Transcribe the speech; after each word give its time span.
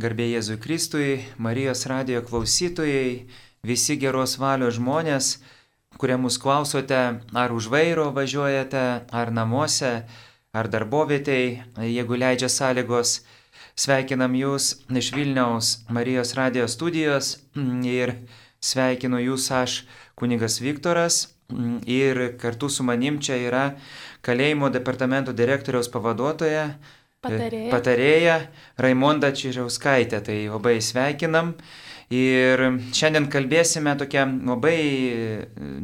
Garbė 0.00 0.30
Jėzui 0.30 0.56
Kristui, 0.56 1.08
Marijos 1.36 1.82
radijo 1.90 2.22
klausytojai, 2.24 3.26
visi 3.66 3.96
geros 4.00 4.38
valios 4.40 4.78
žmonės, 4.78 5.26
kurie 6.00 6.16
mus 6.16 6.38
klausote, 6.40 7.00
ar 7.36 7.52
už 7.52 7.66
vairo 7.68 8.06
važiuojate, 8.16 8.84
ar 9.12 9.32
namuose, 9.36 9.90
ar 10.56 10.68
darbovietėj, 10.72 11.50
jeigu 11.84 12.16
leidžia 12.22 12.48
sąlygos. 12.48 13.18
Sveikinam 13.76 14.38
Jūs 14.38 14.70
iš 15.02 15.10
Vilniaus 15.16 15.74
Marijos 15.92 16.32
radijo 16.38 16.68
studijos 16.68 17.34
ir 17.84 18.14
sveikinu 18.64 19.20
Jūs 19.20 19.50
aš, 19.52 19.82
kunigas 20.16 20.62
Viktoras. 20.64 21.26
Ir 21.84 22.38
kartu 22.40 22.70
su 22.70 22.86
manim 22.86 23.18
čia 23.20 23.36
yra 23.42 23.64
kalėjimo 24.24 24.70
departamento 24.72 25.34
direktoriaus 25.36 25.90
pavaduotoja 25.92 26.68
Patarėja. 27.20 27.68
patarėja 27.74 28.36
Raimonda 28.80 29.28
Čižiauskaitė. 29.36 30.22
Tai 30.24 30.38
labai 30.54 30.78
sveikinam. 30.80 31.54
Ir 32.10 32.62
šiandien 32.96 33.28
kalbėsime 33.30 33.92
tokia 34.00 34.24
labai 34.26 34.78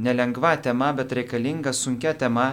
nelengva 0.02 0.56
tema, 0.58 0.91
bet 0.96 1.12
reikalinga, 1.14 1.70
sunkia 1.77 2.16
tema 2.18 2.48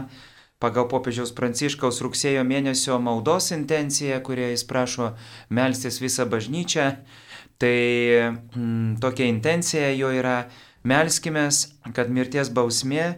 pagal 0.63 0.85
popiežiaus 0.91 1.33
Pranciškaus 1.35 1.99
rugsėjo 2.05 2.43
mėnesio 2.47 2.99
maldos 3.01 3.49
intenciją, 3.55 4.21
kurie 4.23 4.51
jis 4.53 4.63
prašo 4.69 5.13
melstis 5.49 5.99
visą 6.03 6.27
bažnyčią. 6.29 6.89
Tai 7.59 7.79
mm, 8.55 8.99
tokia 9.03 9.27
intencija 9.31 9.89
jo 9.95 10.11
yra 10.13 10.43
melskimės, 10.87 11.65
kad 11.95 12.11
mirties 12.11 12.51
bausmė, 12.53 13.13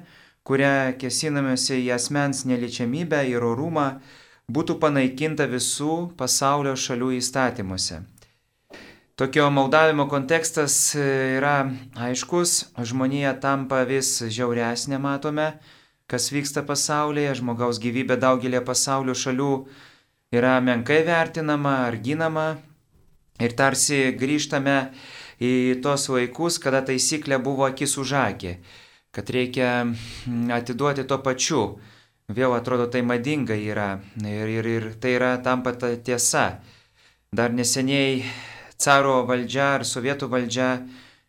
kurią 0.45 0.95
kesinamėsi 1.01 1.79
į 1.81 1.93
asmens 1.97 2.45
neliečiamybę 2.45 3.23
ir 3.29 3.45
orumą, 3.45 3.95
būtų 4.51 4.77
panaikinta 4.81 5.47
visų 5.49 6.11
pasaulio 6.17 6.75
šalių 6.77 7.15
įstatymuose. 7.19 8.01
Tokio 9.15 9.47
maldavimo 9.47 10.09
kontekstas 10.11 10.75
yra 10.99 11.69
aiškus, 11.95 12.73
žmonija 12.75 13.31
tampa 13.39 13.85
vis 13.87 14.19
žiauresnė, 14.19 14.99
matome, 14.99 15.53
kas 16.11 16.27
vyksta 16.35 16.65
pasaulyje, 16.67 17.37
žmogaus 17.39 17.79
gyvybė 17.79 18.19
daugelį 18.19 18.59
pasaulio 18.67 19.15
šalių 19.15 19.51
yra 20.35 20.59
menkai 20.59 21.01
vertinama 21.07 21.77
ar 21.87 21.95
ginama. 22.03 22.57
Ir 23.39 23.55
tarsi 23.55 24.11
grįžtame 24.19 24.75
į 25.43 25.79
tos 25.83 26.09
laikus, 26.11 26.59
kada 26.59 26.83
taisyklė 26.83 27.39
buvo 27.43 27.65
akis 27.67 27.97
už 27.99 28.13
akį, 28.19 28.53
kad 29.15 29.31
reikia 29.31 29.71
atiduoti 30.55 31.07
to 31.07 31.17
pačiu 31.23 31.63
vėl 32.27 32.55
atrodo 32.57 32.87
tai 32.89 33.03
madinga 33.05 33.55
yra 33.55 33.99
ir, 34.21 34.49
ir, 34.49 34.65
ir 34.65 34.87
tai 34.99 35.15
yra 35.19 35.35
tampa 35.43 35.73
ta 35.73 35.93
tiesa. 35.95 36.61
Dar 37.31 37.51
neseniai 37.51 38.23
caro 38.77 39.23
valdžia 39.27 39.75
ar 39.75 39.85
sovietų 39.85 40.29
valdžia 40.31 40.69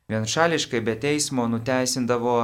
vienšališkai 0.09 0.81
be 0.81 0.95
teismo 1.03 1.47
nuteisindavo 1.51 2.39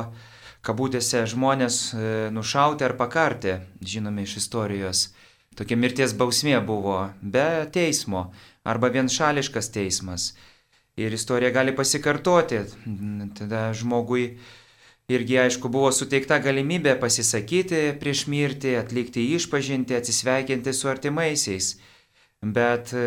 kabutėse 0.62 1.24
žmonės 1.30 1.76
e, 1.94 2.30
nušauti 2.34 2.86
ar 2.86 2.94
pakarti, 2.98 3.56
žinome 3.82 4.26
iš 4.26 4.36
istorijos. 4.42 5.10
Tokia 5.58 5.76
mirties 5.76 6.14
bausmė 6.16 6.60
buvo 6.64 7.10
be 7.20 7.66
teismo 7.74 8.30
arba 8.64 8.88
vienšališkas 8.94 9.70
teismas. 9.74 10.32
Ir 10.96 11.12
istorija 11.12 11.50
gali 11.52 11.72
pasikartoti. 11.76 12.62
Tada 13.38 13.70
žmogui 13.76 14.38
Irgi, 15.12 15.36
aišku, 15.42 15.68
buvo 15.68 15.90
suteikta 15.92 16.38
galimybė 16.40 16.94
pasisakyti 17.02 17.80
prieš 18.00 18.22
mirtį, 18.32 18.76
atlikti 18.80 19.26
išpažinti, 19.36 19.96
atsisveikinti 19.98 20.72
su 20.72 20.88
artimaisiais. 20.88 21.74
Bet 22.42 22.94
e, 22.96 23.02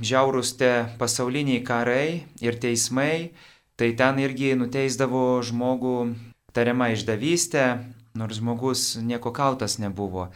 žiaurūs 0.00 0.54
te 0.58 0.70
pasauliniai 1.02 1.60
karai 1.66 2.24
ir 2.40 2.56
teismai, 2.62 3.34
tai 3.76 3.90
ten 3.98 4.22
irgi 4.22 4.54
nuteisdavo 4.56 5.42
žmogų 5.44 5.96
tariamą 6.56 6.92
išdavystę, 6.96 7.66
nors 8.16 8.40
žmogus 8.40 8.96
nieko 9.04 9.34
kaltas 9.36 9.76
nebuvo. 9.82 10.30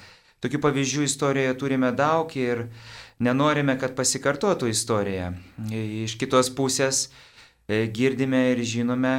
Tokių 0.44 0.60
pavyzdžių 0.68 1.08
istorijoje 1.08 1.56
turime 1.58 1.94
daug 1.96 2.30
ir 2.36 2.66
nenorime, 3.18 3.78
kad 3.80 3.96
pasikartotų 3.96 4.68
istorija. 4.68 5.32
Iš 5.72 6.18
kitos 6.20 6.52
pusės 6.52 7.06
e, 7.08 7.86
girdime 7.88 8.50
ir 8.52 8.62
žinome, 8.68 9.16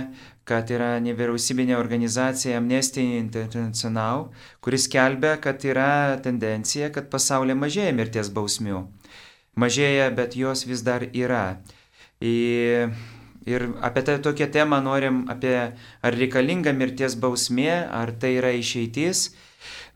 kad 0.48 0.70
yra 0.72 0.96
nevyriausybinė 1.04 1.76
organizacija 1.76 2.62
Amnesty 2.62 3.04
International, 3.18 4.30
kuris 4.64 4.88
kelbia, 4.92 5.36
kad 5.44 5.66
yra 5.68 6.16
tendencija, 6.24 6.88
kad 6.96 7.10
pasaulyje 7.12 7.58
mažėja 7.60 7.96
mirties 7.98 8.32
bausmių. 8.32 8.86
Mažėja, 9.60 10.08
bet 10.16 10.38
jos 10.40 10.64
vis 10.70 10.86
dar 10.88 11.04
yra. 11.12 11.60
Ir, 12.24 12.94
ir 13.50 13.68
apie 13.84 14.06
tą 14.08 14.18
tokią 14.24 14.48
temą 14.56 14.80
norim, 14.86 15.26
apie 15.34 15.56
ar 15.60 16.16
reikalinga 16.16 16.72
mirties 16.78 17.18
bausmė, 17.20 17.74
ar 17.92 18.16
tai 18.16 18.38
yra 18.40 18.56
išeitis. 18.56 19.34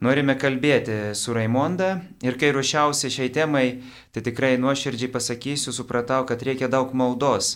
Norime 0.02 0.34
kalbėti 0.36 1.14
su 1.16 1.32
Raimonda 1.32 1.94
ir 2.26 2.36
kai 2.36 2.50
ruošiausi 2.52 3.08
šiai 3.14 3.30
temai, 3.32 3.66
tai 4.12 4.20
tikrai 4.26 4.56
nuoširdžiai 4.60 5.12
pasakysiu, 5.14 5.72
supratau, 5.72 6.26
kad 6.28 6.42
reikia 6.42 6.68
daug 6.68 6.90
maldos 6.92 7.54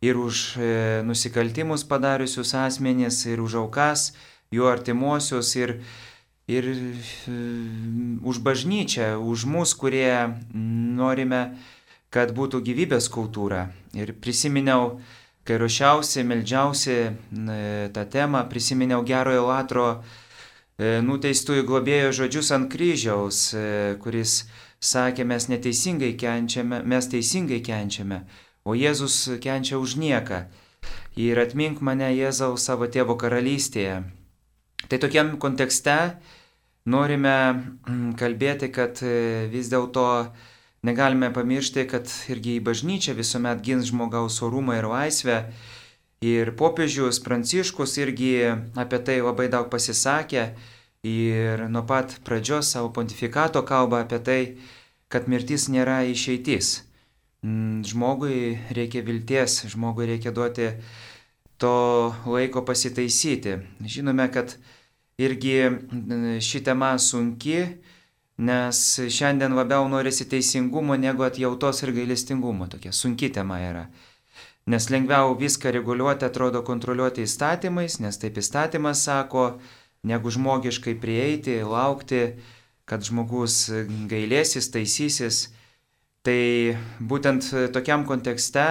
ir 0.00 0.16
už 0.16 0.56
e, 0.56 1.02
nusikaltimus 1.04 1.84
padariusius 1.84 2.54
asmenys, 2.54 3.24
ir 3.26 3.40
už 3.40 3.62
aukas, 3.64 4.12
jų 4.52 4.68
artimuosius, 4.68 5.54
ir, 5.56 5.80
ir 6.48 6.68
e, 6.68 6.76
už 8.20 8.42
bažnyčią, 8.44 9.16
už 9.16 9.46
mus, 9.48 9.72
kurie 9.74 10.36
norime, 10.52 11.56
kad 12.12 12.32
būtų 12.36 12.62
gyvybės 12.64 13.08
kultūra. 13.12 13.70
Ir 13.96 14.12
prisiminiau, 14.20 15.00
kai 15.46 15.58
ruošiausi, 15.62 16.26
meldžiausi 16.28 16.96
e, 17.00 17.10
tą 17.92 18.06
temą, 18.12 18.44
prisiminiau 18.50 19.02
gerojo 19.06 19.48
latro 19.48 19.88
nuteistųjų 20.76 21.62
globėjo 21.64 22.10
žodžius 22.12 22.50
ant 22.52 22.66
kryžiaus, 22.68 23.38
kuris 24.02 24.42
sakė, 24.76 25.24
mes 25.24 25.46
neteisingai 25.48 26.10
kenčiame, 26.20 26.82
mes 26.84 27.08
teisingai 27.08 27.62
kenčiame 27.64 28.18
o 28.66 28.74
Jėzus 28.74 29.38
kenčia 29.42 29.78
už 29.78 29.94
nieką. 30.02 30.46
Ir 31.16 31.38
atmink 31.38 31.80
mane 31.80 32.10
Jėzau 32.12 32.58
savo 32.58 32.90
tėvo 32.90 33.14
karalystėje. 33.16 34.02
Tai 34.90 34.98
tokiam 35.02 35.36
kontekste 35.40 36.18
norime 36.86 37.36
mm, 37.54 38.12
kalbėti, 38.18 38.70
kad 38.74 39.00
e, 39.02 39.46
vis 39.50 39.70
dėlto 39.72 40.06
negalime 40.86 41.32
pamiršti, 41.34 41.86
kad 41.90 42.10
irgi 42.30 42.58
į 42.58 42.64
bažnyčią 42.66 43.16
visuomet 43.18 43.62
gins 43.64 43.90
žmogaus 43.90 44.42
orumą 44.46 44.78
ir 44.78 44.90
laisvę. 44.90 45.40
Ir 46.24 46.54
popiežius 46.56 47.20
Pranciškus 47.22 47.98
irgi 48.00 48.32
apie 48.78 49.02
tai 49.04 49.20
labai 49.20 49.50
daug 49.52 49.68
pasisakė 49.72 50.48
ir 51.06 51.66
nuo 51.68 51.84
pat 51.86 52.16
pradžios 52.24 52.70
savo 52.72 52.90
pontifikato 52.94 53.62
kalba 53.68 54.02
apie 54.04 54.20
tai, 54.24 54.40
kad 55.12 55.28
mirtis 55.28 55.68
nėra 55.68 56.02
išeitis. 56.08 56.85
Mm, 57.46 57.84
žmogui 57.86 58.58
reikia 58.74 59.04
vilties, 59.06 59.60
žmogui 59.70 60.06
reikia 60.08 60.32
duoti 60.34 60.70
to 61.62 62.14
laiko 62.26 62.64
pasitaisyti. 62.66 63.52
Žinome, 63.86 64.26
kad 64.32 64.56
irgi 65.18 65.54
ši 66.42 66.62
tema 66.66 66.96
sunki, 66.98 67.60
nes 68.36 68.80
šiandien 69.18 69.54
labiau 69.54 69.86
norisi 69.88 70.26
teisingumo 70.28 70.96
negu 70.98 71.22
atjautos 71.22 71.84
ir 71.84 71.94
gailestingumo. 71.94 72.66
Tokia 72.72 72.92
sunki 72.92 73.30
tema 73.32 73.60
yra. 73.62 73.86
Nes 74.66 74.90
lengviau 74.90 75.36
viską 75.38 75.70
reguliuoti 75.70 76.26
atrodo 76.26 76.64
kontroliuoti 76.66 77.22
įstatymais, 77.22 78.00
nes 78.02 78.18
taip 78.18 78.40
įstatymas 78.42 79.04
sako, 79.06 79.60
negu 80.02 80.32
žmogiškai 80.34 80.96
prieiti, 80.98 81.60
laukti, 81.62 82.24
kad 82.90 83.06
žmogus 83.06 83.68
gailėsis, 84.10 84.72
taisysis. 84.74 85.44
Tai 86.26 86.74
būtent 86.98 87.52
tokiam 87.70 88.02
kontekste, 88.06 88.66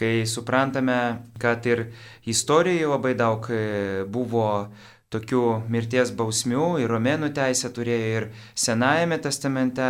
kai 0.00 0.24
suprantame, 0.28 1.18
kad 1.40 1.66
ir 1.68 1.90
istorijoje 2.24 2.88
labai 2.88 3.12
daug 3.16 3.48
e, 3.52 4.04
buvo 4.08 4.46
tokių 5.12 5.42
mirties 5.72 6.12
bausmių 6.16 6.78
ir 6.82 6.92
romėnų 6.92 7.30
teisė 7.36 7.68
turėjo 7.76 8.06
ir 8.20 8.28
Senajame 8.56 9.18
testamente 9.20 9.88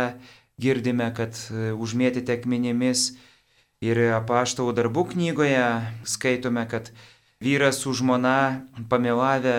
girdime, 0.59 1.07
kad 1.15 1.35
e, 1.51 1.71
užmėtyti 1.71 2.35
akmenimis 2.35 3.13
ir 3.83 4.01
apaštalų 4.17 4.75
darbų 4.77 5.05
knygoje 5.13 5.63
skaitome, 6.03 6.65
kad 6.67 6.91
vyras 7.43 7.79
su 7.83 7.93
žmona 7.95 8.67
pamelavę 8.89 9.55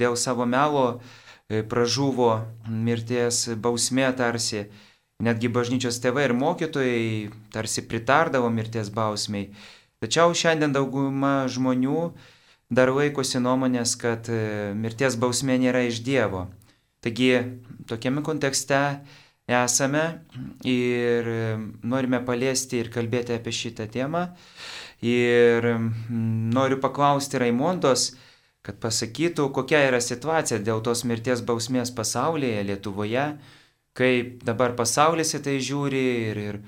dėl 0.00 0.16
savo 0.20 0.48
melo 0.48 0.86
e, 0.94 1.60
pražuvo 1.60 2.32
mirties 2.68 3.44
bausmė 3.60 4.12
tarsi 4.16 4.66
Netgi 5.24 5.48
bažnyčios 5.48 6.00
tėvai 6.04 6.26
ir 6.28 6.34
mokytojai 6.36 7.30
tarsi 7.54 7.84
pritardavo 7.88 8.50
mirties 8.52 8.90
bausmiai. 8.92 9.50
Tačiau 10.02 10.34
šiandien 10.36 10.74
dauguma 10.74 11.46
žmonių 11.48 12.10
dar 12.74 12.92
laikosi 12.92 13.40
nuomonės, 13.40 13.94
kad 14.00 14.28
e, 14.28 14.74
mirties 14.76 15.16
bausmė 15.20 15.56
nėra 15.62 15.84
iš 15.88 16.02
Dievo. 16.04 16.48
Taigi 17.04 17.30
tokiame 17.88 18.24
kontekste 18.24 18.80
esame 19.46 20.04
ir 20.64 21.28
norime 21.84 22.20
paliesti 22.24 22.80
ir 22.80 22.88
kalbėti 22.92 23.36
apie 23.36 23.52
šitą 23.52 23.88
temą. 23.92 24.26
Ir 25.04 25.66
noriu 26.56 26.78
paklausti 26.80 27.40
Raimondos, 27.42 28.14
kad 28.64 28.78
pasakytų, 28.80 29.50
kokia 29.52 29.82
yra 29.90 30.00
situacija 30.00 30.62
dėl 30.64 30.80
tos 30.84 31.04
mirties 31.04 31.44
bausmės 31.44 31.92
pasaulyje, 31.92 32.62
Lietuvoje, 32.64 33.26
kaip 33.98 34.42
dabar 34.46 34.74
pasaulis 34.78 35.34
į 35.36 35.42
tai 35.46 35.58
žiūri 35.62 36.04
ir, 36.30 36.42
ir 36.42 36.60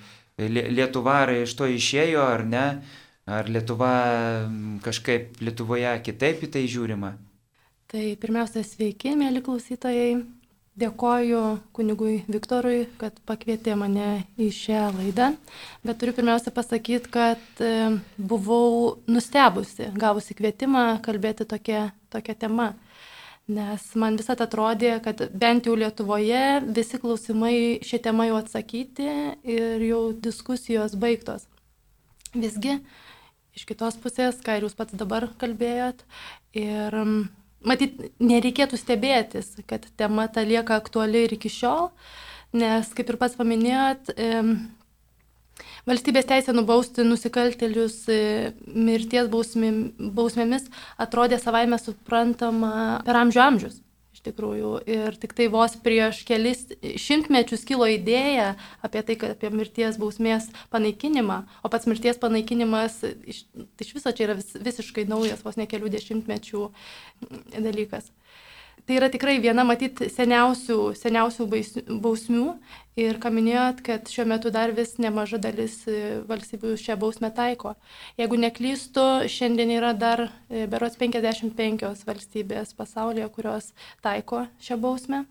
Lietuva 0.46 1.22
ar 1.24 1.32
iš 1.32 1.54
to 1.58 1.68
išėjo 1.70 2.22
ar 2.22 2.44
ne, 2.46 2.64
ar 3.26 3.48
Lietuva 3.50 3.92
kažkaip 4.84 5.40
Lietuvoje 5.42 5.94
kitaip 6.06 6.44
į 6.46 6.52
tai 6.56 6.66
žiūrima. 6.70 7.14
Tai 7.86 8.02
pirmiausia, 8.20 8.64
sveiki, 8.66 9.14
mėly 9.18 9.44
klausytojai. 9.46 10.16
Dėkoju 10.76 11.42
kunigui 11.72 12.18
Viktorui, 12.28 12.82
kad 13.00 13.16
pakvietė 13.24 13.72
mane 13.80 14.26
į 14.36 14.50
šią 14.52 14.82
laidą, 14.92 15.30
bet 15.80 15.96
turiu 15.96 16.12
pirmiausia 16.18 16.52
pasakyti, 16.52 17.08
kad 17.14 17.62
e, 17.64 17.70
buvau 18.20 18.98
nustebusi, 19.08 19.86
gavusi 19.96 20.36
kvietimą 20.36 20.98
kalbėti 21.06 21.46
tokia, 21.48 21.86
tokia 22.12 22.36
tema. 22.36 22.74
Nes 23.46 23.82
man 23.94 24.16
visat 24.18 24.40
atrodė, 24.42 24.96
kad 25.04 25.20
bent 25.30 25.68
jau 25.68 25.76
Lietuvoje 25.78 26.64
visi 26.74 26.98
klausimai 26.98 27.78
šią 27.86 28.00
temą 28.02 28.24
jau 28.26 28.40
atsakyti 28.40 29.06
ir 29.46 29.84
jau 29.86 30.00
diskusijos 30.10 30.96
baigtos. 30.98 31.44
Visgi, 32.34 32.80
iš 33.54 33.66
kitos 33.68 34.00
pusės, 34.02 34.40
ką 34.42 34.58
ir 34.58 34.66
jūs 34.66 34.74
pats 34.74 34.98
dabar 34.98 35.28
kalbėjot, 35.38 36.02
ir 36.58 36.98
matyt, 37.62 38.02
nereikėtų 38.18 38.80
stebėtis, 38.82 39.54
kad 39.70 39.86
tema 39.94 40.26
ta 40.26 40.42
lieka 40.42 40.74
aktuali 40.82 41.22
ir 41.28 41.36
iki 41.38 41.52
šiol, 41.52 41.92
nes, 42.50 42.90
kaip 42.98 43.14
ir 43.14 43.20
pats 43.22 43.38
paminėjot, 43.38 44.10
valstybės 45.88 46.28
teisė 46.28 46.54
nubausti 46.56 47.06
nusikaltelius 47.06 48.02
e, 48.12 48.20
mirties 48.66 49.30
bausmėmis 49.30 50.70
atrodė 51.00 51.40
savaime 51.42 51.80
suprantama 51.82 53.02
per 53.06 53.24
amžių 53.24 53.44
amžius 53.48 53.82
tikrųjų. 54.26 54.72
Ir 54.90 55.16
tik 55.20 55.34
tai 55.36 55.48
vos 55.52 55.76
prieš 55.82 56.22
kelis 56.28 56.64
šimtmečius 57.00 57.64
kilo 57.68 57.88
idėja 57.90 58.54
apie 58.84 59.02
tai, 59.06 59.16
kad 59.20 59.36
apie 59.36 59.50
mirties 59.54 59.98
bausmės 60.00 60.48
panaikinimą, 60.72 61.42
o 61.62 61.72
pats 61.72 61.88
mirties 61.90 62.20
panaikinimas 62.22 63.02
iš, 63.06 63.44
iš 63.82 63.94
viso 63.96 64.12
čia 64.12 64.28
yra 64.28 64.38
vis, 64.38 64.52
visiškai 64.54 65.06
naujas, 65.10 65.44
vos 65.46 65.58
ne 65.60 65.68
kelių 65.70 65.92
dešimtmečių 65.96 66.68
dalykas. 67.56 68.10
Tai 68.86 68.94
yra 69.00 69.08
tikrai 69.10 69.40
viena, 69.42 69.64
matyt, 69.66 69.98
seniausių, 70.14 70.76
seniausių 70.94 71.46
bausmių 72.02 72.44
ir 73.02 73.16
ką 73.18 73.32
minėjot, 73.34 73.80
kad 73.82 74.06
šiuo 74.06 74.28
metu 74.30 74.52
dar 74.54 74.70
vis 74.76 74.92
nemaža 75.02 75.40
dalis 75.42 75.80
e, 75.90 76.20
valstybių 76.28 76.76
šią 76.78 76.94
bausmę 77.00 77.32
taiko. 77.34 77.72
Jeigu 78.20 78.38
neklystu, 78.38 79.02
šiandien 79.26 79.72
yra 79.74 79.90
dar 79.90 80.28
e, 80.28 80.68
berots 80.70 80.94
55 81.00 81.82
valstybės 82.06 82.76
pasaulyje, 82.78 83.26
kurios 83.34 83.72
taiko 84.06 84.44
šią 84.62 84.78
bausmę. 84.84 85.24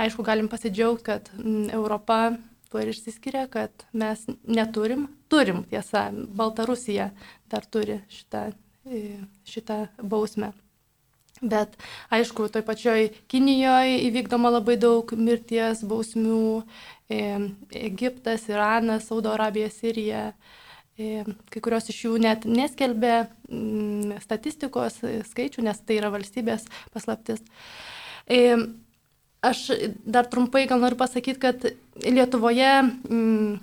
Aišku, 0.00 0.24
galim 0.24 0.48
pasidžiaugti, 0.48 1.04
kad 1.10 1.28
Europa 1.76 2.38
tuo 2.72 2.80
ir 2.80 2.94
išsiskiria, 2.94 3.44
kad 3.52 3.84
mes 3.92 4.24
neturim, 4.48 5.10
turim 5.28 5.60
tiesa, 5.68 6.08
Baltarusija 6.12 7.10
dar 7.52 7.68
turi 7.68 8.00
šitą, 8.12 8.46
e, 8.88 9.20
šitą 9.44 9.82
bausmę. 10.00 10.54
Bet 11.40 11.76
aišku, 12.10 12.48
toj 12.50 12.64
pačioj 12.66 13.10
Kinijoje 13.30 14.00
įvykdoma 14.08 14.50
labai 14.50 14.78
daug 14.80 15.12
mirties 15.14 15.84
bausmių, 15.86 16.62
e, 17.10 17.20
Egiptas, 17.78 18.48
Iranas, 18.50 19.06
Saudo 19.06 19.30
Arabija, 19.34 19.70
Sirija. 19.70 20.32
E, 20.98 21.22
kai 21.52 21.62
kurios 21.62 21.86
iš 21.92 22.00
jų 22.08 22.16
net 22.18 22.42
neskelbė 22.48 23.14
m, 23.54 24.16
statistikos 24.24 24.98
skaičių, 25.30 25.62
nes 25.68 25.78
tai 25.86 26.00
yra 26.00 26.10
valstybės 26.10 26.66
paslaptis. 26.90 27.44
E, 28.26 28.56
aš 29.46 29.68
dar 30.02 30.26
trumpai 30.26 30.66
gal 30.66 30.82
noriu 30.82 30.98
pasakyti, 30.98 31.38
kad 31.38 31.68
Lietuvoje 32.02 32.72
m, 32.82 33.60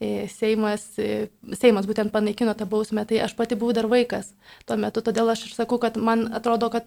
e, 0.00 0.28
Seimas, 0.28 0.98
e, 0.98 1.28
Seimas 1.58 1.86
būtent 1.88 2.12
panaikino 2.14 2.54
tą 2.58 2.66
bausmę, 2.70 3.02
tai 3.08 3.18
aš 3.24 3.32
pati 3.38 3.54
buvau 3.58 3.74
dar 3.76 3.86
vaikas 3.90 4.26
tuo 4.66 4.76
metu, 4.80 4.98
todėl 5.04 5.28
aš 5.32 5.40
ir 5.48 5.52
sakau, 5.56 5.78
kad 5.82 5.94
man 5.96 6.18
atrodo, 6.34 6.66
kad, 6.72 6.86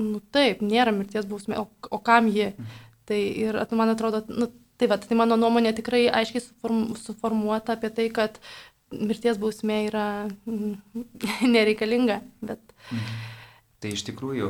nu 0.00 0.18
taip, 0.34 0.56
nėra 0.62 0.92
mirties 0.94 1.26
bausmė, 1.30 1.54
o, 1.62 1.64
o 1.90 1.98
kam 2.02 2.24
ji? 2.32 2.48
Tai 3.04 3.20
ir 3.20 3.52
man 3.76 3.88
atrodo, 3.92 4.18
nu, 4.32 4.46
tai 4.80 4.86
va, 4.90 4.96
tai 4.98 5.14
mano 5.18 5.34
nuomonė 5.40 5.72
tikrai 5.76 6.02
aiškiai 6.08 6.42
suform, 6.42 6.78
suformuota 6.98 7.72
apie 7.76 7.90
tai, 7.94 8.06
kad 8.14 8.32
mirties 8.94 9.36
bausmė 9.42 9.78
yra 9.90 10.06
nereikalinga. 11.54 12.16
Bet... 12.42 12.60
Mhm. 12.90 13.04
Tai 13.84 13.90
iš 13.92 14.06
tikrųjų, 14.06 14.46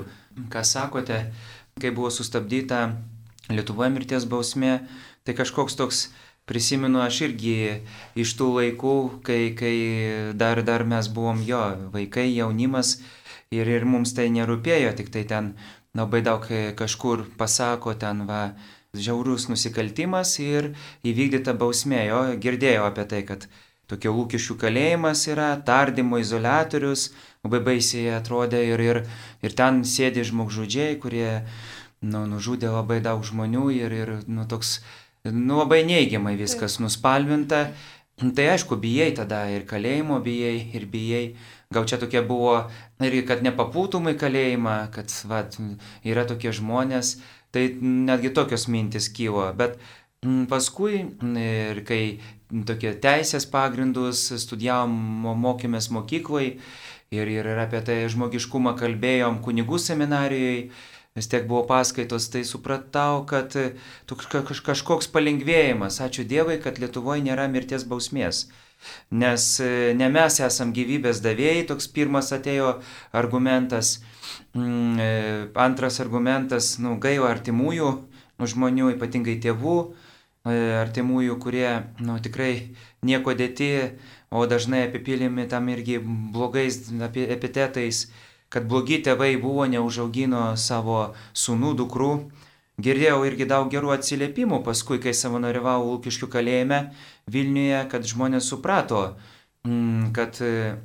ką 0.53 0.61
sakote, 0.63 1.17
kai 1.83 1.91
buvo 1.91 2.07
sustabdyta 2.15 2.85
Lietuvoje 3.53 3.91
mirties 3.93 4.25
bausmė, 4.29 4.79
tai 5.25 5.35
kažkoks 5.37 5.77
toks, 5.77 6.05
prisimenu 6.49 7.01
aš 7.05 7.23
irgi 7.29 7.57
iš 8.21 8.35
tų 8.39 8.51
laikų, 8.59 8.97
kai, 9.25 9.41
kai 9.57 9.75
dar, 10.37 10.63
dar 10.65 10.85
mes 10.89 11.09
buvom 11.13 11.41
jo 11.45 11.63
vaikai, 11.93 12.29
jaunimas 12.33 12.99
ir, 13.53 13.69
ir 13.69 13.85
mums 13.89 14.15
tai 14.17 14.29
nerūpėjo, 14.33 14.95
tik 14.97 15.13
tai 15.13 15.25
ten 15.29 15.55
labai 15.97 16.23
daug 16.27 16.47
kažkur 16.77 17.25
pasako 17.39 17.95
ten 18.01 18.25
va 18.29 18.55
žiaurus 18.95 19.49
nusikaltimas 19.51 20.37
ir 20.43 20.73
įvykdyta 21.07 21.55
bausmė, 21.59 22.05
jo 22.09 22.25
girdėjau 22.41 22.89
apie 22.89 23.07
tai, 23.11 23.23
kad 23.27 23.47
tokia 23.91 24.13
lūkesčių 24.15 24.57
kalėjimas 24.61 25.27
yra, 25.31 25.53
tardymo 25.67 26.21
izolatorius, 26.23 27.11
labai 27.45 27.61
baisiai 27.69 28.15
atrodė 28.19 28.63
ir, 28.71 28.81
ir, 28.81 29.01
ir 29.45 29.57
ten 29.57 29.83
sėdi 29.89 30.25
žmogžudžiai, 30.25 30.97
kurie 31.03 31.43
nu, 32.05 32.25
nužudė 32.29 32.71
labai 32.73 33.01
daug 33.05 33.25
žmonių 33.25 33.67
ir, 33.75 33.97
ir 33.97 34.13
nu, 34.29 34.47
toks, 34.51 34.79
nu, 35.27 35.59
labai 35.63 35.83
neigiamai 35.89 36.37
viskas 36.41 36.79
nuspalvinta. 36.83 37.67
Tai 38.15 38.45
aišku, 38.53 38.77
bijai 38.79 39.11
tada 39.17 39.41
ir 39.51 39.65
kalėjimo 39.67 40.21
bijai, 40.23 40.71
ir 40.77 40.87
bijai. 40.87 41.25
Gal 41.75 41.89
čia 41.91 41.99
tokia 41.99 42.23
buvo 42.23 42.69
irgi, 43.03 43.25
kad 43.27 43.43
nepapūtum 43.43 44.07
į 44.13 44.15
kalėjimą, 44.21 44.77
kad 44.95 45.11
va, 45.27 45.43
yra 46.07 46.23
tokie 46.29 46.53
žmonės, 46.55 47.17
tai 47.51 47.67
netgi 47.83 48.31
tokios 48.37 48.69
mintis 48.71 49.11
kyvo. 49.11 49.49
Bet 49.59 49.81
paskui, 50.51 51.03
ir 51.43 51.83
kai 51.89 52.01
tokie 52.69 52.95
teisės 53.03 53.49
pagrindus 53.51 54.29
studijavom, 54.45 54.95
mokėmės 55.43 55.91
mokykloje 55.91 56.55
ir, 57.15 57.31
ir 57.35 57.51
apie 57.59 57.83
tai 57.83 58.05
žmogiškumą 58.13 58.77
kalbėjom 58.79 59.43
kunigų 59.43 59.83
seminarijoje 59.83 60.69
vis 61.15 61.29
tiek 61.31 61.45
buvo 61.47 61.63
paskaitos, 61.63 62.25
tai 62.27 62.41
supratau, 62.43 63.21
kad 63.31 63.53
e, 63.55 63.69
kažkoks 64.67 65.07
palengvėjimas, 65.15 66.01
ačiū 66.03 66.25
Dievui, 66.27 66.57
kad 66.65 66.81
Lietuvoje 66.83 67.23
nėra 67.23 67.45
mirties 67.53 67.85
bausmės. 67.87 68.49
Nes 69.15 69.45
e, 69.63 69.93
ne 69.95 70.09
mes 70.11 70.41
esam 70.43 70.73
gyvybės 70.75 71.21
davėjai, 71.23 71.69
toks 71.71 71.87
pirmas 71.95 72.33
atėjo 72.35 72.73
argumentas. 73.15 74.01
Mm, 74.59 74.99
e, 74.99 75.07
antras 75.69 76.01
argumentas, 76.03 76.73
nu, 76.83 76.97
gaila 76.99 77.31
artimųjų 77.37 77.95
nu, 77.95 78.51
žmonių, 78.51 78.91
ypatingai 78.97 79.39
tėvų, 79.47 79.79
artimųjų, 80.51 81.39
kurie 81.41 81.69
nu, 82.03 82.19
tikrai 82.27 82.75
nieko 83.07 83.39
dėti, 83.39 83.71
o 84.35 84.43
dažnai 84.51 84.89
apipilimi 84.89 85.47
tam 85.47 85.71
irgi 85.71 86.03
blogais 86.03 86.83
epitetais 86.91 88.09
kad 88.55 88.69
blogi 88.71 89.01
tėvai 89.03 89.35
buvo, 89.43 89.67
neužaugino 89.67 90.53
savo 90.61 91.15
sunų, 91.35 91.75
dukrų. 91.83 92.13
Girdėjau 92.85 93.21
irgi 93.27 93.47
daug 93.51 93.69
gerų 93.71 93.93
atsiliepimų 93.95 94.61
paskui, 94.67 94.99
kai 95.03 95.13
savanoriavau 95.15 95.85
Lūkiškių 95.93 96.29
kalėjime 96.31 96.81
Vilniuje, 97.31 97.85
kad 97.91 98.07
žmonės 98.07 98.49
suprato, 98.51 99.03
mm, 99.67 100.11
kad 100.17 100.41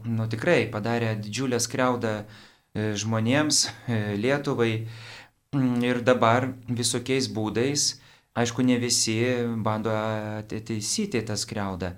nu, 0.06 0.28
tikrai 0.30 0.68
padarė 0.74 1.16
didžiulę 1.18 1.58
skriaudą 1.62 2.14
e, 2.22 2.92
žmonėms, 2.94 3.64
e, 3.66 3.98
Lietuvai 4.22 4.70
mm, 5.56 5.82
ir 5.90 6.04
dabar 6.06 6.52
visokiais 6.70 7.30
būdais, 7.34 7.90
aišku, 8.38 8.66
ne 8.66 8.78
visi 8.82 9.18
bando 9.66 9.94
ateisyti 9.94 11.26
tą 11.26 11.38
skriaudą. 11.38 11.96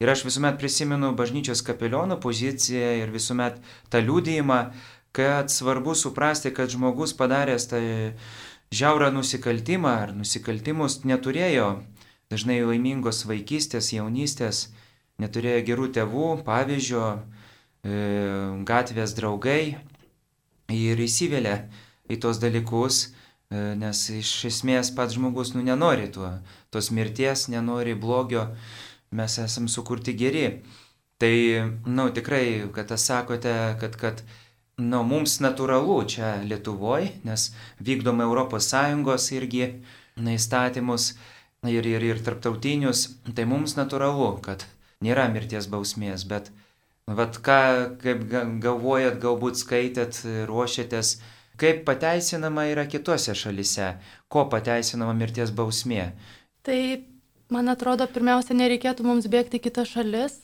Ir 0.00 0.08
aš 0.08 0.22
visuomet 0.24 0.56
prisimenu 0.60 1.10
bažnyčios 1.12 1.60
kapeliono 1.64 2.16
poziciją 2.20 2.92
ir 3.02 3.10
visuomet 3.12 3.58
tą 3.92 4.00
liūdėjimą, 4.00 4.60
kad 5.12 5.50
svarbu 5.50 5.94
suprasti, 5.94 6.52
kad 6.54 6.70
žmogus 6.70 7.14
padaręs 7.16 7.66
tą 7.70 7.80
žiaurą 8.70 9.10
nusikaltimą 9.14 9.90
ar 10.04 10.14
nusikaltimus 10.14 11.00
neturėjo 11.04 11.70
dažnai 12.30 12.60
laimingos 12.62 13.24
vaikystės, 13.26 13.90
jaunystės, 13.96 14.68
neturėjo 15.18 15.64
gerų 15.66 15.88
tėvų, 15.96 16.28
pavyzdžio, 16.46 17.06
gatvės 18.68 19.14
draugai 19.16 19.78
ir 20.70 21.00
įsivelia 21.00 21.64
į 22.10 22.18
tos 22.20 22.38
dalykus, 22.42 23.08
e, 23.50 23.74
nes 23.78 24.02
iš 24.12 24.32
esmės 24.50 24.90
pats 24.94 25.16
žmogus 25.16 25.54
nu, 25.54 25.62
nenori 25.64 26.10
tuo, 26.12 26.28
tos 26.70 26.90
mirties, 26.90 27.48
nenori 27.48 27.94
blogio, 27.94 28.50
mes 29.10 29.38
esam 29.38 29.68
sukurti 29.68 30.14
geri. 30.14 30.62
Tai, 31.20 31.34
na, 31.84 32.04
nu, 32.04 32.08
tikrai, 32.16 32.68
kad 32.72 32.88
tas 32.92 33.04
sakote, 33.04 33.54
kad, 33.80 33.96
kad 34.00 34.22
nu, 34.80 35.02
mums 35.06 35.38
natūralu 35.44 36.00
čia 36.08 36.38
Lietuvoje, 36.44 37.12
nes 37.24 37.50
vykdome 37.84 38.24
ES 38.24 39.30
irgi 39.36 39.66
na, 40.16 40.34
įstatymus 40.34 41.12
ir, 41.68 41.86
ir, 41.86 42.02
ir 42.02 42.22
tarptautinius, 42.24 43.08
tai 43.36 43.44
mums 43.44 43.76
natūralu, 43.76 44.32
kad 44.44 44.64
nėra 45.04 45.28
mirties 45.32 45.68
bausmės, 45.70 46.24
bet 46.24 46.50
vat 47.06 47.38
ką, 47.44 47.60
kaip 48.00 48.24
galvojat, 48.62 49.20
galbūt 49.22 49.60
skaitėt, 49.60 50.22
ruošiatės, 50.48 51.20
kaip 51.60 51.84
pateisinama 51.88 52.68
yra 52.70 52.86
kitose 52.88 53.34
šalise, 53.36 53.94
ko 54.32 54.46
pateisinama 54.52 55.14
mirties 55.16 55.52
bausmė. 55.52 56.12
Tai, 56.64 56.80
man 57.52 57.72
atrodo, 57.72 58.06
pirmiausia, 58.08 58.56
nereikėtų 58.56 59.04
mums 59.04 59.28
bėgti 59.32 59.60
kitas 59.62 59.92
šalis, 59.92 60.40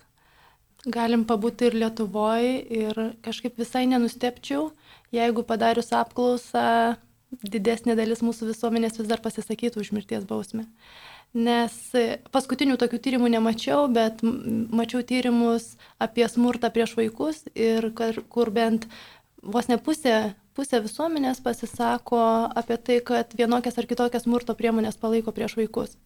galim 0.86 1.24
pabūti 1.26 1.68
ir 1.68 1.76
Lietuvoje 1.82 2.54
ir 2.82 3.00
kažkaip 3.24 3.58
visai 3.58 3.84
nenustepčiau, 3.90 4.70
jeigu 5.14 5.44
padarius 5.46 5.92
apklausą 5.96 6.96
didesnė 7.42 7.96
dalis 7.98 8.22
mūsų 8.22 8.52
visuomenės 8.52 9.00
vis 9.00 9.10
dar 9.10 9.20
pasisakytų 9.22 9.82
už 9.82 9.92
mirties 9.96 10.24
bausmę. 10.28 10.66
Nes 11.36 11.74
paskutinių 12.32 12.78
tokių 12.80 13.00
tyrimų 13.02 13.28
nemačiau, 13.34 13.90
bet 13.92 14.22
mačiau 14.22 15.02
tyrimus 15.04 15.74
apie 16.00 16.24
smurtą 16.30 16.70
prieš 16.72 16.94
vaikus 16.96 17.42
ir 17.52 17.90
kur 17.92 18.52
bent 18.54 18.86
vos 19.42 19.68
ne 19.68 19.76
pusė, 19.76 20.36
pusė 20.56 20.80
visuomenės 20.84 21.42
pasisako 21.44 22.22
apie 22.56 22.78
tai, 22.78 23.00
kad 23.04 23.34
vienokias 23.36 23.76
ar 23.76 23.90
kitokias 23.90 24.24
smurto 24.24 24.56
priemonės 24.56 24.96
palaiko 25.02 25.34
prieš 25.34 25.58
vaikus. 25.58 25.98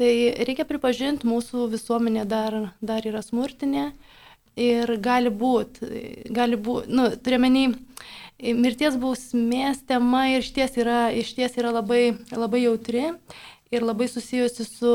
Tai 0.00 0.12
reikia 0.48 0.64
pripažinti, 0.64 1.28
mūsų 1.28 1.66
visuomenė 1.74 2.22
dar, 2.24 2.54
dar 2.80 3.04
yra 3.04 3.20
smurtinė 3.20 3.90
ir 4.56 4.94
gali 5.04 5.28
būti, 5.28 5.88
gali 6.32 6.56
būti, 6.56 6.88
nu, 6.96 7.04
turiuomenį, 7.20 7.64
mirties 8.56 8.96
bausmės 9.02 9.82
tema 9.84 10.22
ir 10.32 10.40
išties 10.40 10.80
yra, 10.80 11.02
išties 11.12 11.60
yra 11.60 11.74
labai, 11.76 12.14
labai 12.32 12.62
jautri 12.64 13.10
ir 13.68 13.84
labai 13.84 14.08
susijusi 14.08 14.64
su 14.64 14.94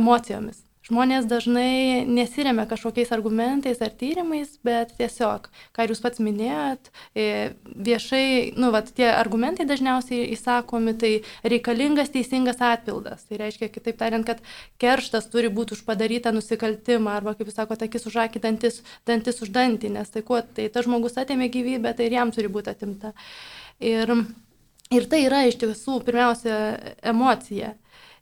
emocijomis. 0.00 0.64
Žmonės 0.90 1.28
dažnai 1.30 2.02
nesiremia 2.02 2.64
kažkokiais 2.66 3.12
argumentais 3.14 3.78
ar 3.84 3.92
tyrimais, 3.94 4.56
bet 4.66 4.90
tiesiog, 4.98 5.44
ką 5.76 5.84
jūs 5.86 6.00
pats 6.02 6.18
minėjot, 6.18 6.90
e, 7.14 7.26
viešai, 7.86 8.24
nu, 8.58 8.72
vat, 8.74 8.90
tie 8.96 9.06
argumentai 9.12 9.68
dažniausiai 9.70 10.24
įsakomi, 10.34 10.96
tai 10.98 11.12
reikalingas 11.46 12.10
teisingas 12.10 12.58
atpildas. 12.58 13.22
Tai 13.28 13.38
reiškia, 13.38 13.70
kitaip 13.70 14.00
tariant, 14.00 14.26
kad 14.26 14.42
kerštas 14.82 15.30
turi 15.30 15.52
būti 15.54 15.76
už 15.78 15.84
padarytą 15.86 16.34
nusikaltimą, 16.34 17.14
arba, 17.20 17.36
kaip 17.38 17.52
jūs 17.52 17.60
sakote, 17.60 17.86
akis 17.86 18.10
už 18.10 18.18
akį, 18.24 18.42
dantis, 18.48 18.80
dantis 19.06 19.38
už 19.46 19.54
dantį, 19.54 19.92
nes 19.94 20.10
tai 20.10 20.24
kuo, 20.26 20.42
tai 20.42 20.66
tas 20.74 20.88
žmogus 20.88 21.14
atėmė 21.22 21.52
gyvybę, 21.54 21.94
tai 21.94 22.10
ir 22.10 22.18
jam 22.18 22.34
turi 22.34 22.50
būti 22.50 22.74
atimta. 22.74 23.14
Ir, 23.78 24.10
ir 24.90 25.06
tai 25.06 25.22
yra 25.28 25.44
iš 25.46 25.62
tiesų 25.62 26.00
pirmiausia 26.02 26.58
emocija. 27.14 27.76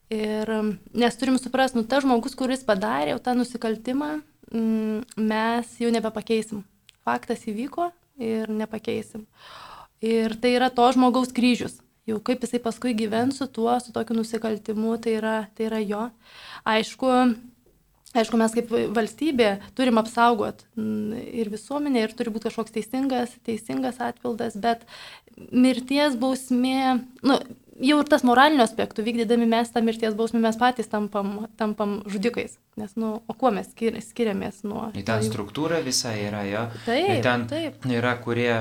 Ir 0.08 0.48
nes 0.96 1.18
turim 1.20 1.36
suprasti, 1.36 1.76
nu, 1.76 1.84
tas 1.84 2.04
žmogus, 2.04 2.36
kuris 2.38 2.62
padarė 2.64 3.18
tą 3.20 3.34
nusikaltimą, 3.36 4.22
mes 4.52 5.74
jau 5.82 5.90
nebepakeisim. 5.92 6.62
Faktas 7.04 7.44
įvyko 7.48 7.90
ir 8.20 8.48
nepakeisim. 8.48 9.26
Ir 10.04 10.32
tai 10.40 10.54
yra 10.56 10.70
to 10.72 10.86
žmogaus 10.94 11.34
kryžius. 11.34 11.76
Jau 12.08 12.22
kaip 12.24 12.40
jisai 12.40 12.60
paskui 12.64 12.94
gyvens 12.96 13.36
su 13.36 13.46
tuo, 13.52 13.74
su 13.84 13.92
tokiu 13.92 14.16
nusikaltimu, 14.16 14.96
tai 15.04 15.18
yra, 15.18 15.36
tai 15.56 15.68
yra 15.68 15.80
jo. 15.84 16.06
Aišku, 16.64 17.12
Aišku, 18.16 18.38
mes 18.40 18.54
kaip 18.56 18.70
valstybė 18.96 19.48
turim 19.76 19.98
apsaugot 20.00 20.62
ir 20.80 21.50
visuomenę, 21.52 22.06
ir 22.06 22.14
turi 22.16 22.32
būti 22.32 22.48
kažkoks 22.48 22.72
teisingas, 22.72 23.34
teisingas 23.44 23.98
atpildas, 24.00 24.56
bet 24.56 24.86
mirties 25.52 26.16
bausmė, 26.16 27.02
nu, 27.20 27.36
jau 27.82 27.98
ir 28.02 28.08
tas 28.10 28.24
moralinių 28.26 28.64
aspektų, 28.64 29.04
vykdydami 29.06 29.46
mes 29.48 29.70
tą 29.74 29.82
mirties 29.84 30.16
bausmę, 30.18 30.40
mes 30.42 30.58
patys 30.60 30.90
tampam, 30.90 31.46
tampam 31.60 31.98
žudikais. 32.10 32.58
Nes, 32.78 32.94
nu, 33.00 33.18
o 33.26 33.36
kuo 33.38 33.52
mes 33.54 33.70
skir 33.72 33.98
skiriamės 34.02 34.62
nuo... 34.66 34.88
Į 34.98 35.04
ten 35.06 35.24
struktūra 35.26 35.80
visa 35.84 36.14
yra, 36.18 36.44
jo. 36.48 36.66
Taip. 36.86 37.08
Ir 37.16 37.22
ten 37.26 37.46
taip. 37.50 37.88
yra, 37.90 38.16
kurie 38.22 38.52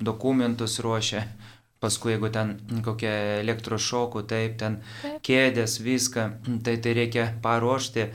dokumentus 0.00 0.78
ruošia. 0.84 1.26
Paskui, 1.78 2.16
jeigu 2.16 2.26
ten 2.34 2.56
kokia 2.82 3.12
elektrošokų, 3.38 4.24
taip, 4.26 4.56
ten 4.58 4.80
taip. 4.98 5.20
kėdės, 5.22 5.78
viską, 5.78 6.24
tai 6.66 6.74
tai 6.82 6.94
reikia 6.98 7.28
paruošti 7.44 8.08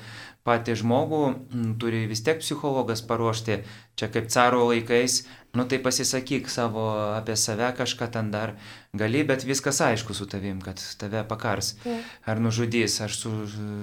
patį 0.43 0.75
žmogų, 0.81 1.21
turi 1.79 2.03
vis 2.09 2.19
tiek 2.25 2.41
psichologas 2.41 3.03
paruošti, 3.07 3.61
čia 3.95 4.09
kaip 4.11 4.27
caro 4.33 4.65
laikais, 4.67 5.21
nu 5.53 5.65
tai 5.69 5.79
pasisakyk 5.79 6.49
savo 6.49 6.87
apie 7.13 7.35
save 7.37 7.69
kažką 7.77 8.09
ten 8.11 8.31
dar 8.33 8.55
gali, 8.93 9.23
bet 9.23 9.45
viskas 9.45 9.81
aišku 9.85 10.13
su 10.17 10.25
tavim, 10.25 10.61
kad 10.61 10.81
tave 10.97 11.21
pakars, 11.29 11.75
tai. 11.83 11.99
ar 12.25 12.41
nužudys, 12.41 12.99
ar 13.05 13.13
su, 13.13 13.31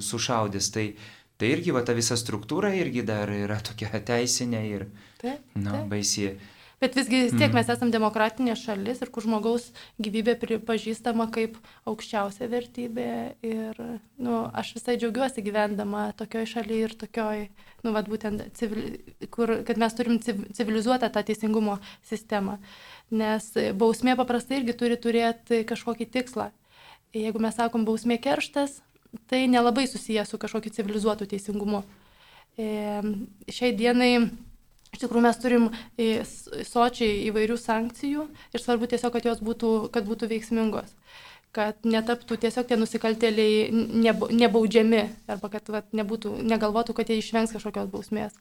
sušaudys. 0.03 0.71
Tai, 0.75 0.87
tai 1.39 1.53
irgi 1.55 1.71
va 1.71 1.85
ta 1.87 1.95
visa 1.95 2.19
struktūra 2.19 2.73
irgi 2.75 3.05
dar 3.07 3.31
yra 3.31 3.61
tokia 3.63 4.03
teisinė 4.11 4.65
ir, 4.71 4.89
na, 5.23 5.37
nu, 5.55 5.85
baisi. 5.93 6.33
Bet 6.81 6.95
visgi 6.97 7.19
vis 7.27 7.35
tiek 7.35 7.51
mm. 7.51 7.59
mes 7.59 7.69
esame 7.75 7.93
demokratinė 7.93 8.55
šalis 8.57 9.03
ir 9.05 9.11
kur 9.13 9.27
žmogaus 9.27 9.67
gyvybė 10.01 10.33
pripažįstama 10.41 11.27
kaip 11.35 11.59
aukščiausia 11.91 12.49
vertybė. 12.49 13.11
Ir 13.45 13.77
nu, 14.17 14.39
aš 14.57 14.73
visai 14.79 14.95
džiaugiuosi 14.97 15.45
gyvendama 15.45 16.07
tokioj 16.17 16.49
šalyje 16.55 16.89
ir 16.89 16.97
tokioj, 17.05 17.45
nu, 17.85 17.93
vad 17.93 18.09
būtent, 18.09 18.47
civil, 18.57 18.97
kur, 19.29 19.59
kad 19.69 19.77
mes 19.77 19.99
turim 19.99 20.17
civilizuotą 20.25 21.13
tą 21.13 21.27
teisingumo 21.29 21.77
sistemą. 22.01 22.57
Nes 23.13 23.53
bausmė 23.77 24.17
paprastai 24.17 24.63
irgi 24.63 24.79
turi 24.81 24.97
turėti 24.97 25.67
kažkokį 25.69 26.09
tikslą. 26.17 26.49
Jeigu 27.13 27.45
mes 27.45 27.61
sakom 27.61 27.85
bausmė 27.85 28.17
kerštas, 28.25 28.81
tai 29.29 29.45
nelabai 29.53 29.85
susijęs 29.91 30.33
su 30.33 30.41
kažkokiu 30.41 30.73
civilizuotu 30.73 31.29
teisingumu. 31.29 31.85
E, 32.57 33.03
šiai 33.53 33.77
dienai 33.77 34.15
Iš 34.91 35.05
tikrųjų, 35.05 35.23
mes 35.23 35.39
turim 35.39 35.67
sočiai 36.67 37.27
įvairių 37.29 37.57
sankcijų 37.61 38.27
ir 38.55 38.63
svarbu 38.63 38.89
tiesiog, 38.91 39.13
kad 39.15 39.29
jos 39.29 39.43
būtų, 39.45 39.91
kad 39.95 40.07
būtų 40.09 40.31
veiksmingos, 40.33 40.91
kad 41.55 41.79
netaptų 41.87 42.41
tiesiog 42.43 42.67
tie 42.67 42.79
nusikaltėliai 42.79 43.71
nebaudžiami 43.71 45.05
arba 45.31 45.53
kad 45.53 45.71
vat, 45.71 45.87
nebūtų, 45.95 46.41
negalvotų, 46.43 46.97
kad 46.99 47.11
jie 47.11 47.21
išvengs 47.23 47.55
kažkokios 47.55 47.91
bausmės. 47.93 48.35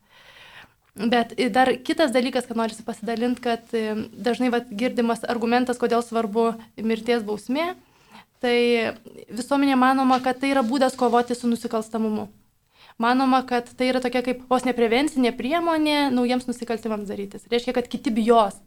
Bet 1.00 1.36
dar 1.54 1.70
kitas 1.86 2.12
dalykas, 2.12 2.50
kad 2.50 2.58
norisi 2.58 2.84
pasidalinti, 2.84 3.46
kad 3.46 3.70
dažnai 4.12 4.50
vat, 4.52 4.74
girdimas 4.74 5.22
argumentas, 5.30 5.78
kodėl 5.80 6.02
svarbu 6.04 6.50
mirties 6.82 7.22
bausmė, 7.24 7.76
tai 8.42 8.98
visuomenė 9.30 9.78
manoma, 9.80 10.18
kad 10.24 10.42
tai 10.42 10.50
yra 10.56 10.66
būdas 10.66 10.98
kovoti 10.98 11.38
su 11.38 11.48
nusikalstamumu 11.48 12.28
manoma, 13.00 13.44
kad 13.48 13.70
tai 13.78 13.90
yra 13.94 14.02
tokia 14.04 14.22
kaip 14.26 14.44
vos 14.52 14.66
neprevencinė 14.68 15.32
priemonė 15.38 16.10
naujiems 16.14 16.48
nusikaltimams 16.50 17.10
darytis. 17.10 17.48
Reiškia, 17.52 17.74
kad 17.78 17.88
kiti 17.92 18.14
bijos. 18.14 18.60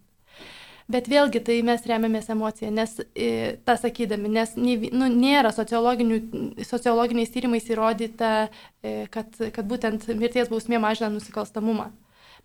Bet 0.91 1.07
vėlgi 1.09 1.41
tai 1.47 1.61
mes 1.65 1.85
remiamės 1.87 2.29
emociją, 2.35 2.73
nes 2.75 2.97
e, 3.15 3.57
tą 3.65 3.77
sakydami, 3.79 4.29
nes 4.35 4.57
nu, 4.59 5.07
nėra 5.07 5.53
sociologiniais 5.55 7.33
tyrimais 7.33 7.71
įrodyta, 7.71 8.33
e, 8.83 9.07
kad, 9.15 9.31
kad 9.55 9.65
būtent 9.71 10.09
mirties 10.19 10.51
bausmė 10.51 10.83
mažina 10.83 11.09
nusikalstamumą 11.15 11.93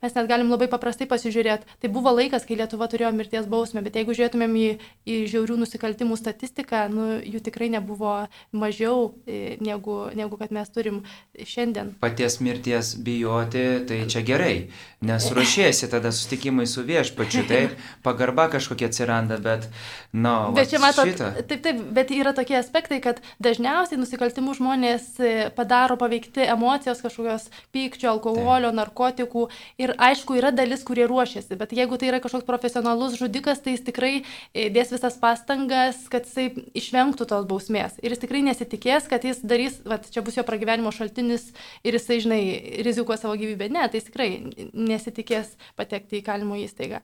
mes 0.04 0.14
net 0.14 0.30
galim 0.30 0.52
labai 0.52 0.68
paprastai 0.72 1.08
pasižiūrėti. 1.10 1.68
Tai 1.82 1.92
buvo 1.94 2.14
laikas, 2.14 2.46
kai 2.48 2.58
Lietuva 2.60 2.88
turėjo 2.92 3.12
mirties 3.16 3.48
bausmę, 3.50 3.82
bet 3.86 3.98
jeigu 3.98 4.16
žiūrėtumėm 4.18 4.56
į, 4.58 4.68
į 5.10 5.18
žiaurių 5.34 5.60
nusikaltimų 5.64 6.18
statistiką, 6.20 6.86
nu, 6.94 7.08
jų 7.26 7.42
tikrai 7.48 7.70
nebuvo 7.74 8.14
mažiau 8.56 9.12
e, 9.26 9.58
negu, 9.64 10.00
negu 10.18 10.40
kad 10.40 10.54
mes 10.56 10.70
turim 10.74 11.02
šiandien. 11.38 11.96
Paties 12.04 12.40
mirties 12.46 12.94
bijoti, 13.02 13.66
tai 13.90 14.00
čia 14.12 14.24
gerai, 14.28 14.56
nes 15.02 15.30
ruošiesi 15.34 15.90
tada 15.92 16.12
sustikimai 16.16 16.68
su 16.70 16.86
viešpačiu, 16.86 17.44
taip, 17.50 17.76
pagarba 18.06 18.48
kažkokia 18.54 18.90
atsiranda, 18.92 19.38
bet, 19.42 19.68
na, 20.14 20.48
no, 20.48 20.56
bet 20.58 20.72
čia 20.72 20.82
matot, 20.82 21.10
šitą. 21.10 21.32
taip, 21.50 21.62
taip, 21.66 21.82
bet 21.94 22.14
yra 22.14 22.34
tokie 22.38 22.58
aspektai, 22.60 23.00
kad 23.04 23.22
dažniausiai 23.44 24.00
nusikaltimų 24.02 24.58
žmonės 24.58 25.10
e, 25.22 25.34
padaro 25.58 25.98
paveikti 26.00 26.46
emocijos 26.48 27.04
kažkokios 27.06 27.50
pykčio, 27.76 28.10
alkoholio, 28.16 28.72
taip. 28.72 28.80
narkotikų 28.82 29.48
ir 29.82 29.87
Ir 29.88 29.94
aišku, 30.04 30.36
yra 30.36 30.50
dalis, 30.52 30.82
kurie 30.84 31.06
ruošiasi, 31.08 31.56
bet 31.56 31.72
jeigu 31.72 31.96
tai 32.00 32.10
yra 32.10 32.18
kažkoks 32.20 32.44
profesionalus 32.44 33.14
žudikas, 33.16 33.62
tai 33.64 33.78
jis 33.78 33.86
tikrai 33.88 34.10
e, 34.18 34.66
dės 34.74 34.90
visas 34.92 35.16
pastangas, 35.22 36.02
kad 36.12 36.26
jisai 36.28 36.66
išvengtų 36.76 37.28
tos 37.30 37.46
bausmės. 37.48 37.96
Ir 38.04 38.12
jis 38.12 38.24
tikrai 38.26 38.42
nesitikės, 38.50 39.08
kad 39.08 39.24
jis 39.24 39.40
darys, 39.48 39.78
va, 39.88 40.00
čia 40.04 40.26
bus 40.26 40.36
jo 40.36 40.44
pragyvenimo 40.48 40.92
šaltinis 40.92 41.46
ir 41.88 41.96
jisai, 41.96 42.20
žinai, 42.26 42.42
rizikuos 42.84 43.24
savo 43.24 43.38
gyvybę. 43.40 43.70
Ne, 43.72 43.86
tai 43.88 44.02
jis 44.02 44.10
tikrai 44.10 44.30
nesitikės 44.74 45.56
patekti 45.80 46.20
į 46.20 46.26
kalimo 46.28 46.60
įstaigą. 46.60 47.00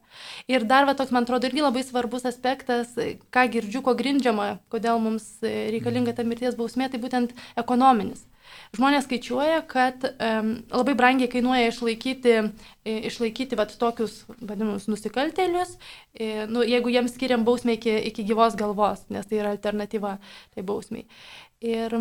Ir 0.52 0.68
dar, 0.68 0.90
va, 0.90 0.98
toks, 1.00 1.16
man 1.16 1.24
atrodo, 1.24 1.48
irgi 1.48 1.63
labai 1.63 1.86
svarbus 1.88 2.28
aspektas, 2.28 2.92
ką 3.32 3.48
girdžiu, 3.56 3.86
ko 3.86 3.96
grindžiama, 3.96 4.58
kodėl 4.74 5.00
mums 5.00 5.38
reikalinga 5.46 6.18
ta 6.20 6.28
mirties 6.28 6.60
bausmė, 6.60 6.92
tai 6.92 7.00
būtent 7.00 7.32
ekonominis. 7.63 8.28
Žmonės 8.77 9.07
skaičiuoja, 9.07 9.62
kad 9.69 10.05
um, 10.12 10.53
labai 10.74 10.95
brangiai 10.98 11.31
kainuoja 11.31 11.72
išlaikyti, 11.72 12.38
išlaikyti 13.10 13.60
vat, 13.60 13.75
tokius 13.79 14.24
vadinamus 14.39 14.89
nusikaltelius, 14.91 15.75
e, 16.13 16.48
nu, 16.50 16.63
jeigu 16.67 16.91
jiems 16.93 17.13
skiriam 17.15 17.45
bausmę 17.48 17.77
iki, 17.77 17.93
iki 18.12 18.25
gyvos 18.27 18.57
galvos, 18.60 19.05
nes 19.13 19.29
tai 19.29 19.39
yra 19.41 19.53
alternatyva 19.55 20.17
tai 20.55 20.65
bausmiai. 20.65 21.05
Ir 21.63 21.95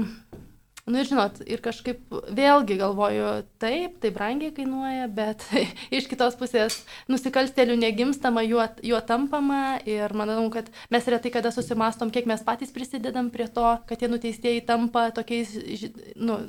Nu 0.82 0.98
ir 0.98 1.06
žinot, 1.06 1.36
ir 1.46 1.60
kažkaip 1.62 2.10
vėlgi 2.34 2.74
galvoju, 2.80 3.26
taip, 3.62 4.00
tai 4.02 4.10
brangiai 4.10 4.50
kainuoja, 4.50 5.04
bet 5.14 5.44
iš 5.94 6.08
kitos 6.10 6.34
pusės 6.40 6.80
nusikalstelių 7.06 7.76
negimstama, 7.78 8.42
juo, 8.42 8.64
juo 8.82 8.98
tampama 9.06 9.76
ir 9.86 10.10
manau, 10.18 10.48
kad 10.50 10.72
mes 10.90 11.06
retai 11.06 11.30
kada 11.36 11.52
susimastom, 11.54 12.10
kiek 12.10 12.26
mes 12.26 12.42
patys 12.42 12.74
prisidedam 12.74 13.28
prie 13.30 13.46
to, 13.46 13.68
kad 13.86 14.00
tie 14.00 14.08
nuteistieji 14.10 14.64
tampa 14.66 15.04
tokiais, 15.14 15.52
nu, 16.18 16.40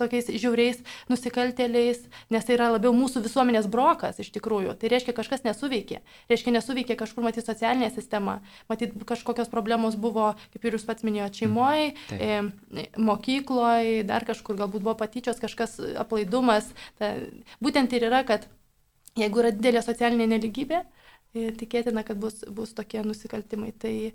tokiais 0.00 0.32
žiauriais 0.32 0.80
nusikalteliais, 1.12 2.06
nes 2.32 2.48
tai 2.48 2.56
yra 2.56 2.70
labiau 2.72 2.96
mūsų 2.96 3.20
visuomenės 3.28 3.68
brokas 3.68 4.22
iš 4.24 4.32
tikrųjų. 4.38 4.78
Tai 4.80 4.92
reiškia, 4.94 5.12
kažkas 5.20 5.44
nesuveikė. 5.44 6.00
Reiškia, 6.32 6.56
nesuveikė 6.56 6.96
kažkur, 7.04 7.28
matyti, 7.28 7.44
socialinė 7.52 7.92
sistema, 7.92 8.40
matyti, 8.72 9.04
kažkokios 9.12 9.52
problemos 9.52 10.00
buvo, 10.00 10.32
kaip 10.56 10.64
ir 10.64 10.80
jūs 10.80 10.88
pats 10.88 11.04
minėjote, 11.04 11.44
šeimoje, 11.44 11.92
e, 12.16 12.42
mokykloje 12.96 13.74
mokykloj, 13.84 14.06
dar 14.06 14.24
kažkur 14.24 14.56
galbūt 14.56 14.82
buvo 14.82 14.94
patyčios, 14.96 15.40
kažkas 15.40 15.78
aplaidumas. 15.98 16.72
Ta, 16.98 17.16
būtent 17.60 17.92
ir 17.92 18.08
yra, 18.08 18.24
kad 18.24 18.46
jeigu 19.16 19.40
yra 19.40 19.52
didelė 19.52 19.82
socialinė 19.82 20.26
neligybė, 20.26 20.84
e, 21.34 21.52
tikėtina, 21.52 22.04
kad 22.04 22.18
bus, 22.18 22.44
bus 22.48 22.74
tokie 22.74 23.02
nusikaltimai. 23.04 23.72
Tai, 23.72 24.12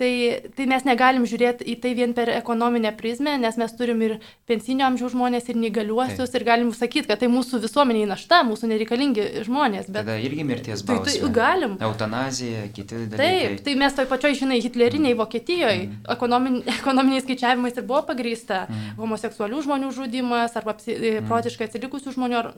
Tai, 0.00 0.40
tai 0.56 0.64
mes 0.70 0.86
negalim 0.88 1.26
žiūrėti 1.28 1.66
į 1.68 1.74
tai 1.82 1.90
vien 1.92 2.14
per 2.16 2.30
ekonominę 2.32 2.94
prizmę, 2.96 3.34
nes 3.38 3.58
mes 3.60 3.74
turim 3.76 4.00
ir 4.02 4.14
pensinio 4.48 4.86
amžiaus 4.88 5.12
žmonės, 5.12 5.50
ir 5.52 5.58
neįgaliuosius, 5.60 6.32
tai. 6.32 6.40
ir 6.40 6.46
galim 6.48 6.70
sakyti, 6.72 7.10
kad 7.10 7.20
tai 7.20 7.28
mūsų 7.28 7.60
visuomeniai 7.60 8.08
našta, 8.08 8.40
mūsų 8.48 8.70
nereikalingi 8.70 9.44
žmonės. 9.44 9.90
Bet... 9.90 10.06
Tada 10.06 10.16
irgi 10.24 10.46
mirties 10.48 10.84
bausmė. 10.88 11.04
Tai, 11.10 11.18
tai 11.20 11.30
galim. 11.36 11.76
Eutanazija, 11.84 12.64
kiti 12.72 13.02
dalykai. 13.02 13.20
Taip, 13.20 13.62
tai 13.68 13.76
mes 13.84 14.00
toj 14.00 14.08
pačioj, 14.14 14.38
žinai, 14.40 14.60
hitlerinėje 14.64 15.12
mm. 15.12 15.20
Vokietijoje 15.20 15.78
mm. 15.84 16.02
ekonomin, 16.16 16.58
ekonominiais 16.78 17.28
skaičiavimais 17.28 17.76
ir 17.76 17.88
buvo 17.92 18.00
pagrįsta 18.08 18.64
mm. 18.64 18.90
homoseksualių 19.02 19.62
žmonių 19.68 19.92
žudimas 19.92 20.56
arba 20.56 20.78
psi, 20.80 20.96
mm. 20.96 21.28
protiškai 21.28 21.68
atsilikusių 21.68 22.16
žmonių. 22.16 22.40
Ar, 22.40 22.54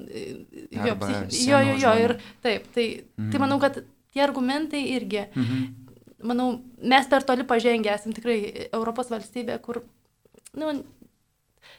jo, 0.71 0.99
psichi, 1.03 1.49
jo, 1.50 1.64
jo, 1.73 1.79
jo, 1.83 1.97
ir 2.07 2.19
taip. 2.47 2.71
Tai, 2.79 2.91
mm. 3.19 3.33
tai 3.35 3.43
manau, 3.43 3.59
kad 3.59 3.83
tie 4.14 4.23
argumentai 4.23 4.87
irgi. 4.95 5.26
Mm 5.35 5.49
-hmm 5.49 5.81
manau, 6.25 6.49
mes 6.83 7.09
per 7.11 7.26
toli 7.26 7.47
pažengę 7.49 7.93
esam 7.95 8.14
tikrai 8.16 8.69
Europos 8.71 9.11
valstybė, 9.12 9.59
kur, 9.64 9.83
nu, 10.59 10.73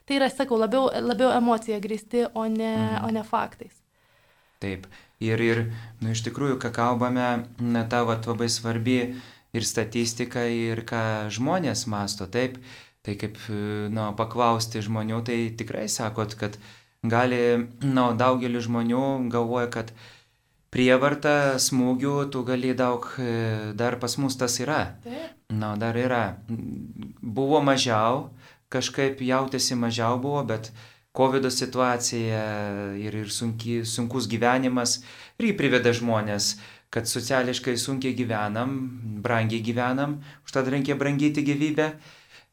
tai 0.06 0.20
yra, 0.20 0.30
sakau, 0.32 0.60
labiau, 0.62 0.90
labiau 1.02 1.34
emocija 1.36 1.82
grįsti, 1.84 2.30
o 2.34 2.46
ne, 2.50 2.74
mhm. 2.76 3.08
o 3.08 3.14
ne 3.16 3.26
faktais. 3.26 3.82
Taip. 4.64 4.88
Ir, 5.24 5.40
ir 5.40 5.62
nu, 6.04 6.12
iš 6.12 6.26
tikrųjų, 6.26 6.58
ką 6.60 6.74
kalbame, 6.76 7.28
na, 7.62 7.86
ta 7.88 8.04
vat, 8.08 8.28
labai 8.28 8.50
svarbi 8.52 8.98
ir 9.56 9.68
statistika, 9.68 10.44
ir 10.52 10.84
ką 10.88 11.32
žmonės 11.32 11.86
masto, 11.92 12.28
taip. 12.28 12.60
Tai 13.06 13.14
kaip, 13.22 13.38
na, 13.94 14.10
paklausti 14.18 14.82
žmonių, 14.82 15.22
tai 15.28 15.38
tikrai 15.58 15.86
sakot, 15.92 16.34
kad 16.40 16.58
gali, 17.06 17.70
na, 17.86 18.10
daugelis 18.18 18.66
žmonių 18.66 19.30
galvoja, 19.32 19.70
kad 19.72 19.94
prievarta, 20.74 21.56
smūgių, 21.62 22.16
tu 22.34 22.44
gali 22.48 22.74
daug, 22.78 23.08
e, 23.20 23.72
dar 23.78 24.00
pas 24.02 24.18
mus 24.18 24.38
tas 24.40 24.60
yra. 24.60 24.98
Na, 25.50 25.76
dar 25.80 25.98
yra. 26.00 26.38
Buvo 27.22 27.62
mažiau, 27.62 28.30
kažkaip 28.74 29.22
jautėsi 29.22 29.78
mažiau 29.80 30.20
buvo, 30.22 30.44
bet 30.48 30.72
COVID 31.16 31.48
situacija 31.54 32.42
ir, 33.00 33.16
ir 33.24 33.32
sunki, 33.32 33.84
sunkus 33.88 34.28
gyvenimas 34.28 35.00
irgi 35.40 35.54
priveda 35.56 35.94
žmonės, 35.96 36.56
kad 36.92 37.08
sociališkai 37.08 37.76
sunkiai 37.80 38.16
gyvenam, 38.16 38.76
brangiai 39.24 39.64
gyvenam, 39.64 40.20
užtat 40.48 40.68
reikia 40.72 40.96
brangyti 41.00 41.44
gyvybę, 41.44 41.90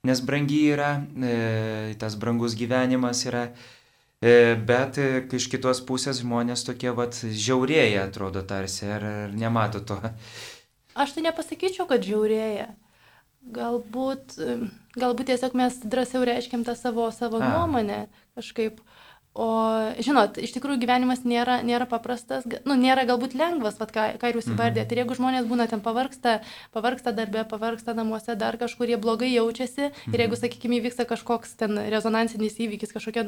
nes 0.06 0.22
brangi 0.26 0.64
yra, 0.74 0.96
e, 1.14 1.94
tas 1.98 2.16
brangus 2.18 2.56
gyvenimas 2.58 3.26
yra 3.26 3.48
bet 4.22 4.98
e, 5.02 5.08
iš 5.34 5.48
kitos 5.50 5.82
pusės 5.86 6.20
žmonės 6.22 6.62
tokie 6.68 6.92
vat 6.94 7.18
žiaurėja, 7.22 8.06
atrodo 8.06 8.44
tarsi, 8.46 8.86
ar, 8.86 9.06
ar 9.26 9.34
nemato 9.34 9.82
to. 9.82 9.98
Aš 10.94 11.16
tai 11.16 11.26
nepasakyčiau, 11.26 11.88
kad 11.90 12.04
žiaurėja. 12.06 12.68
Galbūt, 13.52 14.36
galbūt 14.94 15.32
tiesiog 15.32 15.56
mes 15.58 15.80
drąsiau 15.82 16.22
reiškiam 16.28 16.62
tą 16.62 16.76
savo, 16.78 17.08
savo 17.10 17.40
A. 17.42 17.48
nuomonę 17.50 18.04
kažkaip. 18.38 18.78
O, 19.32 19.48
žinot, 19.96 20.36
iš 20.36 20.52
tikrųjų 20.52 20.82
gyvenimas 20.82 21.22
nėra, 21.24 21.62
nėra 21.64 21.86
paprastas, 21.88 22.44
nu, 22.68 22.74
nėra 22.76 23.06
galbūt 23.08 23.32
lengvas, 23.32 23.78
vat, 23.80 23.88
ką, 23.94 24.04
ką 24.20 24.32
jūs 24.34 24.50
įvardėte. 24.52 24.84
Mhm. 24.84 24.92
Ir 24.92 25.00
jeigu 25.00 25.16
žmonės 25.16 25.46
būna 25.48 25.64
ten 25.70 25.80
pavarksta, 25.80 26.34
pavarksta 26.76 27.14
darbė, 27.16 27.46
pavarksta 27.48 27.94
namuose, 27.96 28.36
dar 28.36 28.58
kažkur 28.60 28.92
jie 28.92 28.98
blogai 29.00 29.30
jaučiasi, 29.32 29.88
mhm. 29.88 30.12
ir 30.12 30.24
jeigu, 30.26 30.36
sakykime, 30.36 30.80
įvyksta 30.82 31.06
kažkoks 31.08 31.56
ten 31.62 31.80
rezonansinis 31.94 32.58
įvykis, 32.60 32.92
kažkokia, 32.92 33.24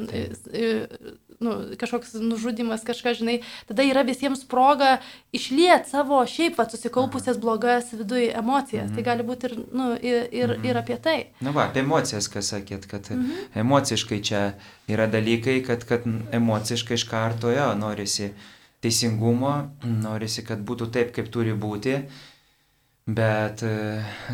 nu, 1.41 1.55
kažkoks 1.81 2.13
nužudimas, 2.21 2.85
kažkas, 2.85 3.17
žinai, 3.23 3.39
tada 3.65 3.87
yra 3.89 4.05
visiems 4.05 4.45
proga 4.45 4.99
išliet 5.33 5.89
savo 5.89 6.21
šiaip 6.29 6.61
vat, 6.61 6.69
susikaupusias 6.75 7.41
blogas 7.41 7.89
viduje 7.95 8.29
emocijas. 8.29 8.91
Tai 8.91 8.93
mhm. 8.93 8.95
Tai 8.95 9.09
gali 9.09 9.25
būti 9.25 9.49
ir, 9.49 9.57
nu, 9.73 9.89
ir, 9.97 10.29
ir, 10.29 10.55
mhm. 10.55 10.69
ir 10.69 10.77
apie 10.79 11.01
tai. 11.01 11.17
Na, 11.41 11.49
va, 11.55 11.65
apie 11.69 11.81
emocijas, 11.81 12.29
ką 12.29 12.45
sakėt, 12.45 12.85
kad 12.89 13.09
mhm. 13.09 13.49
emociškai 13.65 14.21
čia 14.21 14.45
yra 14.91 15.07
dalykai, 15.09 15.59
kad, 15.65 15.81
kad 15.87 15.94
emociškai 16.03 16.97
iš 16.97 17.07
karto 17.09 17.51
jo 17.53 17.71
norisi 17.79 18.31
teisingumo, 18.83 19.53
norisi, 19.83 20.43
kad 20.45 20.61
būtų 20.65 20.91
taip, 20.93 21.11
kaip 21.15 21.31
turi 21.33 21.55
būti, 21.57 21.95
bet 23.05 23.63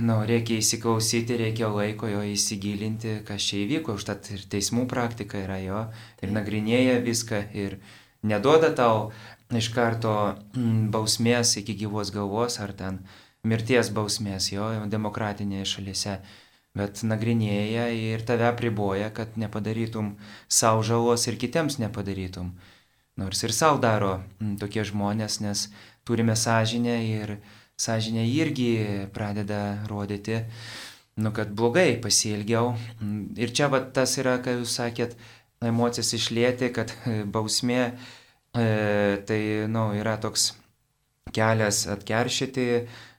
nu, 0.03 0.17
reikia 0.27 0.59
įsiklausyti, 0.59 1.37
reikia 1.39 1.69
laiko 1.71 2.09
jo 2.11 2.23
įsigilinti, 2.33 3.19
kas 3.27 3.47
čia 3.47 3.61
įvyko, 3.65 3.95
užtat 3.99 4.31
ir 4.35 4.45
teismų 4.51 4.87
praktika 4.91 5.39
yra 5.43 5.59
jo, 5.63 5.81
ir 6.23 6.35
nagrinėja 6.35 6.99
viską, 7.05 7.43
ir 7.55 7.79
neduoda 8.27 8.71
tau 8.75 9.11
iš 9.57 9.71
karto 9.75 10.13
bausmės 10.93 11.57
iki 11.59 11.75
gyvos 11.83 12.13
galvos 12.15 12.59
ar 12.63 12.75
ten 12.77 13.01
mirties 13.47 13.89
bausmės 13.93 14.51
jo 14.53 14.69
demokratinėje 14.91 15.67
šalyse 15.75 16.19
bet 16.77 17.01
nagrinėja 17.03 17.89
ir 17.95 18.23
tave 18.27 18.51
priboja, 18.59 19.09
kad 19.15 19.35
nepadarytum 19.39 20.15
savo 20.47 20.85
žalos 20.87 21.27
ir 21.27 21.39
kitiems 21.41 21.79
nepadarytum. 21.81 22.53
Nors 23.19 23.43
ir 23.43 23.51
savo 23.53 23.79
daro 23.83 24.21
m, 24.39 24.55
tokie 24.61 24.85
žmonės, 24.87 25.41
nes 25.43 25.67
turime 26.07 26.37
sąžinę 26.39 26.95
ir 27.09 27.35
sąžinė 27.81 28.23
irgi 28.29 28.71
pradeda 29.13 29.81
rodyti, 29.89 30.39
nu, 31.19 31.33
kad 31.35 31.51
blogai 31.51 31.99
pasielgiau. 32.01 32.75
Ir 33.35 33.51
čia 33.51 33.67
va 33.73 33.81
tas 33.83 34.15
yra, 34.21 34.37
ką 34.43 34.61
jūs 34.61 34.77
sakėt, 34.79 35.17
emocijas 35.61 36.13
išlėti, 36.17 36.71
kad 36.73 36.93
bausmė 37.35 37.81
e, 37.83 37.93
tai 39.27 39.41
nu, 39.69 39.89
yra 39.97 40.15
toks 40.21 40.53
kelias 41.35 41.85
atkeršyti, 41.91 42.67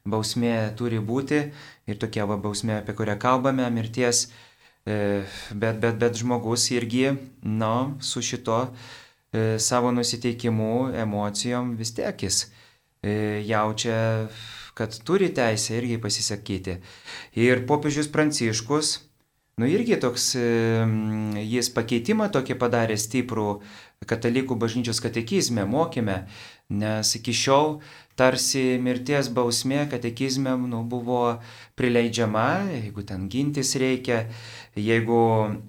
bausmė 0.08 0.72
turi 0.78 0.98
būti 0.98 1.42
ir 1.86 2.00
tokia 2.00 2.26
va 2.26 2.38
bausmė, 2.40 2.80
apie 2.80 2.94
kurią 2.98 3.16
kalbame, 3.22 3.68
mirties, 3.70 4.26
e, 4.86 5.22
bet, 5.52 5.78
bet, 5.82 5.98
bet 6.00 6.18
žmogus 6.18 6.68
irgi, 6.74 7.12
na, 7.42 7.92
su 8.00 8.22
šito 8.22 8.64
e, 8.66 9.58
savo 9.62 9.92
nusiteikimu, 9.94 10.90
emocijom 11.04 11.76
vis 11.78 11.94
tiek 11.94 12.26
jis 12.26 12.44
e, 13.02 13.44
jaučia, 13.46 14.28
kad 14.74 14.98
turi 15.06 15.30
teisę 15.34 15.78
irgi 15.78 16.00
pasisakyti. 16.02 16.78
Ir 17.38 17.66
popiežius 17.68 18.08
Pranciškus, 18.10 18.94
nu 19.60 19.68
irgi 19.68 19.98
toks, 20.00 20.30
jis 21.44 21.68
pakeitimą 21.76 22.30
tokį 22.32 22.56
padarė 22.58 22.96
stiprų 22.96 23.50
katalikų 24.08 24.56
bažnyčios 24.58 24.98
katekizme, 25.04 25.66
mokyme, 25.68 26.22
nes 26.72 27.12
iki 27.18 27.34
šiol 27.36 27.76
tarsi 28.18 28.79
mirties 28.83 29.31
bausmė 29.33 29.87
katekizme 29.90 30.55
nu, 30.68 30.83
buvo 30.88 31.38
prileidžiama, 31.79 32.48
jeigu 32.72 33.07
ten 33.09 33.29
gintis 33.33 33.75
reikia, 33.81 34.27
jeigu, 34.77 35.22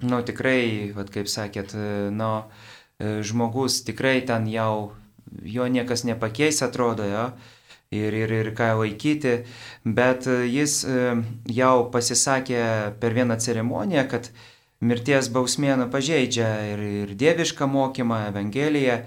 nu, 0.03 0.21
tikrai, 0.25 0.91
vat, 0.95 1.11
kaip 1.13 1.31
sakėt, 1.31 1.75
nu, 2.13 2.33
žmogus 2.99 3.81
tikrai 3.87 4.19
ten 4.27 4.47
jau 4.51 4.93
jo 5.41 5.67
niekas 5.67 6.03
nepakeis, 6.03 6.61
atrodo, 6.61 7.05
jo, 7.07 7.25
ir, 7.93 8.13
ir, 8.13 8.33
ir 8.41 8.51
ką 8.57 8.73
laikyti, 8.81 9.35
bet 9.85 10.27
jis 10.27 10.81
jau 11.49 11.75
pasisakė 11.93 12.63
per 13.01 13.15
vieną 13.17 13.39
ceremoniją, 13.41 14.07
kad 14.11 14.29
mirties 14.83 15.29
bausmė 15.33 15.77
nu 15.79 15.87
pažeidžia 15.91 16.49
ir, 16.73 16.83
ir 17.03 17.13
dievišką 17.19 17.67
mokymą, 17.69 18.27
Evangeliją, 18.33 19.03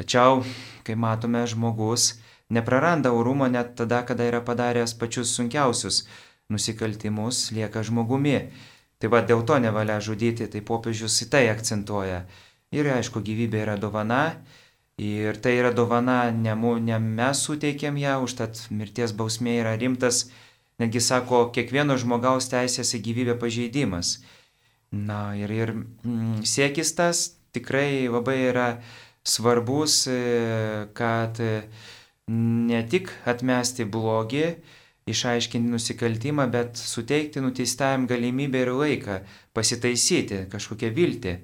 Tačiau, 0.00 0.40
kai 0.86 0.96
matome, 0.96 1.44
žmogus 1.44 2.14
nepraranda 2.50 3.12
orumo 3.12 3.46
net 3.48 3.76
tada, 3.76 4.02
kada 4.02 4.24
yra 4.26 4.40
padaręs 4.40 4.96
pačius 4.98 5.34
sunkiausius 5.36 6.06
nusikaltimus, 6.50 7.50
lieka 7.54 7.84
žmogumi. 7.86 8.50
Tai 9.00 9.08
va 9.12 9.22
dėl 9.24 9.44
to 9.48 9.56
nevalia 9.62 10.00
žudyti, 10.02 10.48
tai 10.50 10.60
popiežius 10.60 11.22
į 11.24 11.30
tai 11.32 11.44
akcentuoja. 11.52 12.24
Ir 12.74 12.90
aišku, 12.90 13.22
gyvybė 13.24 13.62
yra 13.64 13.76
dovana. 13.80 14.40
Ir 15.00 15.38
tai 15.40 15.54
yra 15.56 15.70
dovana, 15.72 16.28
ne, 16.28 16.52
ne 16.84 16.98
mes 17.00 17.40
suteikėm 17.46 17.96
ją, 17.96 18.18
užtat 18.26 18.66
mirties 18.68 19.14
bausmė 19.16 19.54
yra 19.62 19.72
rimtas, 19.80 20.26
netgi 20.82 21.00
sako, 21.00 21.46
kiekvieno 21.54 21.96
žmogaus 22.00 22.50
teisės 22.52 22.92
į 22.98 23.00
gyvybę 23.06 23.38
pažeidimas. 23.40 24.18
Na 24.92 25.30
ir, 25.38 25.54
ir 25.54 25.72
mm, 25.72 26.42
siekis 26.44 26.92
tas 26.98 27.22
tikrai 27.56 28.10
labai 28.10 28.36
yra 28.50 28.68
svarbus, 29.24 30.02
e, 30.10 30.18
kad 30.92 31.40
e, 31.40 31.62
ne 32.28 32.82
tik 32.90 33.08
atmesti 33.30 33.86
blogį, 33.88 34.44
išaiškinti 35.10 35.72
nusikaltimą, 35.72 36.44
bet 36.52 36.76
suteikti 36.76 37.40
nuteistajam 37.40 38.04
galimybę 38.10 38.66
ir 38.66 38.74
laiką 38.76 39.20
pasitaisyti, 39.56 40.44
kažkokią 40.52 40.92
viltį. 40.96 41.38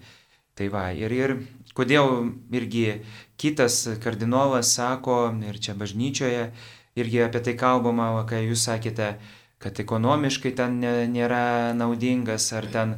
Tai 0.57 0.69
va, 0.73 0.91
ir, 0.97 1.13
ir 1.13 1.37
kodėl 1.77 2.33
irgi 2.57 3.03
kitas 3.41 3.83
kardinolas 4.03 4.73
sako, 4.77 5.19
ir 5.45 5.59
čia 5.61 5.77
bažnyčioje, 5.79 6.51
irgi 6.97 7.25
apie 7.25 7.43
tai 7.45 7.57
kalbama, 7.61 8.09
kai 8.29 8.47
jūs 8.47 8.65
sakėte, 8.69 9.17
kad 9.63 9.79
ekonomiškai 9.81 10.53
ten 10.57 10.81
nėra 11.13 11.73
naudingas, 11.77 12.49
ar 12.57 12.69
ten, 12.73 12.97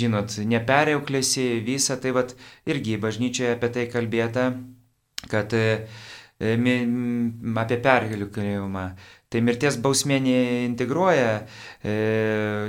žinot, 0.00 0.38
nepereuklėsi 0.48 1.62
visą, 1.64 1.98
tai 2.00 2.14
vad 2.16 2.36
irgi 2.68 2.98
bažnyčioje 3.00 3.56
apie 3.56 3.72
tai 3.76 3.88
kalbėta, 3.92 4.46
kad 5.30 5.52
e, 5.56 5.66
apie 6.40 7.78
perkelimą. 7.84 8.86
Tai 9.32 9.40
mirties 9.40 9.78
bausmė 9.80 10.18
neintegruoja 10.20 11.28
e, 11.40 11.92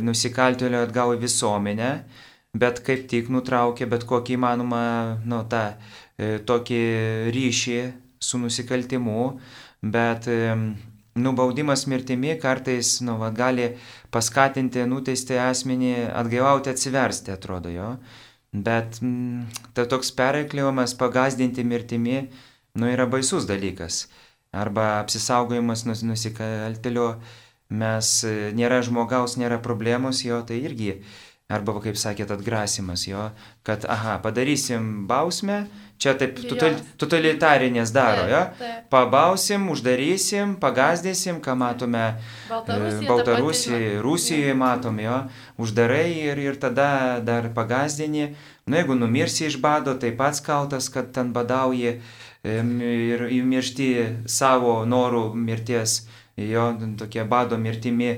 nusikaltėlio 0.03 0.85
atgal 0.85 1.17
į 1.17 1.23
visuomenę, 1.25 1.89
bet 2.53 2.81
kaip 2.85 3.07
tik 3.09 3.29
nutraukė 3.33 3.87
bet 3.89 4.05
kokį 4.09 4.37
įmanomą, 4.37 4.85
nu, 5.25 5.41
tą 5.49 5.63
e, 5.73 6.37
tokį 6.45 6.81
ryšį 7.33 7.77
su 8.23 8.39
nusikaltimu, 8.41 9.23
bet 9.81 10.29
e, 10.31 10.53
nubaudimas 11.19 11.87
mirtimi 11.89 12.37
kartais, 12.41 12.99
nu, 13.05 13.17
va, 13.21 13.31
gali 13.33 13.73
paskatinti 14.13 14.85
nuteistį 14.89 15.39
asmenį 15.47 15.93
atgailauti 16.13 16.73
atsiversti, 16.73 17.33
atrodo 17.33 17.73
jo. 17.73 17.95
Bet 18.53 18.99
mm, 19.01 19.47
tai 19.73 19.87
toks 19.89 20.13
pereikliavimas, 20.13 20.93
pagazdinti 20.99 21.65
mirtimi, 21.65 22.27
nu, 22.77 22.89
yra 22.89 23.09
baisus 23.09 23.49
dalykas. 23.49 24.05
Arba 24.53 24.99
apsisaugojimas 24.99 25.87
nus, 25.89 26.05
nusikaltelio, 26.05 27.15
mes 27.73 28.15
e, 28.29 28.51
nėra 28.53 28.83
žmogaus, 28.85 29.39
nėra 29.41 29.57
problemos, 29.65 30.21
jo 30.21 30.43
tai 30.45 30.61
irgi 30.69 30.99
Arba, 31.53 31.75
kaip 31.83 31.97
sakėt, 31.99 32.31
atgrasimas 32.33 33.05
jo, 33.05 33.27
kad, 33.67 33.85
aha, 33.89 34.17
padarysim 34.23 35.03
bausmę, 35.09 35.63
čia 36.01 36.13
taip 36.19 36.39
totalitarinės 36.99 37.91
daro, 37.95 38.25
jo, 38.31 38.41
pabausim, 38.91 39.69
uždarysim, 39.71 40.55
pagazdysim, 40.61 41.39
ką 41.43 41.55
matome 41.59 42.03
Baltarusija, 42.49 43.07
Baltarusijoje, 43.09 43.93
Rusijoje 44.03 44.55
matom, 44.57 44.99
jo, 45.03 45.19
uždarai 45.61 46.09
ir, 46.25 46.41
ir 46.41 46.59
tada 46.59 47.19
dar 47.23 47.51
pagazdini, 47.55 48.33
nu 48.67 48.79
jeigu 48.79 48.97
numirsi 48.99 49.47
iš 49.47 49.59
bado, 49.63 49.95
tai 49.99 50.11
pats 50.17 50.43
kaltas, 50.43 50.89
kad 50.93 51.13
ten 51.15 51.31
badauji 51.35 51.99
ir 52.43 53.27
įmiršti 53.31 53.89
savo 54.27 54.81
norų 54.89 55.29
mirties, 55.37 56.01
jo, 56.35 56.71
tokie 56.99 57.23
bado 57.29 57.59
mirtimi, 57.61 58.17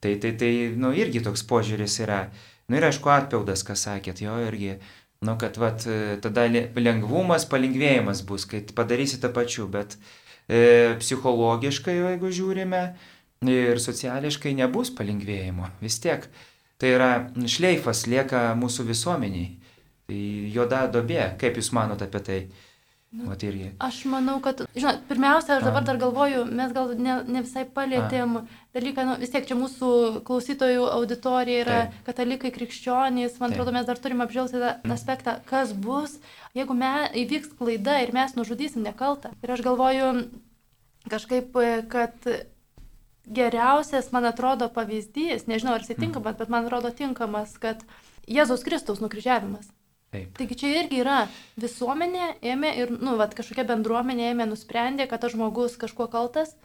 tai 0.00 0.16
tai, 0.18 0.32
tai, 0.40 0.52
nu, 0.80 0.94
irgi 0.96 1.22
toks 1.22 1.44
požiūris 1.46 2.00
yra. 2.02 2.24
Na 2.30 2.49
nu, 2.70 2.78
ir 2.78 2.86
aišku, 2.86 3.10
atpildas, 3.10 3.64
ką 3.66 3.74
sakėt, 3.76 4.22
jo 4.22 4.36
irgi, 4.46 4.76
nu, 5.26 5.34
kad 5.40 5.58
vat, 5.60 5.84
tada 6.24 6.46
lengvumas, 6.78 7.44
palengvėjimas 7.50 8.22
bus, 8.28 8.46
kai 8.48 8.62
padarysite 8.76 9.28
pačiu, 9.34 9.66
bet 9.68 9.98
e, 10.46 10.94
psichologiškai, 11.02 11.96
jeigu 11.98 12.30
žiūrime, 12.38 12.84
ir 13.50 13.80
sociališkai 13.82 14.54
nebus 14.58 14.92
palengvėjimo, 14.96 15.68
vis 15.82 15.98
tiek. 16.02 16.26
Tai 16.80 16.94
yra 16.96 17.10
šleifas 17.44 18.06
lieka 18.08 18.50
mūsų 18.56 18.86
visuomeniai. 18.88 19.50
Tai 20.08 20.20
juoda 20.54 20.86
dobė, 20.92 21.34
kaip 21.40 21.58
Jūs 21.60 21.74
manote 21.76 22.06
apie 22.08 22.22
tai? 22.24 22.38
Nu, 23.10 23.32
irgi. 23.34 23.72
Aš 23.82 24.04
manau, 24.06 24.36
kad, 24.38 24.60
žinot, 24.70 25.00
pirmiausia, 25.08 25.56
aš 25.56 25.64
dabar 25.66 25.82
dar 25.82 25.96
galvoju, 25.98 26.44
mes 26.46 26.70
gal 26.70 26.92
ne, 26.94 27.16
ne 27.26 27.40
visai 27.42 27.64
palėtėm 27.66 28.36
A. 28.38 28.42
dalyką, 28.76 29.02
nu, 29.08 29.16
vis 29.18 29.32
tiek 29.34 29.48
čia 29.48 29.56
mūsų 29.58 29.88
klausytojų 30.28 30.84
auditorija 30.92 31.64
yra 31.64 31.78
Taip. 31.80 31.96
katalikai, 32.06 32.52
krikščionys, 32.54 33.40
man 33.42 33.50
Taip. 33.50 33.56
atrodo, 33.56 33.74
mes 33.74 33.88
dar 33.88 33.98
turime 33.98 34.22
apžiausti 34.28 34.62
tą 34.62 34.94
aspektą, 34.94 35.34
kas 35.50 35.72
bus, 35.74 36.20
jeigu 36.54 36.76
me, 36.78 36.92
įvyks 37.24 37.56
klaida 37.58 37.98
ir 38.04 38.14
mes 38.14 38.36
nužudysim 38.38 38.86
nekaltą. 38.86 39.34
Ir 39.42 39.56
aš 39.56 39.64
galvoju 39.66 40.12
kažkaip, 41.10 41.58
kad 41.90 42.30
geriausias, 43.26 44.12
man 44.14 44.30
atrodo, 44.30 44.70
pavyzdys, 44.70 45.48
nežinau 45.50 45.74
ar 45.74 45.82
jis 45.82 45.98
tinkamas, 45.98 46.38
bet 46.38 46.46
man 46.46 46.70
atrodo 46.70 46.94
tinkamas, 46.94 47.58
kad 47.58 47.82
Jėzaus 48.30 48.62
Kristaus 48.62 49.02
nukryžiavimas. 49.02 49.72
Taip. 50.10 50.32
Taigi 50.38 50.56
čia 50.58 50.72
irgi 50.80 51.04
yra 51.04 51.20
visuomenė 51.60 52.32
ėmė 52.52 52.72
ir, 52.82 52.90
nu, 52.98 53.14
vat, 53.20 53.36
kažkokia 53.38 53.62
bendruomenė 53.68 54.32
ėmė 54.32 54.48
nusprendė, 54.50 55.06
kad 55.10 55.22
tas 55.22 55.36
žmogus 55.36 55.76
kažkuo 55.78 56.08
kaltas 56.10 56.56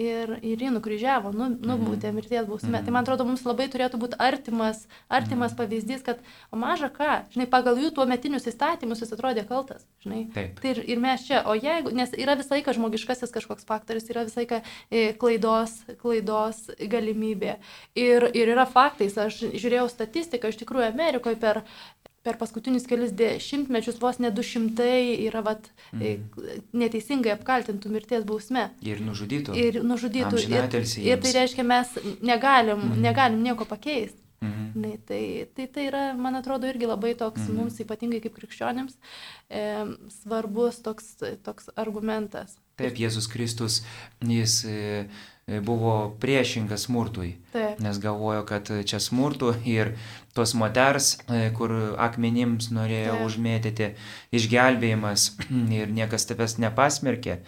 ir, 0.00 0.32
ir 0.44 0.62
jį 0.64 0.70
nukryžiavo, 0.74 1.32
nu, 1.36 1.48
nubūtė 1.54 2.10
mhm. 2.10 2.16
mirties 2.18 2.46
bausmė. 2.48 2.72
Mhm. 2.78 2.84
Tai 2.86 2.94
man 2.94 3.06
atrodo, 3.06 3.26
mums 3.28 3.44
labai 3.46 3.66
turėtų 3.72 4.00
būti 4.00 4.18
artimas, 4.20 4.82
artimas 5.08 5.52
mhm. 5.52 5.58
pavyzdys, 5.60 6.04
kad 6.06 6.22
o 6.52 6.60
maža 6.60 6.90
ką, 6.94 7.10
žinai, 7.34 7.46
pagal 7.50 7.80
jų 7.80 7.92
tuo 7.96 8.06
metinius 8.10 8.48
įstatymus 8.50 9.02
jis 9.04 9.14
atrodė 9.16 9.44
kaltas, 9.48 9.84
žinai. 10.04 10.22
Taip. 10.34 10.60
Tai 10.62 10.72
ir, 10.74 10.82
ir 10.94 11.02
mes 11.02 11.26
čia, 11.28 11.42
o 11.48 11.56
jeigu, 11.58 11.92
nes 11.96 12.14
yra 12.18 12.36
visą 12.40 12.56
laiką 12.56 12.74
žmogiškasis 12.76 13.34
kažkoks 13.34 13.68
faktorius, 13.68 14.08
yra 14.12 14.24
visą 14.28 14.42
laiką 14.42 14.60
e, 14.60 15.04
klaidos, 15.20 15.76
klaidos 16.00 16.66
galimybė. 16.80 17.58
Ir, 17.98 18.30
ir 18.36 18.54
yra 18.56 18.68
faktais, 18.70 19.18
aš 19.20 19.42
žiūrėjau 19.50 19.88
statistiką, 19.92 20.52
iš 20.52 20.60
tikrųjų 20.62 20.90
Amerikoje 20.92 21.40
per 21.40 21.64
per 22.22 22.36
paskutinius 22.40 22.86
kelius 22.88 23.12
dešimtmečius 23.16 24.00
vos 24.00 24.18
ne 24.20 24.30
du 24.30 24.44
šimtai 24.44 25.16
yra 25.24 25.40
vat, 25.44 25.70
mm. 25.92 26.40
neteisingai 26.76 27.32
apkaltintų 27.36 27.92
mirties 27.92 28.26
bausme. 28.28 28.68
Ir 28.84 29.00
nužudytų. 29.04 29.56
Ir 29.56 29.80
nužudytų. 29.86 30.42
Ir, 30.44 30.66
ir 31.06 31.22
tai 31.24 31.36
reiškia, 31.38 31.64
mes 31.64 31.94
negalim, 32.20 32.76
mm. 32.90 32.98
negalim 33.08 33.40
nieko 33.44 33.68
pakeisti. 33.68 34.20
Mm 34.40 34.52
-hmm. 34.52 34.80
Na, 34.80 34.88
tai, 35.04 35.48
tai 35.54 35.66
tai 35.66 35.86
yra, 35.86 36.14
man 36.14 36.34
atrodo, 36.34 36.66
irgi 36.66 36.86
labai 36.86 37.14
toks 37.14 37.40
mm 37.40 37.46
-hmm. 37.46 37.56
mums 37.56 37.80
ypatingai 37.80 38.20
kaip 38.20 38.34
krikščionėms 38.34 38.94
e, 39.50 39.86
svarbus 40.22 40.82
toks, 40.82 41.16
toks 41.42 41.68
argumentas. 41.76 42.56
Taip, 42.76 42.96
Jėzus 42.96 43.28
Kristus, 43.28 43.82
jis 44.24 44.64
e, 44.64 45.08
buvo 45.64 45.94
priešingas 46.22 46.86
smurtui, 46.86 47.34
Taip. 47.52 47.80
nes 47.82 47.98
galvojo, 47.98 48.44
kad 48.46 48.68
čia 48.86 49.00
smurtų 49.02 49.54
ir 49.66 49.94
tos 50.36 50.54
moters, 50.54 51.16
e, 51.26 51.48
kur 51.56 51.74
akmenims 51.98 52.70
norėjo 52.74 53.16
Taip. 53.16 53.24
užmėtyti, 53.26 53.88
išgelbėjimas 54.38 55.30
ir 55.80 55.90
niekas 55.96 56.28
tavęs 56.30 56.58
nepasmerkė. 56.62 57.40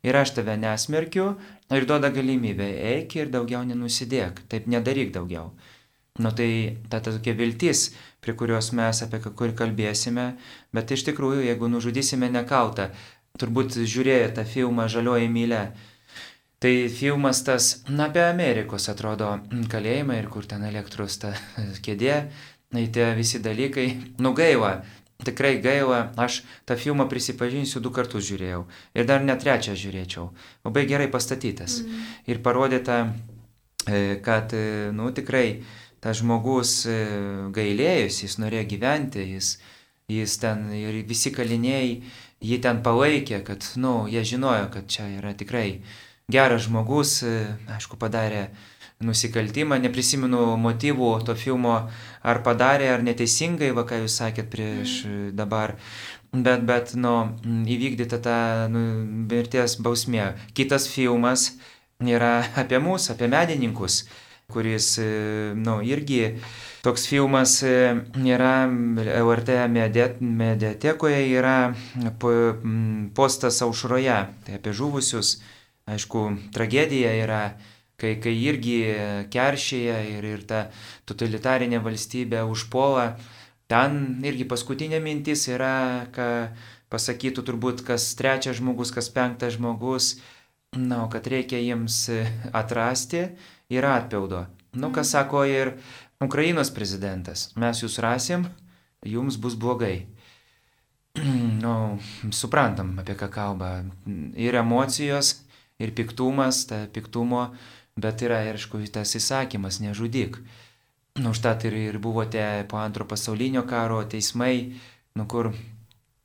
Ir 0.00 0.16
aš 0.16 0.32
tave 0.38 0.54
nesmerkiu 0.56 1.34
ir 1.68 1.84
duoda 1.84 2.08
galimybę, 2.08 2.70
eik 2.94 3.18
ir 3.18 3.28
daugiau 3.28 3.60
nenusidėk, 3.68 4.46
taip 4.48 4.70
nedaryk 4.70 5.12
daugiau. 5.12 5.50
Nu 6.20 6.32
tai 6.36 6.78
ta, 6.88 6.98
ta 7.00 7.12
tokia 7.12 7.34
viltis, 7.36 7.90
prie 8.20 8.32
kurios 8.36 8.72
mes 8.76 9.02
apie 9.04 9.20
kur 9.22 9.52
kalbėsime, 9.56 10.34
bet 10.72 10.90
iš 10.96 11.04
tikrųjų, 11.08 11.44
jeigu 11.46 11.68
nužudysime 11.68 12.28
nekaltą, 12.32 12.90
turbūt 13.40 13.76
žiūrėję 13.84 14.32
tą 14.36 14.44
filmą 14.48 14.88
Žalioji 14.90 15.28
mylė, 15.32 15.62
Tai 16.60 16.88
filmas 16.92 17.40
tas, 17.40 17.82
na, 17.88 18.10
apie 18.10 18.20
Amerikos 18.20 18.90
atrodo 18.92 19.30
kalėjimą 19.72 20.18
ir 20.20 20.26
kur 20.28 20.44
ten 20.44 20.66
elektros 20.68 21.16
ta 21.22 21.32
kėdė, 21.86 22.16
na, 22.76 22.82
tie 22.84 23.06
visi 23.16 23.40
dalykai, 23.40 23.86
nu 24.20 24.34
gaila, 24.36 24.82
tikrai 25.24 25.54
gaila, 25.64 26.10
aš 26.20 26.42
tą 26.68 26.76
filmą 26.76 27.06
prisipažinsiu, 27.08 27.80
du 27.80 27.92
kartus 27.96 28.26
žiūrėjau 28.28 28.66
ir 28.92 29.08
dar 29.08 29.24
net 29.24 29.40
trečią 29.40 29.72
žiūrėčiau. 29.78 30.28
Labai 30.68 30.84
gerai 30.90 31.08
pastatytas. 31.12 31.80
Mm. 31.80 32.02
Ir 32.28 32.42
parodyta, 32.44 32.98
e, 33.88 34.20
kad, 34.24 34.52
e, 34.52 34.90
nu, 34.92 35.08
tikrai 35.16 35.62
tas 36.00 36.20
žmogus 36.20 36.82
e, 36.88 36.98
gailėjus, 37.56 38.20
jis 38.26 38.36
norėjo 38.40 38.68
gyventi, 38.74 39.24
jis, 39.36 39.54
jis 40.12 40.36
ten 40.44 40.68
ir 40.76 41.00
visi 41.08 41.32
kaliniai 41.32 42.02
jį 42.40 42.60
ten 42.64 42.84
palaikė, 42.84 43.42
kad, 43.48 43.64
nu, 43.80 44.04
jie 44.12 44.24
žinojo, 44.34 44.68
kad 44.72 44.88
čia 44.92 45.08
yra 45.18 45.32
tikrai 45.36 45.80
geras 46.32 46.66
žmogus, 46.68 47.20
e, 47.26 47.34
aišku, 47.76 47.98
padarė 48.00 48.48
nusikaltimą, 49.00 49.78
neprisimenu 49.80 50.56
motyvų 50.60 51.10
to 51.24 51.34
filmo, 51.38 51.76
ar 52.22 52.40
padarė, 52.44 52.90
ar 52.94 53.04
neteisingai, 53.04 53.72
va 53.76 53.86
ką 53.88 54.02
jūs 54.02 54.18
sakėt 54.20 54.50
prieš 54.52 54.96
mm. 55.08 55.28
dabar, 55.38 55.76
bet, 56.32 56.64
bet, 56.68 56.94
nu, 57.00 57.14
įvykdyta 57.44 58.20
ta 58.20 58.38
nu, 58.72 58.82
mirties 59.30 59.78
bausmė. 59.80 60.34
Kitas 60.56 60.88
filmas 60.92 61.54
yra 62.04 62.40
apie 62.60 62.80
mus, 62.82 63.08
apie 63.12 63.30
medininkus, 63.32 64.02
kuris, 64.52 64.98
e, 65.00 65.54
nu, 65.56 65.78
irgi 65.86 66.36
toks 66.84 67.06
filmas 67.08 67.62
e, 67.64 67.76
yra 68.20 68.66
LRT 68.68 69.62
mediatekoje, 70.20 71.22
yra 71.38 71.56
postas 73.16 73.62
aušroje, 73.64 74.20
tai 74.44 74.60
apie 74.60 74.76
žuvusius 74.76 75.38
Aišku, 75.90 76.24
tragedija 76.54 77.12
yra, 77.24 77.42
kai, 78.00 78.14
kai 78.22 78.34
irgi 78.38 78.78
keršyje 79.32 79.96
ir, 80.16 80.26
ir 80.36 80.44
ta 80.48 80.66
totalitarinė 81.10 81.80
valstybė 81.84 82.44
užpuola. 82.48 83.14
Ten 83.70 84.20
irgi 84.26 84.46
paskutinė 84.50 84.98
mintis 85.02 85.46
yra, 85.50 86.06
ką 86.14 86.28
pasakytų 86.90 87.44
turbūt 87.46 87.84
kas 87.86 88.08
trečias 88.18 88.58
žmogus, 88.58 88.90
kas 88.94 89.10
penktas 89.14 89.54
žmogus, 89.56 90.16
na, 90.76 91.04
kad 91.10 91.26
reikia 91.30 91.60
jiems 91.62 92.02
atrasti 92.52 93.28
ir 93.70 93.86
atpildo. 93.86 94.46
Nu, 94.74 94.90
ką 94.94 95.04
sako 95.06 95.44
ir 95.46 95.74
Ukrainos 96.22 96.70
prezidentas, 96.74 97.48
mes 97.58 97.82
jūs 97.82 97.98
rasim, 98.02 98.46
jums 99.06 99.38
bus 99.40 99.56
blogai. 99.58 100.06
nu, 101.64 101.74
suprantam, 102.34 102.98
apie 103.02 103.16
ką 103.18 103.30
kalba. 103.32 103.70
Ir 104.38 104.58
emocijos, 104.60 105.40
ir 105.80 105.94
piktumas, 105.96 106.64
ta 106.68 106.84
piktumo, 106.92 107.48
bet 108.00 108.22
yra, 108.24 108.42
aišku, 108.52 108.82
tas 108.92 109.16
įsakymas, 109.16 109.80
nežudyk. 109.82 110.38
Nu, 111.20 111.32
užtat 111.34 111.64
ir, 111.66 111.74
ir 111.74 111.98
buvo 111.98 112.24
tie 112.24 112.62
po 112.70 112.78
antro 112.78 113.04
pasaulinio 113.08 113.64
karo 113.68 114.02
teismai, 114.04 114.76
nu, 115.18 115.26
kur, 115.26 115.50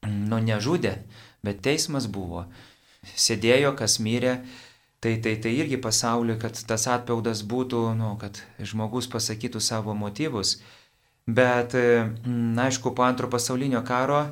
nu, 0.06 0.40
nežudė, 0.44 1.00
bet 1.44 1.64
teismas 1.66 2.08
buvo. 2.12 2.46
Sėdėjo, 3.16 3.74
kas 3.80 3.98
mirė, 4.02 4.38
tai, 5.02 5.18
tai, 5.24 5.36
tai 5.42 5.56
irgi 5.58 5.80
pasauliu, 5.82 6.38
kad 6.42 6.58
tas 6.70 6.88
atpildas 6.92 7.42
būtų, 7.48 7.82
nu, 7.98 8.14
kad 8.22 8.44
žmogus 8.60 9.10
pasakytų 9.12 9.62
savo 9.62 9.96
motyvus. 9.98 10.60
Bet, 11.26 11.74
na, 12.28 12.68
aišku, 12.68 12.94
po 12.94 13.08
antro 13.08 13.32
pasaulinio 13.32 13.82
karo 13.88 14.28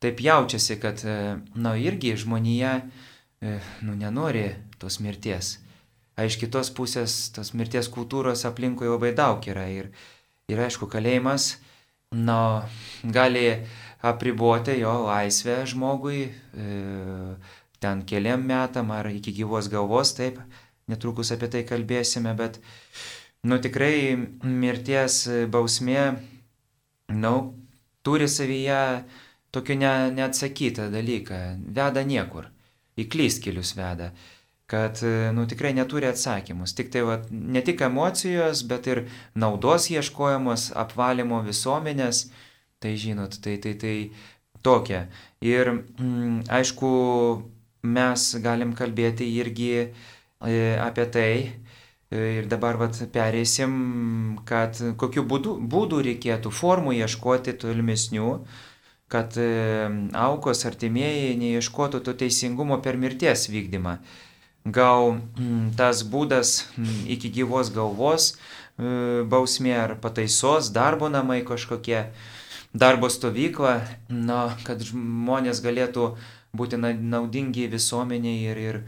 taip 0.00 0.22
jaučiasi, 0.24 0.80
kad, 0.80 1.04
na, 1.52 1.76
irgi 1.76 2.14
žmonija, 2.16 2.78
E, 2.80 3.09
nu, 3.40 3.94
nenori 3.96 4.54
tos 4.78 4.98
mirties. 5.00 5.58
A 6.16 6.26
iš 6.28 6.36
kitos 6.40 6.68
pusės 6.76 7.30
tos 7.32 7.54
mirties 7.56 7.88
kultūros 7.92 8.44
aplinkui 8.44 8.90
labai 8.90 9.14
daug 9.16 9.44
yra. 9.48 9.64
Ir, 9.72 9.88
ir 10.52 10.60
aišku, 10.60 10.88
kalėjimas, 10.92 11.54
na, 12.12 12.68
gali 13.16 13.46
apriboti 14.04 14.76
jo 14.82 14.92
laisvę 15.06 15.62
žmogui, 15.72 16.26
e, 16.28 16.66
ten 17.80 18.04
keliam 18.04 18.44
metam 18.44 18.92
ar 18.92 19.08
iki 19.08 19.32
gyvos 19.40 19.70
galvos, 19.72 20.12
taip, 20.18 20.36
netrukus 20.90 21.32
apie 21.32 21.48
tai 21.48 21.64
kalbėsime, 21.64 22.36
bet, 22.36 22.60
nu, 23.48 23.56
tikrai 23.56 24.20
mirties 24.44 25.22
bausmė, 25.48 26.04
na, 27.08 27.34
turi 28.04 28.28
savyje 28.28 28.84
tokį 29.54 29.80
ne, 29.80 29.92
neatsakytą 30.20 30.92
dalyką, 30.92 31.44
veda 31.72 32.04
niekur 32.04 32.52
į 33.00 33.06
klystkelius 33.12 33.72
veda, 33.78 34.10
kad 34.70 35.00
nu, 35.34 35.46
tikrai 35.50 35.72
neturi 35.74 36.06
atsakymus. 36.10 36.74
Tik 36.78 36.92
tai 36.94 37.02
va, 37.06 37.16
ne 37.30 37.62
tik 37.66 37.82
emocijos, 37.86 38.62
bet 38.70 38.86
ir 38.90 39.04
naudos 39.34 39.88
ieškojamos, 39.90 40.70
apvalymo 40.78 41.40
visuomenės, 41.46 42.28
tai 42.82 42.94
žinot, 43.00 43.40
tai 43.42 43.56
tai 43.62 43.74
tai 43.80 43.96
tokia. 44.62 45.06
Ir 45.42 45.72
mm, 45.72 46.46
aišku, 46.52 46.92
mes 47.82 48.28
galim 48.44 48.76
kalbėti 48.78 49.26
irgi 49.40 49.72
e, 49.80 49.90
apie 50.78 51.08
tai, 51.16 51.32
e, 51.40 51.70
Ir 52.10 52.48
dabar 52.50 52.74
vat, 52.74 52.96
perėsim, 53.14 53.74
kad 54.42 54.74
kokiu 54.98 55.22
būdu, 55.30 55.52
būdu 55.70 56.00
reikėtų 56.02 56.50
formų 56.50 56.96
ieškoti 57.04 57.54
tolimesnių, 57.62 58.30
kad 59.10 59.34
e, 59.36 59.50
aukos 60.14 60.62
artimieji 60.68 61.34
neieškotų 61.40 62.00
to 62.06 62.14
teisingumo 62.14 62.78
per 62.84 62.98
mirties 63.00 63.48
vykdymą. 63.50 63.96
Gal 64.70 65.16
mm, 65.16 65.72
tas 65.78 66.04
būdas 66.06 66.60
mm, 66.76 67.06
iki 67.16 67.30
gyvos 67.40 67.72
galvos 67.74 68.32
e, 68.32 69.22
bausmė 69.26 69.74
ar 69.82 69.96
pataisos, 70.02 70.70
darbo 70.70 71.08
namai 71.10 71.40
kažkokie, 71.48 72.04
darbo 72.70 73.10
stovykla, 73.10 73.80
na, 74.08 74.42
kad 74.62 74.84
žmonės 74.86 75.62
galėtų 75.64 76.12
būti 76.54 76.78
naudingi 76.78 77.66
visuomeniai 77.72 78.44
ir, 78.52 78.60
ir 78.62 78.80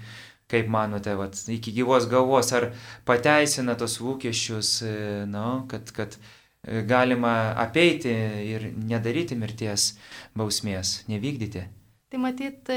kaip 0.53 0.69
manote, 0.71 1.17
vat, 1.19 1.35
iki 1.51 1.73
gyvos 1.75 2.07
galvos, 2.11 2.53
ar 2.55 2.71
pateisina 3.09 3.75
tos 3.81 3.99
lūkesčius, 4.05 4.71
e, 4.87 4.95
na, 5.27 5.65
kad, 5.73 5.91
kad 5.97 6.21
galima 6.63 7.55
apeiti 7.59 8.13
ir 8.47 8.69
nedaryti 8.77 9.39
mirties 9.39 9.93
bausmės, 10.39 11.03
nevykdyti. 11.11 11.65
Tai 12.13 12.21
matyt, 12.23 12.71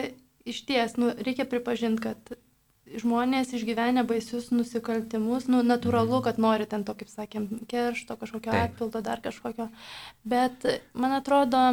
iš 0.48 0.63
ties, 0.65 0.95
nu, 0.98 1.12
reikia 1.13 1.45
pripažinti, 1.50 2.02
kad 2.08 2.38
žmonės 3.02 3.52
išgyvenę 3.58 4.06
baisius 4.08 4.52
nusikaltimus, 4.54 5.50
nu, 5.52 5.62
natūralu, 5.65 6.21
kad 6.26 6.39
nori 6.41 6.67
ten 6.69 6.86
to, 6.88 6.95
kaip 6.98 7.12
sakėm, 7.12 7.48
keršto, 7.69 8.17
kažkokio 8.17 8.54
Taip. 8.54 8.71
atpildo, 8.71 9.02
dar 9.06 9.21
kažkokio. 9.26 9.69
Bet 10.26 10.65
man 10.93 11.17
atrodo, 11.17 11.63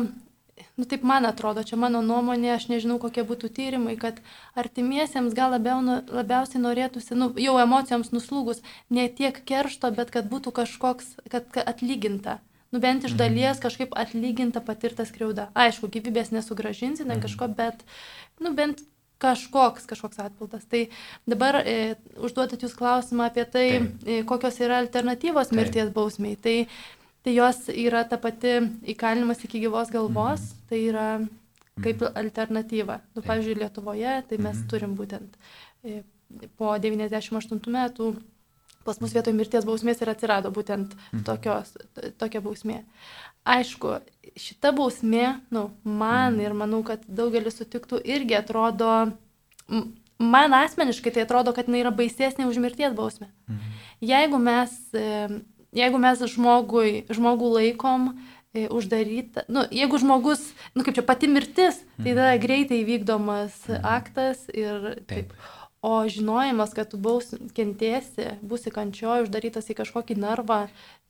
nu 0.76 0.84
taip 0.88 1.02
man 1.02 1.26
atrodo, 1.28 1.64
čia 1.66 1.78
mano 1.80 2.02
nuomonė, 2.04 2.52
aš 2.54 2.68
nežinau, 2.72 2.98
kokie 3.02 3.24
būtų 3.28 3.50
tyrimai, 3.56 3.96
kad 4.00 4.20
artimiesiems 4.58 5.34
gal 5.36 5.52
labiau, 5.54 5.80
nu, 5.84 5.98
labiausiai 6.12 6.62
norėtųsi, 6.62 7.16
nu, 7.18 7.32
jau 7.40 7.56
emocijoms 7.62 8.12
nuslūgus, 8.14 8.62
ne 8.90 9.08
tiek 9.08 9.42
keršto, 9.48 9.92
bet 9.96 10.12
kad 10.14 10.30
būtų 10.32 10.54
kažkoks, 10.62 11.16
kad, 11.32 11.48
kad 11.54 11.68
atlyginta. 11.68 12.38
Nu 12.72 12.80
bent 12.80 13.04
iš 13.04 13.12
mhm. 13.12 13.20
dalies 13.20 13.60
kažkaip 13.60 13.92
atlyginta 14.00 14.62
patirta 14.64 15.04
skriauda. 15.04 15.50
Aišku, 15.52 15.90
gyvybės 15.92 16.32
nesugražinsi, 16.32 17.04
ne 17.04 17.18
mhm. 17.18 17.26
kažko, 17.26 17.50
bet, 17.52 17.84
nu 18.40 18.54
bent 18.56 18.80
kažkoks, 19.22 19.84
kažkoks 19.86 20.18
atpildas. 20.18 20.64
Tai 20.66 20.86
dabar 21.30 21.60
e, 21.62 21.94
užduodat 22.18 22.64
jūs 22.64 22.74
klausimą 22.78 23.28
apie 23.30 23.44
tai, 23.46 23.66
e, 23.78 24.22
kokios 24.26 24.58
yra 24.64 24.80
alternatyvos 24.82 25.52
mirties 25.54 25.92
bausmiai. 25.94 26.38
Tai 26.42 26.56
tai 27.22 27.36
jos 27.36 27.68
yra 27.72 28.02
ta 28.08 28.18
pati 28.20 28.58
įkalinimas 28.94 29.44
iki 29.46 29.62
gyvos 29.62 29.92
galvos, 29.94 30.42
mhm. 30.42 30.66
tai 30.70 30.82
yra 30.90 31.06
kaip 31.80 32.02
mhm. 32.02 32.16
alternatyva. 32.24 33.00
Nu, 33.14 33.24
pavyzdžiui, 33.24 33.60
Lietuvoje, 33.62 34.18
tai 34.28 34.38
mes 34.38 34.58
mhm. 34.58 34.68
turim 34.70 34.96
būtent 34.98 35.38
e, 35.84 36.02
po 36.58 36.74
98 36.76 37.62
metų 37.72 38.12
pas 38.84 38.98
mus 38.98 39.12
vietoj 39.14 39.34
mirties 39.36 39.66
bausmės 39.66 40.00
ir 40.02 40.10
atsirado 40.10 40.50
būtent 40.54 40.94
mhm. 40.94 41.24
tokios, 41.26 41.74
tokia 42.18 42.42
bausmė. 42.44 42.82
Aišku, 43.48 43.96
šita 44.38 44.72
bausmė, 44.76 45.26
nu, 45.54 45.68
man 45.84 46.36
mhm. 46.36 46.44
ir 46.44 46.56
manau, 46.58 46.82
kad 46.86 47.04
daugelis 47.06 47.58
sutiktų, 47.60 48.02
irgi 48.02 48.38
atrodo, 48.38 48.90
man 50.22 50.58
asmeniškai 50.58 51.14
tai 51.14 51.26
atrodo, 51.26 51.54
kad 51.54 51.70
jinai 51.70 51.84
yra 51.84 51.94
baisesnė 51.94 52.48
už 52.50 52.60
mirties 52.62 52.94
bausmę. 52.98 53.30
Mhm. 53.50 53.78
Jeigu 54.02 54.38
mes 54.42 54.72
e, 54.98 55.06
jeigu 55.76 56.02
mes 56.02 56.22
žmogui, 56.34 57.02
žmogų 57.12 57.54
laikom 57.56 58.12
e, 58.52 58.68
uždaryta, 58.68 59.46
nu, 59.52 59.64
jeigu 59.72 60.00
žmogus, 60.02 60.44
nu 60.76 60.84
kaip 60.86 60.98
čia 60.98 61.06
pati 61.06 61.30
mirtis, 61.30 61.80
tai 61.98 62.12
tada 62.12 62.30
mhm. 62.34 62.44
greitai 62.44 62.84
vykdomas 62.88 63.58
mhm. 63.68 63.90
aktas 63.96 64.46
ir 64.52 64.94
taip. 65.08 65.34
taip. 65.34 65.58
O 65.82 65.96
žinojimas, 66.06 66.70
kad 66.78 66.92
tu 66.92 66.98
baus 67.02 67.32
kentėsi, 67.56 68.36
būsi 68.46 68.70
kančioje, 68.70 69.24
uždarytas 69.24 69.66
į 69.66 69.80
kažkokį 69.80 70.14
narvą 70.22 70.60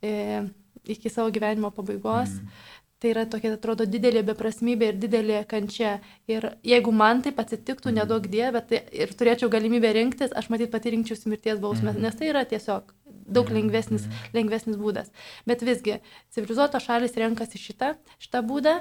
e, 0.01 0.47
iki 0.89 1.11
savo 1.13 1.29
gyvenimo 1.29 1.69
pabaigos, 1.69 2.31
mm. 2.39 2.63
tai 2.97 3.11
yra 3.11 3.27
tokia, 3.29 3.51
atrodo, 3.53 3.85
didelė 3.85 4.23
beprasmybė 4.31 4.89
ir 4.89 4.97
didelė 4.97 5.43
kančia. 5.45 5.99
Ir 6.25 6.49
jeigu 6.65 6.89
man 6.95 7.21
taip 7.21 7.37
atsitiktų, 7.43 7.91
mm. 7.91 7.99
nedaug 8.01 8.25
dievė, 8.25 8.63
tai 8.71 8.81
ir 8.97 9.13
turėčiau 9.19 9.51
galimybę 9.53 9.93
rinktis, 9.93 10.33
aš 10.33 10.49
matyt 10.49 10.73
pati 10.73 10.95
rinkčiausi 10.95 11.29
mirties 11.29 11.61
bausmę, 11.61 11.91
mm. 11.93 12.03
nes 12.07 12.17
tai 12.17 12.33
yra 12.33 12.41
tiesiog 12.49 12.89
daug 13.25 13.49
mhm, 13.49 13.57
lengvesnis, 13.57 14.05
mhm. 14.07 14.29
lengvesnis 14.37 14.79
būdas. 14.79 15.11
Bet 15.49 15.65
visgi, 15.65 15.99
civilizuotos 16.35 16.85
šalis 16.85 17.17
renkasi 17.19 17.61
šitą, 17.61 17.93
šitą 18.21 18.43
būdą 18.47 18.77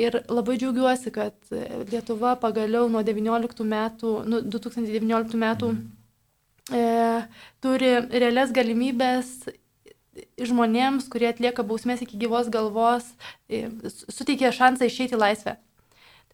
ir 0.00 0.20
labai 0.28 0.58
džiaugiuosi, 0.60 1.12
kad 1.14 1.36
Lietuva 1.90 2.34
pagaliau 2.42 2.88
nuo 2.92 3.04
19 3.06 3.66
metų, 3.74 4.14
nu, 4.30 4.40
2019 4.54 5.40
metų 5.40 5.74
mhm. 5.74 5.84
e, 6.78 6.86
turi 7.64 7.92
realias 8.12 8.54
galimybės 8.54 9.36
žmonėms, 10.38 11.08
kurie 11.10 11.28
atlieka 11.30 11.64
bausmės 11.66 12.02
iki 12.04 12.18
gyvos 12.20 12.50
galvos, 12.52 13.06
e, 13.48 13.66
suteikia 13.90 14.52
šansą 14.54 14.88
išeiti 14.88 15.16
į 15.16 15.22
laisvę. 15.22 15.56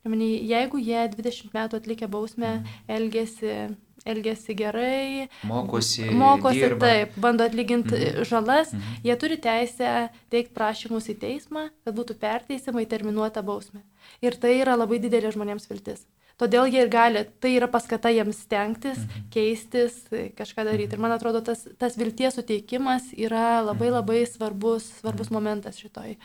Jeigu 0.00 0.80
jie 0.80 1.00
20 1.12 1.52
metų 1.52 1.76
atlikę 1.76 2.08
bausmę, 2.08 2.62
elgesi 2.88 3.76
elgesi 4.04 4.54
gerai, 4.56 5.28
mokosi, 5.42 6.04
mokosi 6.10 6.60
dirba. 6.62 6.86
taip, 6.86 7.16
bando 7.16 7.44
atlyginti 7.44 7.94
mm 7.94 8.02
-hmm. 8.02 8.24
žalas, 8.24 8.72
mm 8.72 8.78
-hmm. 8.78 9.00
jie 9.04 9.16
turi 9.16 9.36
teisę 9.36 10.08
teikti 10.28 10.54
prašymus 10.54 11.08
į 11.08 11.18
teismą, 11.18 11.68
kad 11.84 11.94
būtų 11.94 12.14
perteisima 12.14 12.80
į 12.80 12.86
terminuotą 12.86 13.42
bausmę. 13.42 13.80
Ir 14.22 14.36
tai 14.36 14.60
yra 14.60 14.76
labai 14.76 14.98
didelė 14.98 15.32
žmonėms 15.32 15.68
viltis. 15.70 16.06
Todėl 16.40 16.70
jie 16.72 16.82
ir 16.82 16.88
gali, 16.88 17.26
tai 17.40 17.50
yra 17.56 17.68
paskata 17.68 18.08
jiems 18.08 18.36
stengtis, 18.36 18.98
mm 18.98 19.04
-hmm. 19.04 19.30
keistis, 19.30 19.94
kažką 20.36 20.64
daryti. 20.64 20.86
Mm 20.86 20.90
-hmm. 20.90 20.94
Ir 20.94 20.98
man 20.98 21.12
atrodo, 21.12 21.40
tas, 21.40 21.68
tas 21.78 21.98
vilties 21.98 22.34
suteikimas 22.34 23.02
yra 23.12 23.60
labai 23.60 23.88
mhm. 23.88 23.94
labai 23.96 24.26
svarbus, 24.26 24.84
svarbus 25.00 25.30
mm 25.30 25.34
momentas 25.34 25.76
šitoj. 25.76 26.16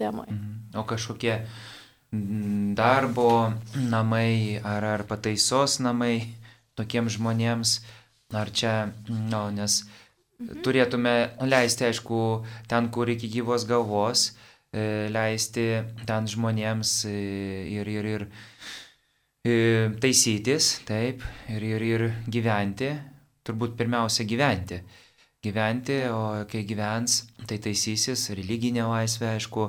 Mm 0.00 0.18
-hmm. 0.18 0.78
O 0.80 0.82
kažkokie 0.82 1.46
darbo 2.74 3.52
namai 3.74 4.60
ar, 4.64 4.84
ar 4.84 5.02
pataisos 5.04 5.78
namai 5.78 6.28
tokiems 6.76 7.16
žmonėms, 7.16 7.78
ar 8.36 8.50
čia, 8.50 8.74
nu, 9.08 9.42
nes 9.54 9.80
mhm. 9.84 10.60
turėtume 10.66 11.14
leisti, 11.46 11.88
aišku, 11.88 12.20
ten, 12.70 12.90
kur 12.94 13.10
iki 13.12 13.30
gyvos 13.32 13.66
galvos, 13.68 14.32
e, 14.72 15.08
leisti 15.12 15.66
ten 16.08 16.28
žmonėms 16.30 16.98
e, 17.10 17.16
ir, 17.76 17.90
ir, 17.90 18.10
ir 18.14 18.26
e, 19.46 19.56
taisytis, 20.02 20.76
taip, 20.88 21.24
ir, 21.52 21.66
ir, 21.74 21.88
ir 21.94 22.06
gyventi, 22.28 22.94
turbūt 23.46 23.76
pirmiausia 23.78 24.26
gyventi. 24.28 24.82
Gyventi, 25.46 26.00
o 26.10 26.42
kai 26.50 26.64
gyvens, 26.66 27.20
tai 27.46 27.60
taisysis 27.62 28.32
religinė 28.34 28.88
laisvė, 28.88 29.36
aišku, 29.36 29.68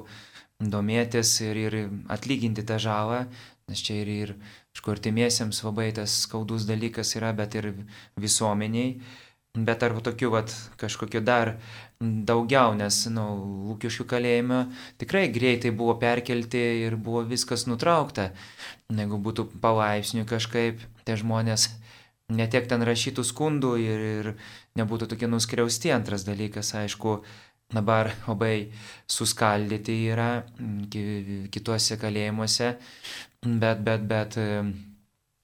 domėtis 0.73 1.35
ir, 1.45 1.59
ir 1.67 1.75
atlyginti 2.09 2.65
tą 2.65 2.79
žalą, 2.81 3.27
nes 3.67 3.83
čia 3.83 4.01
ir, 4.01 4.09
ir 4.09 4.33
aišku, 4.75 4.91
artimiesiems 4.93 5.63
labai 5.65 5.89
tas 5.95 6.13
skaudus 6.23 6.67
dalykas 6.69 7.15
yra, 7.19 7.33
bet 7.35 7.57
ir 7.59 7.73
visuomeniai. 8.19 8.97
Bet 9.57 9.81
ar 9.81 9.95
tokių 10.05 10.29
vat, 10.29 10.53
kažkokiu 10.77 11.23
dar 11.25 11.55
daugiau, 11.99 12.75
nes, 12.77 12.99
nu, 13.09 13.25
Lūkiškių 13.71 14.05
kalėjime 14.11 14.59
tikrai 15.01 15.25
greitai 15.33 15.71
buvo 15.73 15.95
perkelti 15.97 16.61
ir 16.85 16.95
buvo 16.95 17.23
viskas 17.25 17.65
nutraukta. 17.65 18.29
Jeigu 18.93 19.17
būtų 19.17 19.47
palaipsniui 19.63 20.27
kažkaip, 20.29 20.83
tie 21.09 21.17
žmonės 21.17 21.71
netiek 22.29 22.67
ten 22.69 22.85
rašytų 22.85 23.25
skundų 23.25 23.73
ir, 23.81 24.05
ir 24.21 24.31
nebūtų 24.77 25.09
tokie 25.13 25.31
nuskriausti. 25.31 25.91
Antras 25.95 26.27
dalykas, 26.27 26.75
aišku, 26.77 27.23
dabar 27.73 28.13
labai 28.27 28.69
suskaldyti 29.11 29.97
yra 30.13 30.29
kituose 31.51 31.97
kalėjimuose 31.99 32.75
bet, 33.41 33.83
bet, 33.83 34.01
bet, 34.07 34.37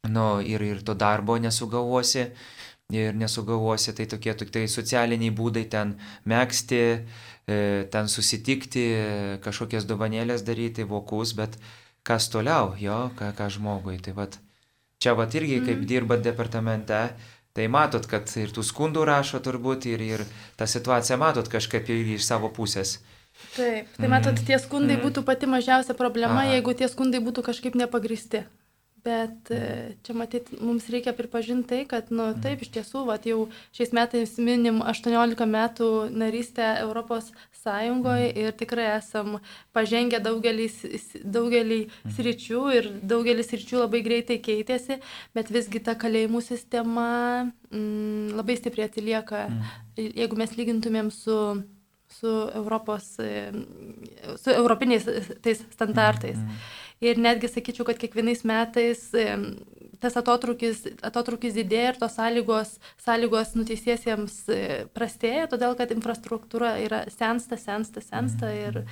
nu, 0.10 0.42
ir, 0.42 0.62
ir 0.62 0.82
to 0.84 0.94
darbo 0.94 1.38
nesugalvosi, 1.38 2.28
ir 2.94 3.16
nesugalvosi, 3.18 3.94
tai 3.96 4.08
tokie 4.10 4.34
tik 4.38 4.52
tai 4.54 4.66
socialiniai 4.68 5.34
būdai 5.36 5.66
ten 5.72 5.96
mėgsti, 6.30 6.82
e, 7.48 7.58
ten 7.94 8.10
susitikti, 8.12 8.88
kažkokias 9.44 9.88
dovanėlės 9.90 10.44
daryti, 10.46 10.84
vokus, 10.84 11.34
bet 11.38 11.58
kas 12.04 12.30
toliau, 12.30 12.74
jo, 12.80 13.10
ką, 13.20 13.32
ką 13.38 13.50
žmogui. 13.58 14.00
Tai 14.04 14.16
vat, 14.18 14.40
čia 15.00 15.16
vat 15.18 15.34
irgi, 15.36 15.62
kaip 15.64 15.80
mm. 15.80 15.88
dirbat 15.88 16.26
departamente, 16.26 17.06
Tai 17.54 17.68
matot, 17.70 18.06
kad 18.10 18.32
ir 18.42 18.50
tų 18.50 18.64
skundų 18.66 19.04
rašo 19.06 19.38
turbūt 19.46 19.86
ir, 19.86 20.02
ir 20.02 20.24
tą 20.58 20.66
situaciją 20.66 21.20
matot 21.22 21.50
kažkaip 21.54 21.90
irgi 21.94 22.18
iš 22.18 22.26
savo 22.26 22.50
pusės. 22.50 22.96
Taip, 23.54 23.92
tai 23.98 24.10
matot, 24.10 24.40
tie 24.48 24.58
skundai 24.62 24.98
mm. 24.98 25.04
būtų 25.06 25.22
pati 25.28 25.50
mažiausia 25.50 25.94
problema, 25.98 26.42
Aha. 26.42 26.56
jeigu 26.56 26.74
tie 26.78 26.90
skundai 26.90 27.22
būtų 27.22 27.46
kažkaip 27.46 27.78
nepagristi. 27.78 28.42
Bet 29.04 29.50
e, 29.52 29.98
čia 30.00 30.14
matyt, 30.16 30.48
mums 30.64 30.86
reikia 30.88 31.12
pripažinti 31.12 31.68
tai, 31.68 31.80
kad, 31.92 32.08
na, 32.08 32.30
nu, 32.32 32.42
taip, 32.44 32.62
iš 32.64 32.70
tiesų, 32.72 33.02
vat, 33.10 33.26
jau 33.28 33.50
šiais 33.76 33.92
metais 33.92 34.38
minim 34.40 34.80
18 34.80 35.44
metų 35.44 35.90
narystę 36.16 36.70
Europos 36.86 37.34
Sąjungoje 37.64 38.30
ir 38.40 38.56
tikrai 38.56 38.86
esam 38.94 39.42
pažengę 39.76 40.22
daugelį, 40.24 40.70
daugelį 41.36 41.82
sričių 42.16 42.64
ir 42.78 42.90
daugelis 43.04 43.52
sričių 43.52 43.84
labai 43.84 44.04
greitai 44.08 44.40
keitėsi, 44.44 45.02
bet 45.36 45.52
visgi 45.52 45.84
ta 45.84 45.98
kalėjimų 46.00 46.40
sistema 46.48 47.10
mm, 47.44 48.32
labai 48.40 48.56
stipriai 48.60 48.88
atsilieka, 48.88 49.50
jeigu 50.00 50.40
mes 50.40 50.56
lygintumėm 50.60 51.12
su 51.12 51.40
su, 52.14 52.30
Europos, 52.54 53.18
e, 53.20 53.52
su 54.38 54.50
europiniais 54.54 55.06
tais 55.42 55.64
standartais. 55.74 56.38
Mm. 56.38 56.60
Ir 57.04 57.20
netgi 57.20 57.50
sakyčiau, 57.52 57.86
kad 57.88 58.00
kiekvienais 58.00 58.46
metais 58.48 59.10
e, 59.18 59.26
tas 60.04 60.16
atotrukis, 60.20 60.86
atotrukis 61.04 61.56
didėja 61.58 61.94
ir 61.94 62.00
tos 62.00 62.16
sąlygos, 62.20 62.78
sąlygos 63.04 63.54
nuteisiesiems 63.60 64.40
e, 64.52 64.62
prastėja, 64.96 65.50
todėl 65.52 65.78
kad 65.80 65.92
infrastruktūra 65.96 66.78
yra 66.84 67.04
sensta, 67.14 67.60
sensta, 67.60 68.04
sensta. 68.04 68.56
Ir, 68.56 68.84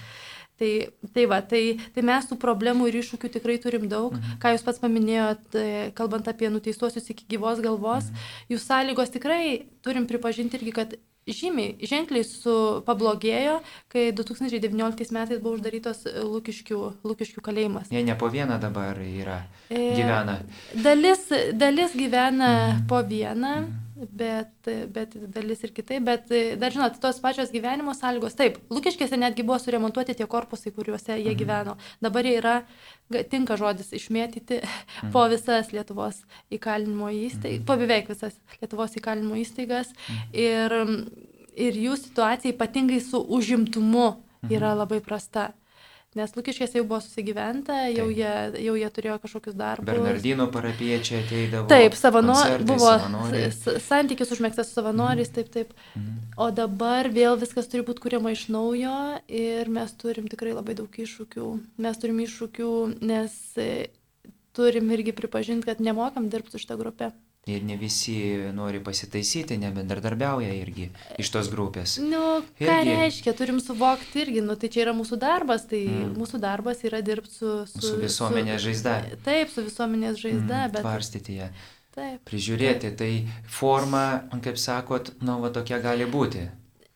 Tai, 0.62 0.94
tai 1.10 1.24
va, 1.26 1.40
tai, 1.42 1.62
tai 1.90 2.04
mes 2.06 2.28
tų 2.30 2.36
problemų 2.38 2.86
ir 2.92 3.00
iššūkių 3.00 3.32
tikrai 3.34 3.56
turim 3.64 3.88
daug. 3.90 4.14
Mhm. 4.14 4.36
Ką 4.44 4.52
jūs 4.54 4.62
pats 4.68 4.78
paminėjot, 4.84 5.56
kalbant 5.98 6.30
apie 6.30 6.52
nuteistuosius 6.54 7.10
iki 7.10 7.26
gyvos 7.34 7.64
galvos, 7.66 8.12
mhm. 8.12 8.28
jų 8.54 8.60
sąlygos 8.62 9.10
tikrai 9.16 9.42
turim 9.82 10.06
pripažinti 10.06 10.60
irgi, 10.60 10.76
kad 10.78 10.94
žymiai, 11.28 11.76
ženkliai 11.86 12.26
su 12.26 12.54
pablogėjo, 12.88 13.60
kai 13.92 14.10
2019 14.16 15.14
metais 15.14 15.42
buvo 15.42 15.58
uždarytos 15.60 16.04
Lukiškių, 16.26 16.80
Lukiškių 17.06 17.44
kalėjimas. 17.46 17.92
Jie 17.94 18.04
ne 18.06 18.18
po 18.18 18.32
vieną 18.34 18.58
dabar 18.62 18.98
yra, 19.06 19.44
e, 19.70 19.92
gyvena. 20.00 20.40
Dalis, 20.74 21.28
dalis 21.54 21.96
gyvena 21.98 22.52
mhm. 22.58 22.86
po 22.90 23.04
vieną. 23.06 23.56
Mhm. 23.62 23.91
Bet, 24.10 24.70
bet 24.94 25.16
dalis 25.34 25.64
ir 25.66 25.74
kitaip, 25.76 26.04
bet 26.06 26.32
dar 26.62 26.74
žinot, 26.74 26.98
tos 27.04 27.20
pačios 27.24 27.52
gyvenimo 27.54 27.94
sąlygos, 27.98 28.36
taip, 28.40 28.58
Lukiškėse 28.74 29.20
netgi 29.20 29.46
buvo 29.48 29.60
suremontuoti 29.62 30.16
tie 30.18 30.28
korpusai, 30.30 30.74
kuriuose 30.76 31.18
jie 31.18 31.32
mhm. 31.32 31.40
gyveno. 31.42 31.78
Dabar 32.04 32.28
jie 32.28 32.36
yra, 32.40 32.56
tinka 33.32 33.58
žodis, 33.60 33.92
išmėtyti 33.98 34.62
mhm. 34.62 35.14
po 35.14 35.28
visas 35.32 35.72
Lietuvos 35.76 36.24
įkalinimo 36.54 37.12
įstaigas, 37.28 37.62
mhm. 37.62 37.68
po 37.70 37.78
beveik 37.82 38.12
visas 38.12 38.38
Lietuvos 38.62 38.98
įkalinimo 39.00 39.40
įstaigas. 39.44 39.94
Mhm. 39.94 40.36
Ir, 40.42 40.78
ir 41.70 41.82
jų 41.86 41.98
situacija 42.02 42.56
ypatingai 42.56 43.02
su 43.04 43.22
užimtumu 43.22 44.10
yra 44.50 44.72
mhm. 44.74 44.78
labai 44.84 45.02
prasta. 45.06 45.52
Nes 46.20 46.34
Lukiškėse 46.36 46.76
jau 46.76 46.84
buvo 46.84 46.98
susigyventa, 47.00 47.86
jau 47.88 48.10
jie, 48.12 48.32
jau 48.60 48.74
jie 48.76 48.88
turėjo 48.92 49.14
kažkokius 49.24 49.56
darbus. 49.56 49.88
Bernardino 49.88 50.50
parapiečiai 50.52 51.22
ateidavo. 51.22 51.70
Taip, 51.72 51.96
savanor, 51.96 52.58
buvo 52.68 52.92
santykis 53.86 54.34
užmėgstas 54.36 54.68
su 54.68 54.76
savanoriais, 54.76 55.32
mm. 55.32 55.38
taip, 55.38 55.54
taip. 55.56 55.72
Mm. 55.96 56.20
O 56.36 56.50
dabar 56.52 57.08
vėl 57.16 57.40
viskas 57.40 57.72
turi 57.72 57.86
būti 57.88 58.04
kuriama 58.04 58.36
iš 58.36 58.50
naujo 58.52 58.98
ir 59.32 59.72
mes 59.72 59.96
turim 60.04 60.28
tikrai 60.28 60.52
labai 60.58 60.76
daug 60.82 61.00
iššūkių. 61.06 61.48
Mes 61.88 62.04
turim 62.04 62.20
iššūkių, 62.26 62.72
nes 63.08 63.40
turim 64.52 64.92
irgi 64.92 65.16
pripažinti, 65.16 65.70
kad 65.72 65.80
nemokam 65.80 66.28
dirbti 66.28 66.58
su 66.58 66.66
šitą 66.66 66.76
grupę. 66.82 67.14
Ir 67.50 67.64
ne 67.66 67.74
visi 67.74 68.14
nori 68.54 68.78
pasitaisyti, 68.86 69.56
nebendradarbiauja 69.58 70.52
irgi 70.60 70.92
iš 71.18 71.32
tos 71.34 71.50
grupės. 71.50 71.96
Nu, 71.98 72.44
ką 72.60 72.76
irgi... 72.84 72.94
reiškia, 73.00 73.34
turim 73.40 73.58
suvokti 73.58 74.22
irgi, 74.22 74.44
nu, 74.46 74.54
tai 74.62 74.70
čia 74.70 74.84
yra 74.84 74.94
mūsų 74.94 75.18
darbas, 75.24 75.66
tai 75.72 75.82
mm. 75.88 76.14
mūsų 76.22 76.38
darbas 76.44 76.86
yra 76.86 77.02
dirbti 77.02 77.34
su, 77.34 77.56
su, 77.72 77.82
su 77.82 77.98
visuomenės 77.98 78.62
su, 78.62 78.68
žaizda. 78.68 78.96
Taip, 79.26 79.50
su 79.50 79.66
visuomenės 79.66 80.22
žaizda, 80.22 80.60
mm, 80.68 80.76
bet... 80.76 80.86
Tvarstyti 80.86 81.40
ją. 81.40 81.50
Taip. 81.98 82.22
Prižiūrėti, 82.30 82.94
tai 83.02 83.12
forma, 83.50 84.06
kaip 84.46 84.62
sakot, 84.62 85.16
nu, 85.26 85.42
va 85.42 85.50
tokia 85.52 85.82
gali 85.82 86.06
būti 86.06 86.46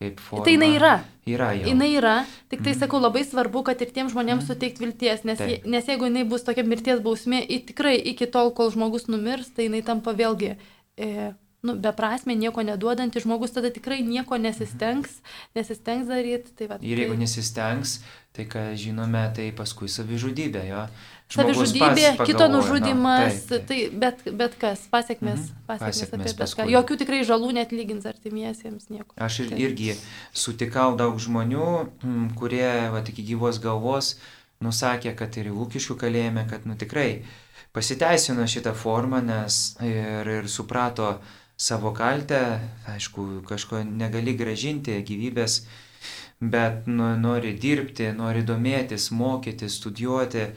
kaip 0.01 0.19
forma. 0.19 0.45
Tai 0.45 0.55
jinai 0.55 0.71
yra. 0.75 0.95
Yra 1.25 1.51
jau. 1.57 1.69
Jinai 1.71 1.89
yra, 1.97 2.15
tik 2.51 2.61
tai 2.61 2.73
mm. 2.73 2.81
sakau, 2.83 2.99
labai 3.01 3.23
svarbu, 3.25 3.63
kad 3.65 3.79
ir 3.81 3.93
tiem 3.95 4.11
žmonėms 4.11 4.43
mm. 4.43 4.49
suteikti 4.51 4.83
vilties, 4.83 5.23
nes, 5.27 5.41
je, 5.41 5.61
nes 5.65 5.87
jeigu 5.89 6.09
jinai 6.09 6.25
bus 6.29 6.45
tokia 6.45 6.65
mirties 6.67 7.01
bausmė, 7.05 7.41
tikrai 7.71 7.95
iki 8.13 8.27
tol, 8.31 8.53
kol 8.57 8.69
žmogus 8.75 9.09
numirs, 9.09 9.49
tai 9.55 9.69
jinai 9.69 9.81
tampa 9.87 10.13
vėlgi 10.17 10.53
e, 10.53 11.31
nu, 11.65 11.73
beprasme, 11.81 12.35
nieko 12.37 12.61
neduodanti, 12.61 13.23
žmogus 13.23 13.55
tada 13.55 13.71
tikrai 13.73 14.03
nieko 14.05 14.37
nesistengs, 14.37 15.17
nesistengs 15.57 16.11
daryti. 16.11 16.53
Tai 16.59 16.69
va, 16.69 16.79
ir 16.83 17.01
jeigu 17.01 17.17
tai... 17.17 17.23
nesistengs, 17.25 17.97
tai 18.35 18.45
ką 18.51 18.67
žinome, 18.79 19.25
tai 19.35 19.49
paskui 19.57 19.89
savižudybė 19.91 20.65
jo. 20.69 20.85
Savižudybė, 21.33 22.11
kito 22.21 22.45
nužudimas, 22.47 23.39
taip, 23.49 23.65
taip. 23.65 23.65
tai 23.67 23.99
bet, 24.03 24.21
bet 24.39 24.53
kas, 24.61 24.83
pasiekmes, 24.91 25.47
mhm. 25.49 25.63
pasiekmes, 25.67 25.99
pasiekmes 25.99 26.31
apie 26.31 26.41
bet 26.43 26.53
ką. 26.59 26.67
Jokių 26.75 26.97
tikrai 27.01 27.21
žalų 27.27 27.49
net 27.57 27.73
lygins 27.75 28.05
artimiesiems 28.07 28.91
nieko. 28.93 29.09
Aš 29.17 29.41
ir, 29.43 29.55
irgi 29.65 29.95
sutikau 30.37 30.93
daug 30.99 31.17
žmonių, 31.19 31.69
kurie 32.39 32.69
va, 32.93 33.01
iki 33.01 33.25
gyvos 33.33 33.59
galvos 33.63 34.15
nusakė, 34.63 35.15
kad 35.17 35.35
ir 35.41 35.49
Lūkiškių 35.51 35.97
kalėjime, 36.05 36.45
kad 36.49 36.69
nu 36.69 36.77
tikrai 36.79 37.25
pasiteisino 37.75 38.45
šitą 38.47 38.75
formą, 38.77 39.19
nes 39.25 39.75
ir, 39.83 40.29
ir 40.39 40.47
suprato 40.51 41.17
savo 41.57 41.91
kaltę, 41.95 42.59
aišku, 42.91 43.41
kažko 43.47 43.81
negali 43.87 44.35
gražinti 44.37 44.95
gyvybės, 45.07 45.63
bet 46.39 46.87
nu, 46.87 47.13
nori 47.19 47.53
dirbti, 47.59 48.09
nori 48.15 48.43
domėtis, 48.47 49.09
mokytis, 49.15 49.77
studijuoti 49.79 50.49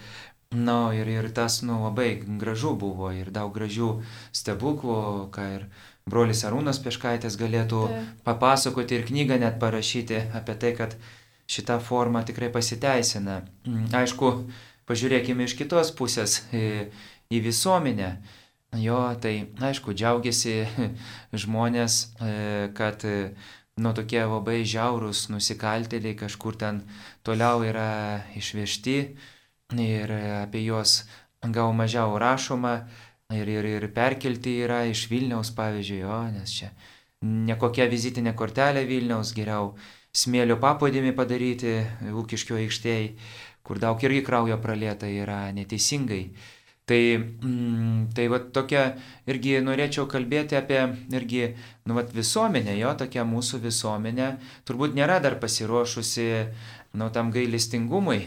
Na, 0.48 0.94
ir, 0.96 1.08
ir 1.12 1.28
tas, 1.36 1.60
nu, 1.60 1.82
labai 1.84 2.22
gražu 2.40 2.72
buvo 2.80 3.10
ir 3.12 3.28
daug 3.28 3.52
gražių 3.52 3.88
stebuklų, 4.32 5.28
ką 5.34 5.44
ir 5.58 5.66
brolis 6.08 6.40
Arūnas 6.48 6.80
Pieškaitės 6.80 7.36
galėtų 7.36 7.82
tai. 7.90 7.98
papasakoti 8.24 8.96
ir 8.96 9.04
knygą 9.10 9.36
net 9.42 9.58
parašyti 9.60 10.22
apie 10.32 10.56
tai, 10.56 10.72
kad 10.80 10.96
šita 11.52 11.76
forma 11.84 12.24
tikrai 12.24 12.48
pasiteisina. 12.48 13.42
Mm, 13.68 13.92
aišku, 14.00 14.32
pažiūrėkime 14.88 15.44
iš 15.44 15.58
kitos 15.60 15.92
pusės 15.92 16.40
į, 16.56 16.88
į 17.28 17.44
visuomenę. 17.44 18.10
Jo, 18.80 19.04
tai 19.20 19.50
aišku, 19.60 19.92
džiaugiasi 19.92 20.58
žmonės, 21.44 22.02
e, 22.24 22.72
kad 22.76 23.04
nu 23.76 23.92
tokie 23.92 24.24
labai 24.24 24.62
žiaurūs 24.64 25.28
nusikaltėliai 25.28 26.16
kažkur 26.16 26.56
ten 26.56 26.86
toliau 27.20 27.60
yra 27.68 27.90
išvežti 28.36 29.02
ir 29.76 30.10
apie 30.44 30.64
juos 30.64 31.04
gal 31.42 31.74
mažiau 31.76 32.16
rašoma 32.18 32.88
ir, 33.28 33.48
ir, 33.48 33.64
ir 33.64 33.88
perkelti 33.92 34.62
yra 34.64 34.86
iš 34.88 35.08
Vilniaus, 35.10 35.50
pavyzdžiui, 35.52 35.98
jo, 36.00 36.20
nes 36.32 36.54
čia 36.56 36.70
nekokia 37.20 37.84
vizitinė 37.90 38.32
kortelė 38.38 38.86
Vilniaus, 38.88 39.34
geriau 39.36 39.74
smėlio 40.16 40.56
paplūdimį 40.62 41.12
padaryti 41.12 41.74
Ūkiškio 42.08 42.56
aikštėje, 42.62 43.10
kur 43.62 43.78
daug 43.78 44.00
irgi 44.00 44.22
kraujo 44.24 44.56
pralieta 44.62 45.10
yra 45.10 45.50
neteisingai. 45.52 46.30
Tai, 46.88 47.00
mm, 47.20 48.14
tai 48.16 48.24
va 48.32 48.38
tokia 48.40 48.94
irgi 49.28 49.58
norėčiau 49.60 50.06
kalbėti 50.08 50.56
apie 50.56 50.78
irgi, 51.12 51.42
nu, 51.84 51.98
va, 51.98 52.06
visuomenę, 52.08 52.78
jo, 52.80 52.94
tokia 52.96 53.26
mūsų 53.28 53.60
visuomenė 53.66 54.30
turbūt 54.64 54.96
nėra 54.96 55.18
dar 55.20 55.36
pasiruošusi, 55.42 56.30
nu, 56.96 57.10
tam 57.12 57.28
gailestingumui 57.34 58.22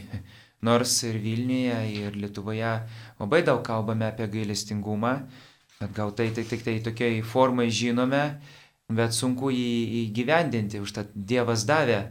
Nors 0.62 0.93
ir 1.07 1.18
Vilniuje, 1.18 1.78
ir 1.97 2.18
Lietuvoje 2.22 2.74
labai 3.20 3.41
daug 3.45 3.64
kalbame 3.66 4.12
apie 4.12 4.28
gailestingumą, 4.30 5.16
bet 5.80 5.95
gal 5.97 6.14
tai 6.14 6.30
tik 6.36 6.49
tai, 6.49 6.59
tai 6.62 6.76
tokiai 6.86 7.22
formai 7.26 7.70
žinome, 7.74 8.24
bet 8.91 9.16
sunku 9.18 9.49
jį 9.49 10.05
įgyvendinti, 10.05 10.82
užtat 10.84 11.09
Dievas 11.16 11.66
davė 11.66 12.03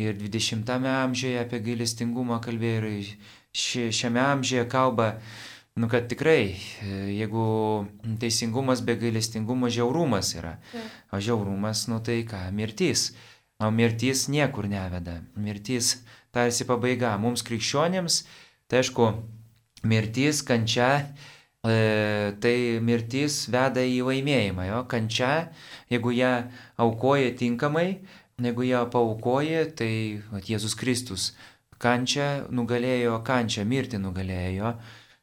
ir 0.00 0.16
20-ame 0.16 0.88
amžiuje 1.04 1.40
apie 1.42 1.60
gailestingumą 1.64 2.40
kalbėjo 2.44 2.92
ir 2.94 3.10
ši, 3.52 3.90
šiame 3.92 4.22
amžiuje 4.22 4.64
kalba, 4.70 5.10
nu 5.76 5.88
kad 5.90 6.08
tikrai, 6.10 6.54
jeigu 7.12 7.44
teisingumas 8.22 8.80
be 8.86 8.96
gailestingumo 9.00 9.68
žiaurumas 9.72 10.32
yra, 10.38 10.56
o 11.12 11.20
žiaurumas, 11.20 11.86
nu 11.92 12.00
tai 12.04 12.22
ką, 12.28 12.46
mirtis, 12.56 13.10
o 13.60 13.70
mirtis 13.74 14.28
niekur 14.32 14.70
neveda, 14.70 15.20
mirtis 15.36 15.98
tarsi 16.34 16.66
pabaiga. 16.68 17.16
Mums 17.20 17.44
krikščionėms, 17.46 18.22
tai 18.70 18.82
aišku, 18.82 19.10
mirtis, 19.90 20.42
kančia, 20.46 20.90
e, 21.64 22.32
tai 22.40 22.56
mirtis 22.84 23.44
veda 23.52 23.84
į 23.84 24.00
laimėjimą. 24.06 24.66
Jo? 24.68 24.82
Kančia, 24.90 25.50
jeigu 25.92 26.14
ją 26.16 26.34
aukoja 26.80 27.32
tinkamai, 27.38 27.88
jeigu 28.40 28.68
ją 28.68 28.84
paukoja, 28.92 29.66
tai 29.76 29.92
at, 30.32 30.46
Jėzus 30.48 30.76
Kristus 30.78 31.32
kančia 31.80 32.46
nugalėjo, 32.52 33.20
kančia 33.24 33.64
mirti 33.64 34.00
nugalėjo. 34.00 34.74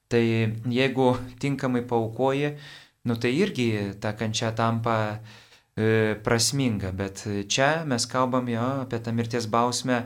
Tai 0.08 0.24
jeigu 0.72 1.08
tinkamai 1.42 1.84
paukoji, 1.88 2.54
nu 3.08 3.18
tai 3.20 3.34
irgi 3.36 3.70
ta 4.02 4.14
kančia 4.18 4.54
tampa 4.56 4.98
e, 5.76 6.16
prasminga, 6.24 6.94
bet 6.96 7.26
čia 7.52 7.84
mes 7.86 8.08
kalbam 8.10 8.48
jo 8.50 8.68
apie 8.86 9.02
tą 9.04 9.14
mirties 9.16 9.50
bausmę 9.52 10.06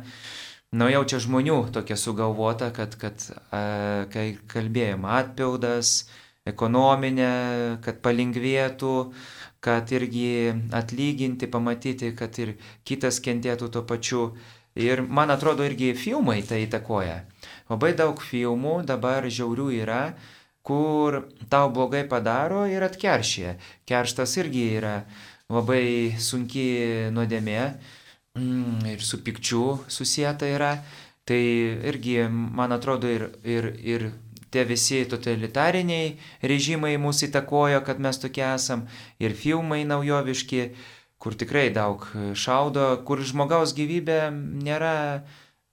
Nu 0.71 0.85
jau 0.87 1.01
čia 1.03 1.17
žmonių 1.19 1.55
tokia 1.75 1.97
sugalvota, 1.99 2.69
kad, 2.71 2.93
kad 2.95 3.19
a, 3.51 4.05
kai 4.07 4.37
kalbėjom 4.53 5.03
atpildas, 5.03 6.05
ekonominė, 6.47 7.31
kad 7.83 7.99
palengvėtų, 8.05 8.93
kad 9.59 9.91
irgi 9.91 10.53
atlyginti, 10.71 11.51
pamatyti, 11.51 12.13
kad 12.15 12.39
ir 12.39 12.55
kitas 12.87 13.19
kentėtų 13.19 13.67
tuo 13.75 13.83
pačiu. 13.83 14.23
Ir 14.79 15.03
man 15.03 15.35
atrodo 15.35 15.67
irgi 15.67 15.91
filmai 15.91 16.39
tai 16.47 16.63
įtakoja. 16.69 17.19
Labai 17.67 17.91
daug 17.99 18.23
filmų 18.23 18.85
dabar 18.87 19.27
žiaurių 19.27 19.69
yra, 19.83 20.01
kur 20.63 21.25
tau 21.51 21.67
blogai 21.75 22.05
padaro 22.07 22.63
ir 22.71 22.87
atkeršė. 22.87 23.57
Kerštas 23.83 24.39
irgi 24.39 24.69
yra 24.79 25.01
labai 25.51 26.15
sunki 26.15 27.11
nuodėmė 27.11 27.65
ir 28.35 29.01
su 29.01 29.23
pikčiu 29.23 29.79
susijęta 29.87 30.45
yra. 30.45 30.83
Tai 31.25 31.41
irgi, 31.89 32.17
man 32.29 32.71
atrodo, 32.71 33.07
ir, 33.07 33.29
ir, 33.43 33.67
ir 33.83 34.11
tie 34.51 34.63
visi 34.65 35.03
totalitariniai 35.05 36.17
režimai 36.41 36.95
mūsų 36.99 37.29
įtakojo, 37.29 37.83
kad 37.85 37.99
mes 37.99 38.17
tokie 38.19 38.43
esam, 38.47 38.87
ir 39.21 39.35
filmai 39.37 39.83
naujoviški, 39.85 40.63
kur 41.21 41.37
tikrai 41.37 41.69
daug 41.75 42.07
šaudo, 42.33 42.87
kur 43.05 43.21
žmogaus 43.21 43.75
gyvybė 43.77 44.31
nėra 44.33 44.95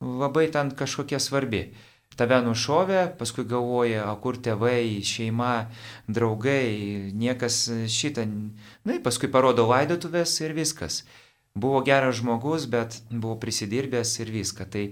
labai 0.04 0.50
ten 0.52 0.74
kažkokia 0.76 1.18
svarbi. 1.18 1.70
Tave 2.18 2.40
nušovė, 2.42 3.14
paskui 3.18 3.44
galvoja, 3.46 4.08
o 4.10 4.16
kur 4.18 4.36
tėvai, 4.42 4.98
šeima, 5.06 5.70
draugai, 6.10 7.14
niekas 7.14 7.62
šitą, 7.86 8.26
na, 8.26 8.50
nu, 8.84 8.98
paskui 9.02 9.30
parodo 9.30 9.68
laidotuvės 9.70 10.34
ir 10.42 10.56
viskas 10.58 11.04
buvo 11.54 11.82
geras 11.86 12.20
žmogus, 12.20 12.66
bet 12.66 13.00
buvo 13.10 13.36
prisidirbęs 13.40 14.18
ir 14.20 14.32
viską. 14.34 14.68
Tai, 14.70 14.84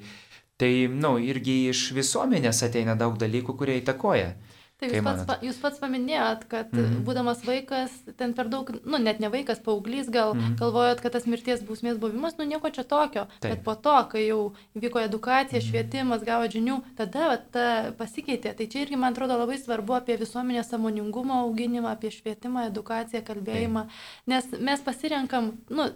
tai 0.57 0.73
na, 0.89 1.09
nu, 1.09 1.17
irgi 1.23 1.69
iš 1.71 1.91
visuomenės 1.97 2.63
ateina 2.67 2.97
daug 2.99 3.19
dalykų, 3.21 3.57
kurie 3.59 3.81
įtakoja 3.83 4.35
Tai 4.77 4.91
jūs 4.91 5.05
pats, 5.07 5.23
pa, 5.25 5.35
jūs 5.41 5.57
pats 5.57 5.81
paminėjot, 5.81 6.43
kad 6.51 6.73
mm 6.75 6.83
-hmm. 6.85 7.05
būdamas 7.07 7.39
vaikas, 7.49 7.93
ten 8.21 8.35
per 8.37 8.51
daug, 8.53 8.69
nu 8.85 8.99
net 9.01 9.23
ne 9.25 9.31
vaikas, 9.33 9.63
paauglys, 9.65 10.11
gal 10.13 10.35
mm 10.35 10.41
-hmm. 10.41 10.59
galvojot, 10.61 11.01
kad 11.01 11.13
tas 11.13 11.25
mirties 11.25 11.63
bausmės 11.65 11.97
buvimas, 12.03 12.37
nu 12.39 12.45
nieko 12.45 12.71
čia 12.71 12.85
tokio. 12.85 13.25
Taip. 13.41 13.53
Bet 13.53 13.65
po 13.65 13.75
to, 13.75 13.97
kai 14.11 14.27
jau 14.27 14.53
vyko 14.75 15.01
edukacija, 15.01 15.61
mhm. 15.61 15.69
švietimas, 15.69 16.25
gavo 16.25 16.45
žinių, 16.45 16.77
tada 16.97 17.29
va, 17.29 17.37
ta 17.37 17.93
pasikeitė. 17.99 18.53
Tai 18.57 18.67
čia 18.67 18.83
irgi, 18.83 18.97
man 18.97 19.13
atrodo, 19.13 19.39
labai 19.39 19.59
svarbu 19.59 19.95
apie 19.95 20.17
visuomenės 20.17 20.69
samoningumo 20.69 21.35
auginimą, 21.35 21.89
apie 21.89 22.11
švietimą, 22.11 22.67
edukaciją, 22.67 23.23
kalbėjimą. 23.25 23.83
Taip. 23.83 24.27
Nes 24.27 24.45
mes 24.61 24.81
pasirenkam, 24.81 25.53
nu, 25.71 25.89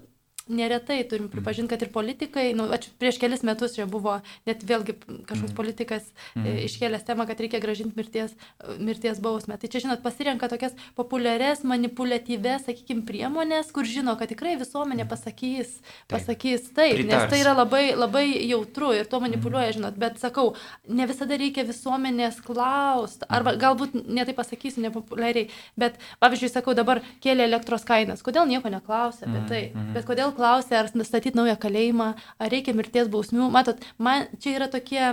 neretai 0.51 1.01
turim 1.09 1.27
mhm. 1.29 1.33
pripažinti, 1.35 1.71
kad 1.71 1.83
ir 1.83 1.93
politikai, 1.95 2.51
nu, 2.59 2.67
prieš 3.01 3.21
kelis 3.23 3.45
metus 3.47 3.77
čia 3.77 3.87
buvo 3.91 4.19
net 4.49 4.65
vėlgi 4.67 4.97
kažkoks 5.29 5.53
mm. 5.53 5.57
politikas 5.57 6.07
mm. 6.35 6.47
iškėlęs 6.67 7.05
temą, 7.07 7.27
kad 7.29 7.41
reikia 7.41 7.61
gražinti 7.63 7.97
mirties, 7.99 8.35
mirties 8.79 9.21
bausmę. 9.23 9.59
Tai 9.61 9.71
čia, 9.71 9.83
žinot, 9.85 10.03
pasirenka 10.05 10.49
tokias 10.51 10.75
populiarias, 10.99 11.63
manipuliatyves, 11.69 12.67
sakykime, 12.69 13.05
priemonės, 13.09 13.71
kur 13.75 13.89
žino, 13.89 14.17
kad 14.21 14.33
tikrai 14.33 14.57
visuomenė 14.61 15.05
mhm. 15.05 15.11
pasakys, 15.13 15.77
pasakys 16.11 16.69
taip, 16.71 16.99
taip 16.99 17.07
nes 17.11 17.27
tai 17.31 17.43
yra 17.43 17.55
labai, 17.57 17.85
labai 17.99 18.27
jautru 18.49 18.93
ir 18.97 19.09
to 19.11 19.21
manipuliuoja, 19.23 19.77
žinot, 19.79 19.99
bet 20.01 20.21
sakau, 20.23 20.55
ne 20.89 21.07
visada 21.11 21.39
reikia 21.41 21.67
visuomenės 21.69 22.41
klausti, 22.47 23.29
arba 23.31 23.55
galbūt 23.61 23.97
netai 24.09 24.35
pasakysiu 24.37 24.85
nepopuliariai, 24.87 25.49
bet 25.81 26.01
pavyzdžiui, 26.23 26.53
sakau, 26.53 26.75
dabar 26.79 27.03
kėlė 27.25 27.47
elektros 27.49 27.87
kainas, 27.89 28.25
kodėl 28.27 28.49
nieko 28.51 28.73
neklausia 28.73 29.29
apie 29.29 29.43
tai, 29.51 29.63
bet 29.95 30.07
kodėl 30.09 30.35
klausė, 30.41 30.81
ar 30.81 30.89
statyti 30.91 31.37
naują 31.39 31.59
kalėjimą, 31.61 32.15
ar 32.41 32.53
reikia 32.53 32.75
mirties 32.77 33.13
bausmių. 33.13 33.51
Matot, 33.53 33.85
man 34.01 34.27
čia 34.41 34.57
yra 34.57 34.71
tokie 34.73 35.05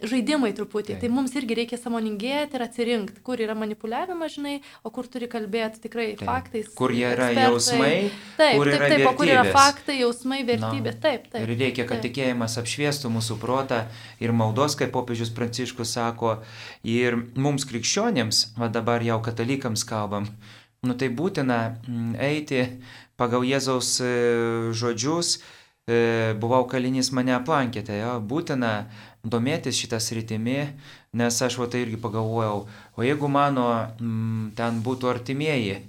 žaidimai 0.00 0.50
truputį. 0.56 0.94
Tai. 0.94 0.98
tai 1.02 1.10
mums 1.12 1.34
irgi 1.36 1.56
reikia 1.58 1.78
samoningėti 1.80 2.56
ir 2.56 2.64
atsirinkti, 2.64 3.22
kur 3.24 3.40
yra 3.42 3.54
manipuliavimas, 3.58 4.34
žinai, 4.36 4.54
o 4.86 4.92
kur 4.94 5.08
turi 5.10 5.28
kalbėti 5.30 5.82
tikrai 5.84 6.06
taip. 6.14 6.24
faktais. 6.28 6.70
Kur 6.76 6.94
jie 6.94 7.06
yra 7.08 7.30
ekspertai. 7.30 7.48
jausmai, 7.48 7.92
taip, 8.38 8.56
kur 8.56 8.70
taip, 8.70 8.76
yra 8.78 8.90
taip, 8.92 9.04
o 9.04 9.14
kur 9.18 9.32
yra 9.32 9.44
faktai, 9.48 9.98
jausmai, 10.00 10.40
vertybės. 10.48 10.96
No. 10.96 11.02
Taip, 11.04 11.26
taip. 11.32 11.44
Ir 11.44 11.52
reikia, 11.52 11.84
kad 11.84 12.00
taip. 12.00 12.06
tikėjimas 12.08 12.56
apšviestų 12.62 13.12
mūsų 13.18 13.36
protą 13.42 13.82
ir 14.22 14.32
maldos, 14.36 14.78
kaip 14.80 14.94
popiežius 14.96 15.34
Pranciškus 15.36 15.94
sako, 15.98 16.38
ir 16.86 17.20
mums 17.36 17.68
krikščionėms, 17.68 18.46
o 18.60 18.72
dabar 18.72 19.04
jau 19.04 19.20
katalikams 19.24 19.84
kalbam, 19.88 20.30
nu 20.86 20.96
tai 20.96 21.10
būtina 21.12 21.60
mm, 21.84 22.12
eiti 22.24 22.64
pagal 23.20 23.44
Jėzaus 23.44 23.98
e, 24.00 24.10
žodžius, 24.76 25.38
e, 25.84 26.32
buvau 26.40 26.64
kalinys 26.70 27.12
mane 27.16 27.34
aplankėte, 27.36 27.98
jo, 28.00 28.16
būtina 28.24 28.72
domėtis 29.20 29.76
šitą 29.76 30.00
sritimi, 30.00 30.62
nes 31.12 31.42
aš 31.44 31.58
va 31.60 31.68
tai 31.68 31.84
irgi 31.84 32.00
pagalvojau, 32.00 32.64
o 32.96 33.04
jeigu 33.04 33.28
mano 33.28 33.66
m, 33.76 34.06
mm, 34.06 34.46
ten 34.56 34.80
būtų 34.86 35.12
artimieji 35.12 35.82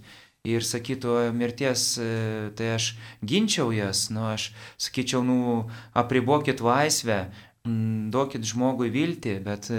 ir 0.51 0.65
sakytų 0.65 1.29
mirties, 1.37 1.93
e, 2.01 2.11
tai 2.57 2.73
aš 2.75 2.91
ginčiau 3.23 3.71
jas, 3.71 4.09
nu 4.11 4.27
aš 4.33 4.51
sakyčiau, 4.75 5.23
nu 5.23 5.69
apribokit 5.95 6.59
laisvę, 6.59 7.29
mm, 7.63 8.09
duokit 8.11 8.43
žmogui 8.43 8.91
viltį, 8.91 9.39
bet 9.47 9.71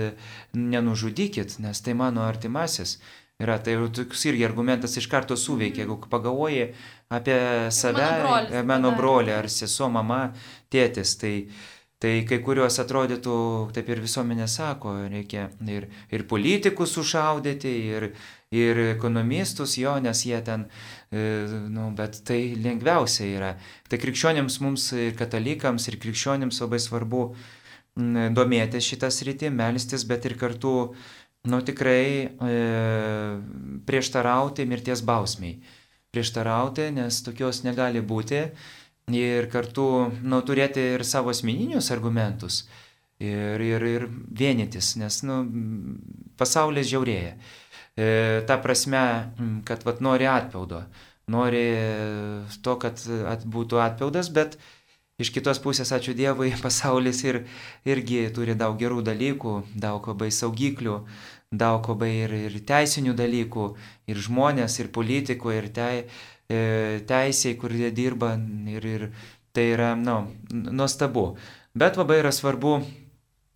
nenužudykit, 0.56 1.58
nes 1.60 1.84
tai 1.84 1.92
mano 1.98 2.24
artimasis 2.24 2.96
yra. 3.42 3.58
Tai 3.62 3.76
toks 3.94 4.24
irgi 4.30 4.46
argumentas 4.46 4.96
iš 4.98 5.08
karto 5.10 5.36
suveikia, 5.38 5.84
jeigu 5.84 5.98
pagalvoji 6.10 6.70
apie 7.12 7.38
save, 7.74 8.08
mano, 8.24 8.64
mano 8.68 8.96
brolį 8.96 9.36
ar 9.36 9.48
sesuo, 9.52 9.90
mama, 9.92 10.24
tėtis, 10.72 11.16
tai, 11.20 11.34
tai 12.02 12.14
kai 12.28 12.40
kuriuos 12.44 12.80
atrodytų, 12.82 13.34
taip 13.76 13.90
ir 13.92 14.02
visuomenė 14.02 14.48
sako, 14.50 14.96
reikia 15.12 15.50
ir, 15.68 15.88
ir 16.10 16.26
politikus 16.30 16.96
sušaudyti, 16.96 17.72
ir, 17.92 18.08
ir 18.52 18.82
ekonomistus 18.92 19.76
jo, 19.80 19.94
nes 20.02 20.24
jie 20.26 20.40
ten, 20.46 20.66
e, 21.12 21.24
nu, 21.72 21.90
bet 21.98 22.22
tai 22.28 22.40
lengviausia 22.58 23.28
yra. 23.28 23.56
Tai 23.88 24.00
krikščionėms 24.02 24.60
mums, 24.64 24.90
ir 24.96 25.18
katalikams, 25.18 25.88
ir 25.92 26.00
krikščionėms 26.02 26.62
labai 26.64 26.80
svarbu 26.82 27.26
domėtis 28.32 28.86
šitą 28.88 29.10
sritį, 29.12 29.50
melstis, 29.52 30.06
bet 30.08 30.24
ir 30.24 30.38
kartu 30.40 30.94
nu 31.44 31.60
tikrai 31.62 32.06
e, 32.22 32.52
prieštarauti 33.86 34.66
mirties 34.66 35.02
bausmiai. 35.02 35.58
Prieštarauti, 36.12 36.90
nes 36.94 37.22
tokios 37.24 37.62
negali 37.64 38.02
būti 38.04 38.42
ir 39.16 39.48
kartu 39.50 39.86
nu, 40.22 40.40
turėti 40.46 40.84
ir 40.94 41.04
savo 41.08 41.32
asmeninius 41.32 41.90
argumentus 41.90 42.62
ir, 43.18 43.62
ir, 43.64 43.86
ir 43.88 44.06
vienytis, 44.38 44.94
nes 45.00 45.22
nu, 45.26 45.40
pasaulis 46.38 46.90
žiaurėja. 46.90 47.32
E, 47.96 48.06
ta 48.48 48.58
prasme, 48.62 49.02
kad 49.68 49.82
vat, 49.88 50.02
nori 50.04 50.28
atpildo, 50.30 50.84
nori 51.32 51.64
to, 52.62 52.76
kad 52.80 53.02
at, 53.32 53.42
būtų 53.48 53.82
atpildas, 53.82 54.30
bet 54.32 54.58
Iš 55.20 55.28
kitos 55.34 55.60
pusės, 55.60 55.92
ačiū 55.92 56.14
Dievui, 56.16 56.54
pasaulis 56.64 57.20
ir, 57.26 57.42
irgi 57.84 58.24
turi 58.34 58.56
daug 58.58 58.78
gerų 58.80 59.02
dalykų, 59.04 59.54
daug 59.76 60.08
labai 60.08 60.30
saugiklių, 60.32 60.98
daug 61.52 61.88
labai 61.92 62.12
ir, 62.24 62.36
ir 62.48 62.58
teisinių 62.68 63.12
dalykų, 63.18 63.66
ir 64.08 64.22
žmonės, 64.28 64.78
ir 64.80 64.88
politikų, 64.94 65.52
ir 65.58 65.68
te, 65.76 65.90
teisėjai, 66.48 67.58
kurie 67.60 67.90
dirba, 67.94 68.34
ir, 68.72 68.88
ir 68.88 69.06
tai 69.52 69.68
yra, 69.74 69.92
na, 69.96 70.22
nu, 70.50 70.72
nuostabu. 70.80 71.34
Bet 71.76 71.96
labai 72.00 72.18
yra 72.20 72.32
svarbu 72.32 72.80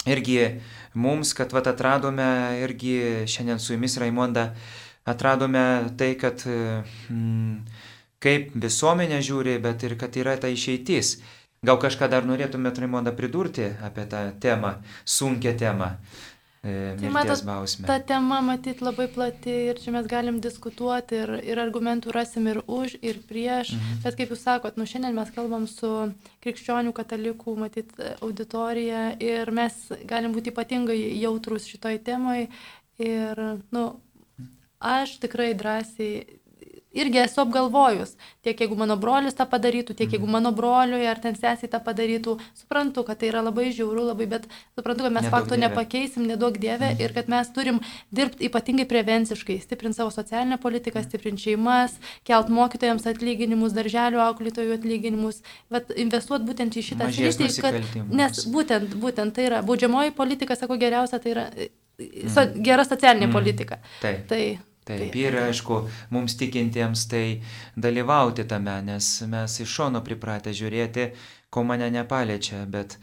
irgi 0.08 0.60
mums, 0.94 1.32
kad 1.36 1.52
vat 1.52 1.66
atradome 1.72 2.28
irgi 2.62 3.26
šiandien 3.28 3.60
su 3.60 3.74
jumis 3.74 3.96
Raimonda, 4.00 4.50
atradome 5.08 5.64
tai, 5.98 6.14
kad 6.20 6.44
mm, 6.46 7.64
kaip 8.22 8.54
visuomenė 8.60 9.20
žiūri, 9.24 9.58
bet 9.62 9.84
ir 9.88 9.96
kad 10.00 10.16
yra 10.16 10.36
ta 10.40 10.52
išeitis. 10.52 11.16
Gal 11.66 11.80
kažką 11.82 12.08
dar 12.12 12.26
norėtumėte, 12.28 12.84
Raimonda, 12.84 13.12
pridurti 13.16 13.68
apie 13.84 14.06
tą 14.10 14.28
temą, 14.42 14.76
sunkę 15.04 15.54
temą? 15.58 15.96
E, 16.66 16.96
tai 17.00 17.10
matot, 17.10 17.44
bausmę. 17.44 17.86
Ta 17.86 18.00
tema 18.00 18.40
matyt 18.42 18.80
labai 18.82 19.06
plati 19.12 19.52
ir 19.70 19.78
čia 19.78 19.92
mes 19.94 20.06
galim 20.10 20.40
diskutuoti 20.42 21.20
ir, 21.20 21.32
ir 21.46 21.60
argumentų 21.62 22.14
rasim 22.14 22.48
ir 22.50 22.58
už, 22.66 22.96
ir 23.06 23.20
prieš, 23.28 23.74
mhm. 23.76 24.00
bet 24.02 24.18
kaip 24.18 24.32
jūs 24.34 24.42
sakot, 24.46 24.78
nu 24.80 24.86
šiandien 24.88 25.14
mes 25.14 25.30
kalbam 25.36 25.68
su 25.70 25.90
krikščionių 26.42 26.94
katalikų, 26.96 27.54
matyt, 27.60 27.94
auditorija 28.18 29.12
ir 29.22 29.52
mes 29.54 29.78
galim 30.10 30.34
būti 30.34 30.50
ypatingai 30.54 30.98
jautrus 31.20 31.68
šitoj 31.70 32.00
temai 32.08 32.48
ir, 32.98 33.44
nu, 33.70 33.86
aš 34.82 35.20
tikrai 35.22 35.52
drąsiai 35.54 36.40
irgi 36.96 37.20
esu 37.22 37.42
apgalvojus, 37.42 38.14
tiek 38.44 38.60
jeigu 38.60 38.78
mano 38.78 38.96
brolius 39.00 39.36
tą 39.36 39.46
padarytų, 39.50 39.96
tiek 39.98 40.10
jeigu 40.14 40.26
mhm. 40.26 40.36
mano 40.38 40.52
broliui 40.56 41.06
ar 41.08 41.20
ten 41.22 41.36
sesiai 41.38 41.70
tą 41.72 41.80
padarytų, 41.84 42.36
suprantu, 42.58 43.04
kad 43.06 43.20
tai 43.20 43.30
yra 43.30 43.42
labai 43.46 43.68
žiauru, 43.76 44.08
labai, 44.10 44.28
bet 44.30 44.48
suprantu, 44.76 45.06
kad 45.06 45.16
mes 45.16 45.26
nedaug 45.26 45.34
fakto 45.36 45.54
dievė. 45.54 45.62
nepakeisim, 45.66 46.26
nedaug 46.30 46.58
dievę 46.60 46.92
mm. 46.92 47.02
ir 47.04 47.14
kad 47.16 47.30
mes 47.32 47.50
turim 47.54 47.80
dirbti 48.14 48.48
ypatingai 48.48 48.88
prevenciškai, 48.90 49.58
stiprinti 49.62 50.00
savo 50.00 50.12
socialinę 50.14 50.58
politiką, 50.62 51.00
mhm. 51.00 51.08
stiprinti 51.08 51.46
šeimas, 51.48 51.96
kelt 52.26 52.52
mokytojams 52.52 53.08
atlyginimus, 53.12 53.74
darželių 53.76 54.22
auklėtojų 54.26 54.76
atlyginimus, 54.78 55.42
bet 55.72 55.92
investuoti 55.96 56.48
būtent 56.48 56.76
į 56.76 56.86
šitą 56.90 57.10
sritį, 57.14 57.50
kad, 57.64 57.80
nes 58.10 58.46
būtent, 58.52 58.96
būtent 59.02 59.36
tai 59.36 59.50
yra, 59.50 59.64
baudžiamoji 59.66 60.14
politika, 60.16 60.56
sako 60.58 60.78
geriausia, 60.80 61.20
tai 61.22 61.34
yra 61.34 61.48
so, 62.32 62.44
gera 62.62 62.84
socialinė 62.86 63.28
mm. 63.28 63.34
politika. 63.34 63.78
Taip. 64.02 64.24
Tai, 64.30 64.40
Taip, 64.86 65.16
ir 65.18 65.34
aišku, 65.40 65.80
mums 66.14 66.36
tikintiems 66.38 67.08
tai 67.10 67.42
dalyvauti 67.74 68.44
tame, 68.46 68.76
nes 68.86 69.08
mes 69.26 69.60
iš 69.64 69.72
šono 69.80 69.98
pripratę 70.06 70.52
žiūrėti, 70.54 71.08
ko 71.50 71.64
mane 71.66 71.88
nepaliečia, 71.90 72.60
bet 72.70 72.94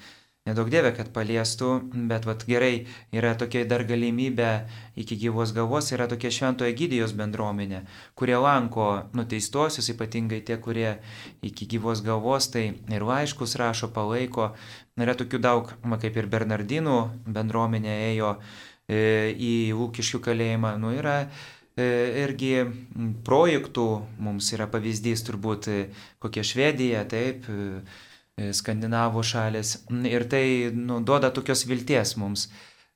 nedaug 0.48 0.70
dievė, 0.72 0.94
kad 0.96 1.10
paliestų, 1.12 1.72
bet 2.08 2.24
vat 2.30 2.46
gerai, 2.48 2.86
yra 3.12 3.34
tokia 3.36 3.66
dar 3.68 3.84
galimybė 3.90 4.52
iki 5.04 5.18
gyvos 5.26 5.52
galvos, 5.58 5.90
yra 5.92 6.08
tokia 6.08 6.32
šventojo 6.32 6.72
gydijos 6.80 7.12
bendruomenė, 7.20 7.82
kurie 8.16 8.38
lanko 8.40 8.86
nuteistuosius, 9.20 9.90
ypatingai 9.92 10.40
tie, 10.48 10.56
kurie 10.64 10.94
iki 11.44 11.68
gyvos 11.74 12.00
galvos, 12.06 12.48
tai 12.54 12.70
ir 12.96 13.04
laiškus 13.10 13.58
rašo, 13.60 13.90
palaiko, 13.92 14.54
yra 15.04 15.18
tokių 15.20 15.42
daug, 15.44 15.74
kaip 16.06 16.16
ir 16.16 16.32
Bernardinų 16.32 16.96
bendruomenė 17.28 17.98
ėjo 18.14 18.38
e, 18.88 19.36
į 19.36 19.52
Lūkiškių 19.76 20.24
kalėjimą, 20.30 20.78
nu 20.80 20.94
yra 20.96 21.18
irgi 21.78 22.66
projektų, 23.26 23.88
mums 24.22 24.52
yra 24.54 24.68
pavyzdys 24.70 25.24
turbūt 25.26 25.70
e, 25.72 25.78
kokia 26.22 26.44
Švedija, 26.46 27.02
taip, 27.10 27.48
e, 27.50 28.52
skandinavų 28.54 29.24
šalis. 29.26 29.80
Ir 30.10 30.28
tai 30.30 30.46
nu, 30.74 31.02
duoda 31.02 31.32
tokios 31.34 31.66
vilties 31.70 32.16
mums, 32.22 32.50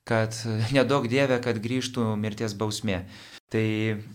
kad 0.06 0.36
nedaug 0.76 1.08
dievė, 1.10 1.40
kad 1.42 1.58
grįžtų 1.62 2.14
mirties 2.20 2.54
bausmė. 2.58 3.02
Tai, 3.48 3.66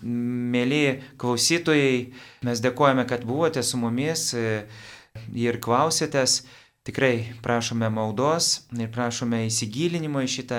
mėly 0.05 1.01
klausytojai, 1.17 2.13
mes 2.45 2.59
dėkojame, 2.61 3.07
kad 3.09 3.23
buvote 3.25 3.63
su 3.65 3.79
mumis 3.81 4.29
ir 4.37 5.57
klausėtės. 5.57 6.43
Tikrai 6.83 7.31
prašome 7.39 7.87
maldos 7.87 8.65
ir 8.75 8.89
prašome 8.91 9.45
įsigilinimo 9.47 10.19
į 10.19 10.29
šitą 10.33 10.57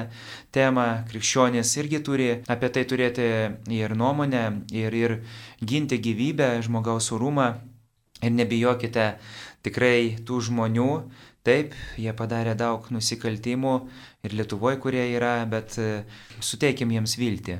temą. 0.56 0.86
Krikščionys 1.10 1.74
irgi 1.82 1.98
turi 2.00 2.28
apie 2.48 2.70
tai 2.72 2.84
turėti 2.88 3.26
ir 3.76 3.92
nuomonę, 3.92 4.44
ir, 4.72 4.96
ir 4.96 5.14
ginti 5.60 5.98
gyvybę, 6.00 6.48
žmogaus 6.64 7.10
orumą. 7.12 7.50
Ir 8.24 8.32
nebijokite 8.32 9.04
tikrai 9.68 10.14
tų 10.24 10.40
žmonių. 10.48 10.88
Taip, 11.44 11.76
jie 12.00 12.16
padarė 12.16 12.54
daug 12.56 12.86
nusikaltimų 12.88 13.74
ir 14.24 14.38
Lietuvoje, 14.38 14.78
kurie 14.80 15.02
yra, 15.12 15.34
bet 15.44 15.76
e, 15.76 16.06
suteikim 16.40 16.94
jiems 16.94 17.18
viltį. 17.20 17.58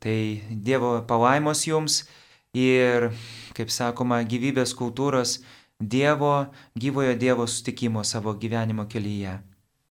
Tai 0.00 0.16
Dievo 0.48 0.94
palaimos 1.04 1.66
jums 1.68 1.98
ir, 2.56 3.10
kaip 3.52 3.68
sakoma, 3.68 4.22
gyvybės 4.24 4.72
kultūros 4.78 5.42
Dievo, 5.80 6.46
gyvojo 6.74 7.14
Dievo 7.14 7.46
sutikimo 7.46 8.04
savo 8.04 8.32
gyvenimo 8.34 8.86
kelyje. 8.88 9.42